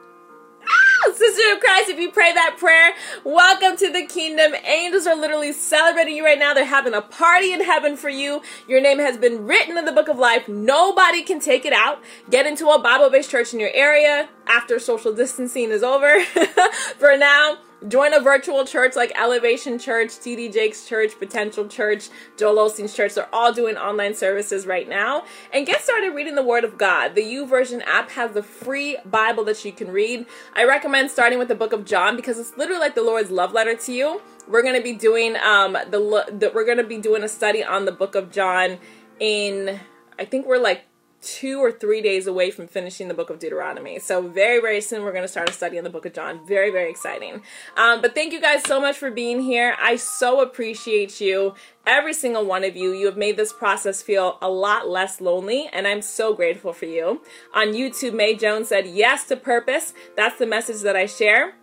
Sister 1.14 1.54
of 1.54 1.60
Christ, 1.60 1.90
if 1.90 2.00
you 2.00 2.12
pray 2.12 2.34
that 2.34 2.56
prayer, 2.58 2.94
welcome 3.24 3.78
to 3.78 3.92
the 3.92 4.06
kingdom. 4.08 4.56
Angels 4.66 5.06
are 5.06 5.16
literally 5.16 5.52
celebrating 5.52 6.16
you 6.16 6.26
right 6.26 6.40
now. 6.40 6.54
They're 6.54 6.66
having 6.66 6.94
a 6.94 7.02
party 7.02 7.54
in 7.54 7.64
heaven 7.64 7.96
for 7.96 8.10
you. 8.10 8.42
Your 8.68 8.82
name 8.82 8.98
has 8.98 9.16
been 9.16 9.46
written 9.46 9.78
in 9.78 9.86
the 9.86 9.92
book 9.92 10.08
of 10.08 10.18
life. 10.18 10.48
Nobody 10.48 11.22
can 11.22 11.40
take 11.40 11.64
it 11.64 11.74
out. 11.74 12.02
Get 12.32 12.48
into 12.48 12.70
a 12.70 12.82
Bible 12.82 13.10
based 13.12 13.30
church 13.30 13.54
in 13.54 13.60
your 13.60 13.72
area 13.74 14.30
after 14.48 14.80
social 14.80 15.14
distancing 15.14 15.70
is 15.70 15.84
over. 15.84 16.24
for 16.98 17.16
now, 17.18 17.60
Join 17.88 18.14
a 18.14 18.20
virtual 18.20 18.66
church 18.66 18.96
like 18.96 19.12
Elevation 19.20 19.78
Church, 19.78 20.10
TD 20.10 20.52
Jakes 20.52 20.88
Church, 20.88 21.18
Potential 21.20 21.68
Church, 21.68 22.10
Joel 22.36 22.70
Osteen's 22.70 22.96
Church. 22.96 23.14
They're 23.14 23.34
all 23.34 23.54
doing 23.54 23.78
online 23.78 24.16
services 24.16 24.66
right 24.66 24.90
now. 24.90 25.24
And 25.54 25.68
get 25.68 25.82
started 25.82 26.16
reading 26.16 26.34
the 26.34 26.44
Word 26.44 26.64
of 26.64 26.80
God. 26.80 27.14
The 27.14 27.22
YouVersion 27.22 27.84
app 27.86 28.10
has 28.12 28.32
the 28.32 28.42
free 28.42 28.98
Bible 29.06 29.44
that 29.46 29.64
you 29.64 29.72
can 29.72 29.92
read. 29.92 30.26
I 30.56 30.64
recommend 30.64 31.12
starting 31.12 31.38
with 31.38 31.48
the 31.48 31.56
book 31.56 31.74
of 31.74 31.86
John 31.86 32.16
because 32.16 32.40
it's 32.40 32.58
literally 32.58 32.80
like 32.80 32.96
the 32.96 33.04
Lord's 33.04 33.30
love 33.30 33.54
letter 33.54 33.76
to 33.76 33.94
you. 33.94 34.22
We're 34.48 34.64
going 34.64 34.76
to 34.76 34.84
be 34.84 34.94
doing 34.94 35.36
um 35.38 35.74
the, 35.74 36.26
the 36.32 36.52
we're 36.54 36.66
going 36.66 36.78
to 36.78 36.84
be 36.84 36.98
doing 36.98 37.24
a 37.24 37.30
study 37.30 37.64
on 37.64 37.86
the 37.86 37.92
book 37.92 38.16
of 38.16 38.32
John 38.32 38.78
in 39.20 39.80
I 40.18 40.26
think 40.26 40.46
we're 40.46 40.60
like 40.60 40.86
two 41.26 41.60
or 41.60 41.72
three 41.72 42.02
days 42.02 42.28
away 42.28 42.52
from 42.52 42.68
finishing 42.68 43.08
the 43.08 43.14
book 43.14 43.32
of 43.32 43.40
Deuteronomy. 43.40 44.00
So 44.00 44.22
very, 44.28 44.62
very 44.62 44.80
soon 44.80 45.04
we're 45.04 45.12
going 45.12 45.24
to 45.24 45.28
start 45.28 45.50
a 45.50 45.54
study 45.54 45.78
in 45.78 45.84
the 45.84 45.90
book 45.90 46.06
of 46.06 46.14
John. 46.14 46.46
Very, 46.46 46.70
very 46.70 46.90
exciting. 46.90 47.42
Um, 47.76 48.02
but 48.02 48.14
thank 48.14 48.32
you 48.32 48.40
guys 48.40 48.64
so 48.64 48.80
much 48.80 48.98
for 48.98 49.10
being 49.10 49.42
here. 49.42 49.76
I 49.82 49.96
so 49.96 50.42
appreciate 50.42 51.20
you. 51.20 51.56
Every 51.88 52.14
single 52.14 52.46
one 52.46 52.64
of 52.64 52.76
you. 52.76 52.94
You 52.94 53.08
have 53.08 53.18
made 53.18 53.38
this 53.38 53.52
process 53.52 54.02
feel 54.02 54.38
a 54.42 54.50
lot 54.50 54.88
less 54.88 55.20
lonely, 55.20 55.68
and 55.74 55.88
I'm 55.88 56.02
so 56.02 56.34
grateful 56.34 56.74
for 56.74 56.86
you. 56.86 57.22
On 57.54 57.68
YouTube, 57.74 58.14
May 58.14 58.36
Jones 58.36 58.70
said 58.70 58.88
yes 58.88 59.28
to 59.28 59.36
purpose. 59.36 59.94
That's 60.16 60.38
the 60.38 60.46
message 60.46 60.82
that 60.82 60.96
I 60.96 61.08
share. 61.08 61.56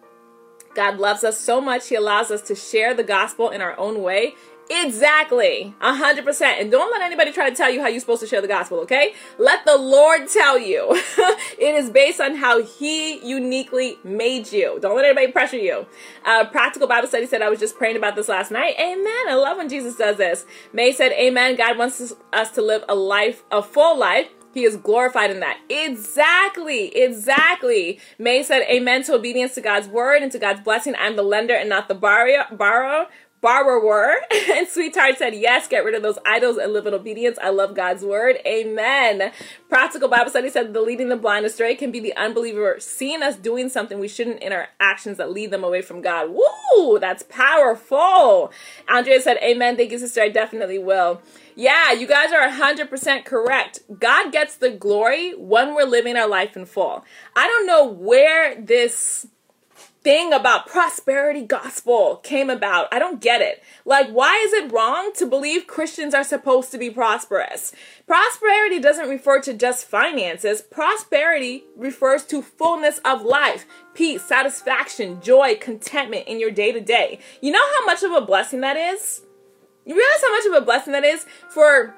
God 0.74 0.98
loves 0.98 1.22
us 1.22 1.38
so 1.38 1.60
much, 1.60 1.88
He 1.88 1.94
allows 1.94 2.30
us 2.30 2.42
to 2.42 2.54
share 2.54 2.94
the 2.94 3.04
gospel 3.04 3.50
in 3.50 3.60
our 3.60 3.78
own 3.78 4.02
way 4.02 4.34
Exactly. 4.70 5.74
A 5.80 5.94
hundred 5.94 6.24
percent. 6.24 6.60
And 6.60 6.70
don't 6.70 6.90
let 6.90 7.02
anybody 7.02 7.32
try 7.32 7.50
to 7.50 7.54
tell 7.54 7.70
you 7.70 7.80
how 7.80 7.88
you're 7.88 8.00
supposed 8.00 8.20
to 8.22 8.26
share 8.26 8.40
the 8.40 8.48
gospel, 8.48 8.78
okay? 8.80 9.14
Let 9.38 9.64
the 9.64 9.76
Lord 9.76 10.28
tell 10.28 10.58
you. 10.58 10.88
it 11.58 11.74
is 11.74 11.90
based 11.90 12.20
on 12.20 12.36
how 12.36 12.62
He 12.62 13.18
uniquely 13.26 13.96
made 14.04 14.50
you. 14.52 14.78
Don't 14.80 14.96
let 14.96 15.04
anybody 15.04 15.30
pressure 15.30 15.58
you. 15.58 15.86
Uh, 16.24 16.46
Practical 16.46 16.88
Bible 16.88 17.08
Study 17.08 17.26
said, 17.26 17.42
I 17.42 17.50
was 17.50 17.60
just 17.60 17.76
praying 17.76 17.96
about 17.96 18.16
this 18.16 18.28
last 18.28 18.50
night. 18.50 18.74
Amen. 18.78 19.28
I 19.28 19.34
love 19.34 19.58
when 19.58 19.68
Jesus 19.68 19.96
does 19.96 20.16
this. 20.16 20.46
May 20.72 20.92
said, 20.92 21.12
Amen. 21.12 21.56
God 21.56 21.76
wants 21.76 22.14
us 22.32 22.50
to 22.52 22.62
live 22.62 22.84
a 22.88 22.94
life, 22.94 23.42
a 23.50 23.62
full 23.62 23.98
life 23.98 24.28
he 24.54 24.64
is 24.64 24.76
glorified 24.76 25.30
in 25.30 25.40
that. 25.40 25.58
Exactly. 25.68 26.94
Exactly. 26.96 27.98
May 28.18 28.42
said, 28.42 28.62
Amen 28.68 29.02
to 29.04 29.14
obedience 29.14 29.54
to 29.54 29.60
God's 29.60 29.88
word 29.88 30.22
and 30.22 30.30
to 30.32 30.38
God's 30.38 30.60
blessing. 30.60 30.94
I'm 30.98 31.16
the 31.16 31.22
lender 31.22 31.54
and 31.54 31.68
not 31.68 31.88
the 31.88 31.94
borrower. 31.94 33.06
Borrower 33.42 34.14
and 34.50 34.66
Sweetheart 34.66 35.18
said, 35.18 35.34
Yes, 35.34 35.68
get 35.68 35.84
rid 35.84 35.94
of 35.94 36.02
those 36.02 36.18
idols 36.24 36.56
and 36.56 36.72
live 36.72 36.86
in 36.86 36.94
obedience. 36.94 37.38
I 37.42 37.50
love 37.50 37.74
God's 37.74 38.02
word. 38.02 38.38
Amen. 38.46 39.32
Practical 39.68 40.08
Bible 40.08 40.30
study 40.30 40.48
said, 40.48 40.72
The 40.72 40.80
leading 40.80 41.10
the 41.10 41.16
blind 41.16 41.44
astray 41.44 41.74
can 41.74 41.90
be 41.90 42.00
the 42.00 42.16
unbeliever 42.16 42.76
seeing 42.78 43.22
us 43.22 43.36
doing 43.36 43.68
something 43.68 43.98
we 43.98 44.08
shouldn't 44.08 44.42
in 44.42 44.52
our 44.52 44.68
actions 44.80 45.18
that 45.18 45.30
lead 45.30 45.50
them 45.50 45.64
away 45.64 45.82
from 45.82 46.00
God. 46.00 46.30
Woo! 46.30 46.98
That's 46.98 47.24
powerful. 47.24 48.50
Andrea 48.88 49.20
said, 49.20 49.36
Amen. 49.42 49.76
Thank 49.76 49.90
you, 49.90 49.98
sister. 49.98 50.22
I 50.22 50.30
definitely 50.30 50.78
will. 50.78 51.20
Yeah, 51.54 51.92
you 51.92 52.06
guys 52.06 52.32
are 52.32 52.48
100% 52.48 53.26
correct. 53.26 53.80
God 53.98 54.32
gets 54.32 54.56
the 54.56 54.70
glory 54.70 55.34
when 55.34 55.74
we're 55.74 55.84
living 55.84 56.16
our 56.16 56.28
life 56.28 56.56
in 56.56 56.64
full. 56.64 57.04
I 57.36 57.46
don't 57.46 57.66
know 57.66 57.84
where 57.84 58.58
this 58.58 59.26
thing 60.02 60.32
about 60.32 60.66
prosperity 60.66 61.42
gospel 61.42 62.16
came 62.16 62.50
about. 62.50 62.88
I 62.92 62.98
don't 62.98 63.20
get 63.20 63.40
it. 63.40 63.62
Like, 63.84 64.10
why 64.10 64.42
is 64.44 64.52
it 64.52 64.72
wrong 64.72 65.12
to 65.14 65.26
believe 65.26 65.66
Christians 65.66 66.14
are 66.14 66.24
supposed 66.24 66.72
to 66.72 66.78
be 66.78 66.90
prosperous? 66.90 67.72
Prosperity 68.06 68.80
doesn't 68.80 69.08
refer 69.08 69.40
to 69.42 69.54
just 69.54 69.86
finances. 69.86 70.60
Prosperity 70.60 71.64
refers 71.76 72.24
to 72.26 72.42
fullness 72.42 72.98
of 73.04 73.22
life, 73.22 73.64
peace, 73.94 74.22
satisfaction, 74.22 75.20
joy, 75.20 75.56
contentment 75.60 76.26
in 76.26 76.40
your 76.40 76.50
day 76.50 76.72
to 76.72 76.80
day. 76.80 77.20
You 77.40 77.52
know 77.52 77.64
how 77.78 77.86
much 77.86 78.02
of 78.02 78.12
a 78.12 78.26
blessing 78.26 78.60
that 78.62 78.76
is? 78.76 79.22
You 79.86 79.94
realize 79.94 80.22
how 80.22 80.36
much 80.36 80.46
of 80.46 80.62
a 80.62 80.64
blessing 80.64 80.92
that 80.92 81.04
is 81.04 81.26
for 81.48 81.94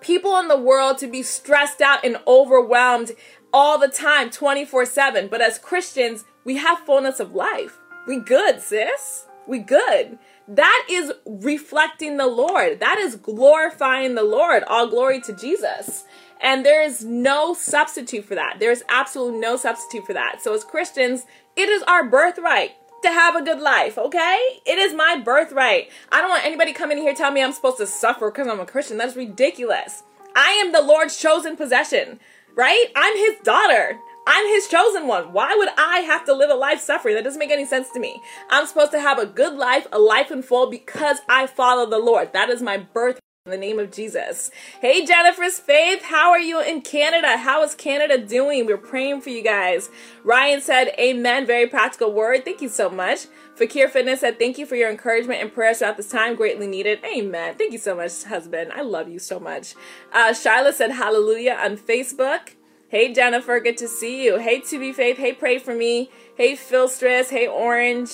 people 0.00 0.38
in 0.38 0.48
the 0.48 0.58
world 0.58 0.98
to 0.98 1.06
be 1.06 1.22
stressed 1.22 1.80
out 1.80 2.04
and 2.04 2.18
overwhelmed 2.26 3.12
all 3.52 3.78
the 3.78 3.88
time, 3.88 4.30
24 4.30 4.86
7. 4.86 5.28
But 5.28 5.40
as 5.40 5.58
Christians, 5.58 6.24
we 6.44 6.56
have 6.56 6.80
fullness 6.80 7.20
of 7.20 7.34
life. 7.34 7.78
We 8.06 8.18
good, 8.18 8.60
sis. 8.60 9.26
We 9.46 9.58
good. 9.58 10.18
That 10.48 10.86
is 10.90 11.12
reflecting 11.24 12.16
the 12.16 12.26
Lord. 12.26 12.80
That 12.80 12.98
is 12.98 13.16
glorifying 13.16 14.14
the 14.14 14.22
Lord. 14.22 14.64
All 14.64 14.88
glory 14.88 15.20
to 15.22 15.36
Jesus. 15.36 16.04
And 16.40 16.66
there 16.66 16.82
is 16.82 17.04
no 17.04 17.54
substitute 17.54 18.24
for 18.24 18.34
that. 18.34 18.56
There 18.58 18.72
is 18.72 18.84
absolutely 18.88 19.38
no 19.38 19.56
substitute 19.56 20.04
for 20.06 20.12
that. 20.12 20.42
So 20.42 20.52
as 20.54 20.64
Christians, 20.64 21.24
it 21.56 21.68
is 21.68 21.82
our 21.84 22.04
birthright 22.04 22.72
to 23.02 23.08
have 23.08 23.36
a 23.36 23.42
good 23.42 23.60
life, 23.60 23.98
okay? 23.98 24.38
It 24.64 24.78
is 24.78 24.94
my 24.94 25.20
birthright. 25.24 25.90
I 26.10 26.20
don't 26.20 26.30
want 26.30 26.44
anybody 26.44 26.72
coming 26.72 26.98
in 26.98 27.04
here 27.04 27.14
telling 27.14 27.34
me 27.34 27.42
I'm 27.42 27.52
supposed 27.52 27.78
to 27.78 27.86
suffer 27.86 28.30
because 28.30 28.46
I'm 28.46 28.60
a 28.60 28.66
Christian. 28.66 28.96
That's 28.96 29.16
ridiculous. 29.16 30.02
I 30.34 30.50
am 30.64 30.72
the 30.72 30.82
Lord's 30.82 31.18
chosen 31.18 31.56
possession, 31.56 32.20
right? 32.54 32.86
I'm 32.96 33.16
his 33.16 33.36
daughter. 33.44 33.98
I'm 34.26 34.46
his 34.48 34.68
chosen 34.68 35.06
one. 35.06 35.32
Why 35.32 35.54
would 35.56 35.70
I 35.76 36.00
have 36.00 36.24
to 36.26 36.34
live 36.34 36.50
a 36.50 36.54
life 36.54 36.80
suffering? 36.80 37.14
That 37.14 37.24
doesn't 37.24 37.38
make 37.38 37.50
any 37.50 37.66
sense 37.66 37.90
to 37.90 38.00
me. 38.00 38.22
I'm 38.50 38.66
supposed 38.66 38.92
to 38.92 39.00
have 39.00 39.18
a 39.18 39.26
good 39.26 39.54
life, 39.54 39.86
a 39.90 39.98
life 39.98 40.30
in 40.30 40.42
full, 40.42 40.70
because 40.70 41.18
I 41.28 41.46
follow 41.46 41.88
the 41.88 41.98
Lord. 41.98 42.32
That 42.32 42.48
is 42.48 42.62
my 42.62 42.76
birth 42.76 43.18
in 43.44 43.50
the 43.50 43.58
name 43.58 43.80
of 43.80 43.90
Jesus. 43.90 44.52
Hey, 44.80 45.04
Jennifer's 45.04 45.58
Faith, 45.58 46.04
how 46.04 46.30
are 46.30 46.38
you 46.38 46.60
in 46.60 46.80
Canada? 46.82 47.36
How 47.38 47.64
is 47.64 47.74
Canada 47.74 48.16
doing? 48.16 48.66
We're 48.66 48.76
praying 48.76 49.22
for 49.22 49.30
you 49.30 49.42
guys. 49.42 49.90
Ryan 50.22 50.60
said, 50.60 50.94
Amen. 50.96 51.44
Very 51.44 51.66
practical 51.66 52.12
word. 52.12 52.44
Thank 52.44 52.62
you 52.62 52.68
so 52.68 52.88
much. 52.88 53.26
Fakir 53.56 53.88
Fitness 53.88 54.20
said, 54.20 54.38
Thank 54.38 54.58
you 54.58 54.66
for 54.66 54.76
your 54.76 54.88
encouragement 54.88 55.42
and 55.42 55.52
prayers 55.52 55.78
throughout 55.78 55.96
this 55.96 56.08
time. 56.08 56.36
Greatly 56.36 56.68
needed. 56.68 57.00
Amen. 57.04 57.56
Thank 57.56 57.72
you 57.72 57.78
so 57.80 57.96
much, 57.96 58.22
husband. 58.22 58.72
I 58.72 58.82
love 58.82 59.08
you 59.08 59.18
so 59.18 59.40
much. 59.40 59.74
Uh, 60.12 60.30
Shyla 60.30 60.72
said, 60.72 60.92
Hallelujah 60.92 61.58
on 61.60 61.76
Facebook. 61.76 62.50
Hey 62.92 63.10
Jennifer, 63.10 63.58
good 63.58 63.78
to 63.78 63.88
see 63.88 64.22
you. 64.22 64.36
Hey 64.38 64.60
To 64.60 64.78
Be 64.78 64.92
Faith, 64.92 65.16
hey 65.16 65.32
Pray 65.32 65.58
for 65.58 65.74
Me. 65.74 66.10
Hey 66.36 66.54
Phil 66.54 66.88
Stress, 66.88 67.30
hey 67.30 67.48
Orange. 67.48 68.10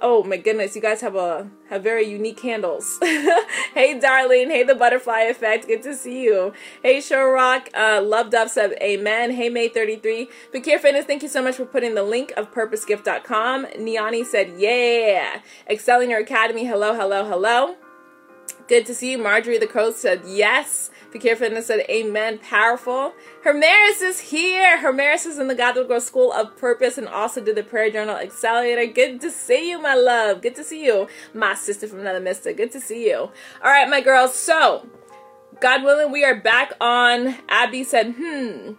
Oh 0.00 0.24
my 0.24 0.36
goodness, 0.38 0.74
you 0.74 0.82
guys 0.82 1.02
have 1.02 1.14
a 1.14 1.48
have 1.70 1.84
very 1.84 2.04
unique 2.04 2.38
candles. 2.38 2.98
hey 3.74 3.96
darling, 4.00 4.50
hey 4.50 4.64
the 4.64 4.74
butterfly 4.74 5.20
effect, 5.20 5.68
good 5.68 5.84
to 5.84 5.94
see 5.94 6.24
you. 6.24 6.52
Hey 6.82 7.00
Showrock, 7.00 7.68
uh 7.74 8.02
Love 8.02 8.30
Dove 8.30 8.50
said 8.50 8.72
amen. 8.82 9.30
Hey 9.30 9.50
May 9.50 9.68
33. 9.68 10.28
Fakir 10.50 10.80
Fitness, 10.80 11.04
thank 11.04 11.22
you 11.22 11.28
so 11.28 11.40
much 11.40 11.54
for 11.54 11.64
putting 11.64 11.94
the 11.94 12.02
link 12.02 12.32
of 12.36 12.52
purposegift.com. 12.52 13.66
Niani 13.66 14.26
said, 14.26 14.54
yeah. 14.58 15.42
Excelling 15.70 16.10
your 16.10 16.18
academy, 16.18 16.66
hello, 16.66 16.92
hello, 16.92 17.24
hello. 17.24 17.76
Good 18.68 18.84
to 18.84 18.94
see 18.94 19.12
you. 19.12 19.18
Marjorie 19.18 19.58
the 19.58 19.66
Crow 19.66 19.92
said 19.92 20.22
yes. 20.26 20.90
Fakir 21.10 21.36
Fitness 21.36 21.66
said 21.66 21.86
amen. 21.88 22.38
Powerful. 22.38 23.14
Hermaris 23.44 24.02
is 24.02 24.20
here. 24.20 24.78
Hermaris 24.78 25.24
is 25.24 25.38
in 25.38 25.48
the 25.48 25.54
God 25.54 25.74
Girl 25.74 26.00
School 26.00 26.32
of 26.32 26.56
Purpose 26.56 26.98
and 26.98 27.08
also 27.08 27.42
did 27.42 27.56
the 27.56 27.62
Prayer 27.62 27.90
Journal 27.90 28.16
Accelerator. 28.16 28.92
Good 28.92 29.20
to 29.22 29.30
see 29.30 29.70
you, 29.70 29.80
my 29.80 29.94
love. 29.94 30.42
Good 30.42 30.54
to 30.56 30.64
see 30.64 30.84
you. 30.84 31.08
My 31.32 31.54
sister 31.54 31.88
from 31.88 32.00
another 32.00 32.20
mister. 32.20 32.52
Good 32.52 32.72
to 32.72 32.80
see 32.80 33.08
you. 33.08 33.16
All 33.16 33.30
right, 33.62 33.88
my 33.88 34.02
girls. 34.02 34.34
So, 34.34 34.86
God 35.60 35.82
willing, 35.82 36.12
we 36.12 36.24
are 36.24 36.38
back 36.38 36.72
on. 36.80 37.36
Abby 37.48 37.84
said, 37.84 38.14
hmm. 38.18 38.72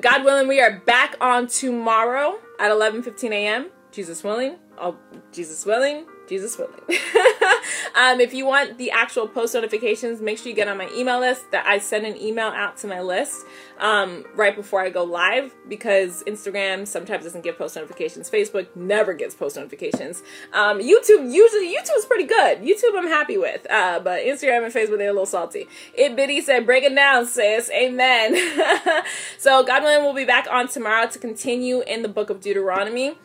God 0.00 0.24
willing, 0.24 0.48
we 0.48 0.60
are 0.60 0.80
back 0.80 1.16
on 1.20 1.46
tomorrow 1.46 2.38
at 2.58 2.70
11:15 2.70 3.32
a.m. 3.32 3.70
Jesus 3.92 4.24
willing. 4.24 4.56
Oh, 4.78 4.96
Jesus 5.32 5.66
willing. 5.66 6.06
Jesus 6.28 6.56
willing. 6.56 6.80
um, 7.94 8.20
if 8.20 8.34
you 8.34 8.46
want 8.46 8.78
the 8.78 8.90
actual 8.90 9.26
post 9.26 9.54
notifications, 9.54 10.20
make 10.20 10.38
sure 10.38 10.48
you 10.48 10.54
get 10.54 10.68
on 10.68 10.78
my 10.78 10.88
email 10.94 11.20
list. 11.20 11.50
That 11.50 11.66
I 11.66 11.78
send 11.78 12.06
an 12.06 12.16
email 12.20 12.48
out 12.48 12.76
to 12.78 12.86
my 12.86 13.00
list 13.00 13.44
um, 13.78 14.24
right 14.34 14.54
before 14.54 14.80
I 14.80 14.90
go 14.90 15.04
live 15.04 15.54
because 15.68 16.22
Instagram 16.24 16.86
sometimes 16.86 17.24
doesn't 17.24 17.42
give 17.42 17.56
post 17.58 17.76
notifications. 17.76 18.30
Facebook 18.30 18.66
never 18.74 19.14
gets 19.14 19.34
post 19.34 19.56
notifications. 19.56 20.22
Um, 20.52 20.78
YouTube 20.78 21.32
usually 21.32 21.74
YouTube 21.74 21.96
is 21.96 22.04
pretty 22.04 22.26
good. 22.26 22.60
YouTube 22.60 22.96
I'm 22.96 23.08
happy 23.08 23.38
with, 23.38 23.66
uh, 23.70 24.00
but 24.00 24.22
Instagram 24.22 24.64
and 24.64 24.74
Facebook 24.74 24.98
they're 24.98 25.10
a 25.10 25.12
little 25.12 25.26
salty. 25.26 25.66
It 25.94 26.16
Biddy 26.16 26.40
said, 26.40 26.66
"Break 26.66 26.84
it 26.84 26.94
down, 26.94 27.26
sis." 27.26 27.70
Amen. 27.70 28.36
so 29.38 29.64
God 29.64 29.82
willing, 29.82 30.04
we'll 30.04 30.14
be 30.14 30.24
back 30.24 30.46
on 30.50 30.68
tomorrow 30.68 31.08
to 31.08 31.18
continue 31.18 31.82
in 31.82 32.02
the 32.02 32.08
book 32.08 32.30
of 32.30 32.40
Deuteronomy. 32.40 33.16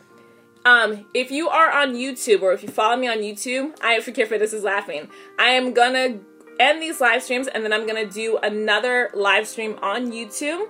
Um, 0.66 1.06
if 1.14 1.30
you 1.30 1.48
are 1.48 1.72
on 1.72 1.94
YouTube 1.94 2.42
or 2.42 2.52
if 2.52 2.64
you 2.64 2.70
follow 2.70 2.98
me 2.98 3.08
on 3.08 3.20
YouTube, 3.20 3.78
I 3.82 4.00
forget 4.02 4.28
for 4.28 4.40
this 4.40 4.52
is 4.52 4.64
laughing. 4.64 5.10
I 5.38 5.50
am 5.50 5.74
gonna 5.74 6.20
end 6.60 6.82
these 6.82 7.00
live 7.00 7.22
streams 7.22 7.48
and 7.48 7.64
then 7.64 7.72
I'm 7.72 7.86
gonna 7.86 8.10
do 8.10 8.40
another 8.42 9.12
live 9.14 9.48
stream 9.48 9.78
on 9.82 10.12
YouTube 10.12 10.68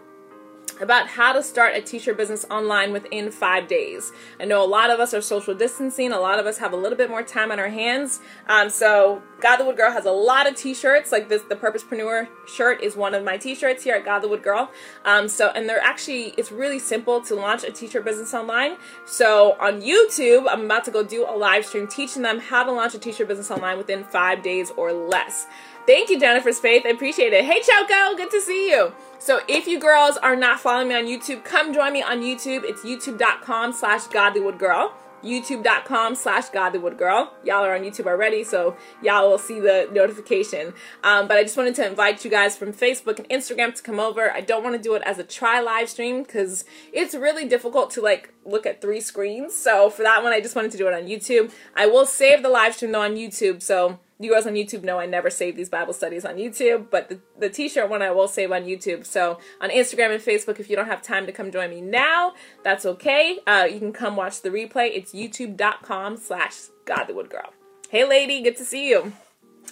about 0.81 1.07
how 1.07 1.33
to 1.33 1.41
start 1.41 1.75
a 1.75 1.81
t-shirt 1.81 2.17
business 2.17 2.45
online 2.49 2.91
within 2.91 3.31
five 3.31 3.67
days. 3.67 4.11
I 4.39 4.45
know 4.45 4.63
a 4.63 4.67
lot 4.67 4.89
of 4.89 4.99
us 4.99 5.13
are 5.13 5.21
social 5.21 5.55
distancing. 5.55 6.11
A 6.11 6.19
lot 6.19 6.39
of 6.39 6.45
us 6.45 6.57
have 6.57 6.73
a 6.73 6.75
little 6.75 6.97
bit 6.97 7.09
more 7.09 7.23
time 7.23 7.51
on 7.51 7.59
our 7.59 7.69
hands. 7.69 8.19
Um, 8.47 8.69
so 8.69 9.21
Godlywood 9.39 9.77
Girl 9.77 9.91
has 9.91 10.05
a 10.05 10.11
lot 10.11 10.47
of 10.47 10.55
t-shirts. 10.55 11.11
Like 11.11 11.29
this, 11.29 11.41
the 11.43 11.55
Purposepreneur 11.55 12.27
shirt 12.47 12.81
is 12.81 12.95
one 12.95 13.13
of 13.13 13.23
my 13.23 13.37
t-shirts 13.37 13.83
here 13.83 13.95
at 13.95 14.05
Godlywood 14.05 14.43
Girl. 14.43 14.71
Um, 15.03 15.27
so 15.27 15.49
and 15.49 15.67
they're 15.67 15.83
actually 15.83 16.33
it's 16.37 16.51
really 16.51 16.79
simple 16.79 17.21
to 17.21 17.35
launch 17.35 17.63
a 17.63 17.71
t-shirt 17.71 18.05
business 18.05 18.33
online. 18.33 18.77
So 19.05 19.57
on 19.59 19.81
YouTube, 19.81 20.45
I'm 20.49 20.65
about 20.65 20.85
to 20.85 20.91
go 20.91 21.03
do 21.03 21.25
a 21.27 21.35
live 21.35 21.65
stream 21.65 21.87
teaching 21.87 22.21
them 22.21 22.39
how 22.39 22.63
to 22.63 22.71
launch 22.71 22.93
a 22.93 22.99
t-shirt 22.99 23.27
business 23.27 23.51
online 23.51 23.77
within 23.77 24.03
five 24.03 24.43
days 24.43 24.71
or 24.77 24.93
less. 24.93 25.47
Thank 25.85 26.09
you, 26.09 26.19
Jennifer's 26.19 26.59
Faith. 26.59 26.83
I 26.85 26.89
appreciate 26.89 27.31
it. 27.31 27.45
Hey, 27.45 27.61
Choco, 27.61 28.17
good 28.17 28.31
to 28.31 28.41
see 28.41 28.69
you. 28.69 28.91
So 29.19 29.41
if 29.47 29.67
you 29.67 29.79
girls 29.79 30.17
are 30.17 30.35
not 30.35 30.59
following 30.59 30.87
me 30.87 30.95
on 30.95 31.05
YouTube, 31.05 31.43
come 31.43 31.73
join 31.73 31.93
me 31.93 32.01
on 32.01 32.21
YouTube. 32.21 32.63
It's 32.63 32.81
youtube.com 32.83 33.71
slash 33.71 34.05
godlywoodgirl. 34.05 34.91
YouTube.com 35.23 36.15
slash 36.15 36.49
godlywoodgirl. 36.49 37.29
Y'all 37.43 37.63
are 37.63 37.75
on 37.75 37.81
YouTube 37.81 38.05
already, 38.05 38.43
so 38.43 38.75
y'all 39.01 39.29
will 39.29 39.37
see 39.37 39.59
the 39.59 39.87
notification. 39.91 40.73
Um, 41.03 41.27
but 41.27 41.37
I 41.37 41.43
just 41.43 41.57
wanted 41.57 41.75
to 41.75 41.87
invite 41.87 42.23
you 42.23 42.31
guys 42.31 42.57
from 42.57 42.73
Facebook 42.73 43.17
and 43.19 43.29
Instagram 43.29 43.73
to 43.75 43.83
come 43.83 43.99
over. 43.99 44.31
I 44.31 44.41
don't 44.41 44.63
want 44.63 44.75
to 44.75 44.81
do 44.81 44.93
it 44.95 45.01
as 45.03 45.17
a 45.17 45.23
try 45.23 45.61
live 45.61 45.89
stream 45.89 46.23
because 46.23 46.65
it's 46.93 47.15
really 47.15 47.47
difficult 47.47 47.91
to 47.91 48.01
like 48.01 48.33
look 48.43 48.65
at 48.65 48.81
three 48.81 49.01
screens. 49.01 49.55
So 49.55 49.89
for 49.89 50.03
that 50.03 50.23
one, 50.23 50.33
I 50.33 50.41
just 50.41 50.55
wanted 50.55 50.71
to 50.71 50.77
do 50.77 50.87
it 50.87 50.93
on 50.93 51.03
YouTube. 51.03 51.51
I 51.75 51.87
will 51.87 52.05
save 52.05 52.43
the 52.43 52.49
live 52.49 52.75
stream 52.75 52.91
though 52.91 53.01
on 53.01 53.15
YouTube, 53.15 53.61
so 53.63 53.99
you 54.19 54.33
guys 54.33 54.47
on 54.47 54.53
YouTube 54.53 54.83
know 54.83 54.99
I 54.99 55.05
never 55.05 55.29
save 55.29 55.55
these 55.55 55.69
Bible 55.69 55.93
studies 55.93 56.23
on 56.23 56.35
YouTube, 56.35 56.89
but 56.89 57.09
the, 57.09 57.19
the 57.37 57.49
t-shirt 57.49 57.89
one 57.89 58.01
I 58.01 58.11
will 58.11 58.27
save 58.27 58.51
on 58.51 58.63
YouTube. 58.63 59.05
So 59.05 59.39
on 59.59 59.69
Instagram 59.69 60.13
and 60.13 60.23
Facebook, 60.23 60.59
if 60.59 60.69
you 60.69 60.75
don't 60.75 60.87
have 60.87 61.01
time 61.01 61.25
to 61.25 61.31
come 61.31 61.51
join 61.51 61.69
me 61.69 61.81
now, 61.81 62.33
that's 62.63 62.85
okay. 62.85 63.39
Uh, 63.45 63.67
you 63.69 63.79
can 63.79 63.91
come 63.91 64.15
watch 64.15 64.41
the 64.41 64.49
replay. 64.49 64.91
It's 64.93 65.13
youtube.com 65.13 66.17
slash 66.17 66.55
godlywoodgirl. 66.85 67.49
Hey 67.89 68.07
lady, 68.07 68.41
good 68.41 68.57
to 68.57 68.65
see 68.65 68.89
you. 68.89 69.13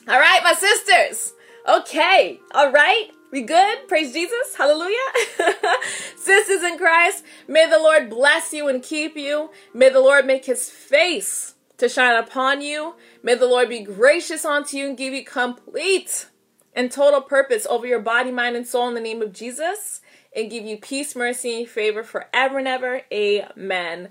All 0.08 0.20
right, 0.20 0.42
my 0.44 0.54
sisters. 0.54 1.34
Okay, 1.68 2.40
all 2.54 2.72
right. 2.72 3.10
We 3.32 3.42
good? 3.42 3.88
Praise 3.88 4.14
Jesus. 4.14 4.56
Hallelujah. 4.56 4.96
Sisters 6.16 6.62
in 6.62 6.78
Christ, 6.78 7.24
may 7.48 7.68
the 7.68 7.80
Lord 7.80 8.08
bless 8.08 8.54
you 8.54 8.68
and 8.68 8.84
keep 8.84 9.18
you. 9.18 9.50
May 9.74 9.90
the 9.90 10.02
Lord 10.02 10.28
make 10.28 10.46
his 10.46 10.70
face 10.70 11.56
to 11.78 11.90
shine 11.90 12.16
upon 12.16 12.62
you. 12.62 12.94
May 13.24 13.36
the 13.36 13.48
Lord 13.48 13.70
be 13.70 13.80
gracious 13.80 14.44
unto 14.44 14.76
you 14.76 14.88
and 14.88 14.98
give 14.98 15.14
you 15.14 15.24
complete 15.24 16.28
and 16.76 16.92
total 16.92 17.22
purpose 17.22 17.66
over 17.70 17.88
your 17.88 18.02
body, 18.02 18.32
mind, 18.32 18.58
and 18.58 18.68
soul 18.68 18.90
in 18.90 18.96
the 18.96 19.00
name 19.00 19.22
of 19.22 19.32
Jesus 19.32 20.02
and 20.36 20.52
give 20.52 20.66
you 20.66 20.78
peace, 20.78 21.16
mercy, 21.16 21.60
and 21.60 21.70
favor 21.70 22.04
forever 22.04 22.60
and 22.60 22.68
ever. 22.68 23.02
Amen. 23.14 24.10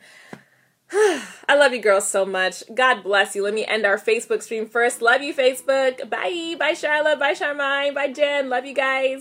I 0.92 1.54
love 1.54 1.74
you 1.74 1.80
girls 1.80 2.08
so 2.08 2.24
much. 2.24 2.62
God 2.74 3.02
bless 3.02 3.34
you. 3.34 3.44
Let 3.44 3.54
me 3.54 3.66
end 3.66 3.84
our 3.84 3.98
Facebook 3.98 4.42
stream 4.42 4.66
first. 4.66 5.02
Love 5.02 5.20
you, 5.20 5.34
Facebook. 5.34 6.08
Bye. 6.08 6.56
Bye, 6.58 6.74
Charlotte. 6.74 7.18
Bye, 7.18 7.34
Charmaine. 7.34 7.94
Bye, 7.94 8.12
Jen. 8.12 8.48
Love 8.48 8.64
you 8.64 8.74
guys. 8.74 9.20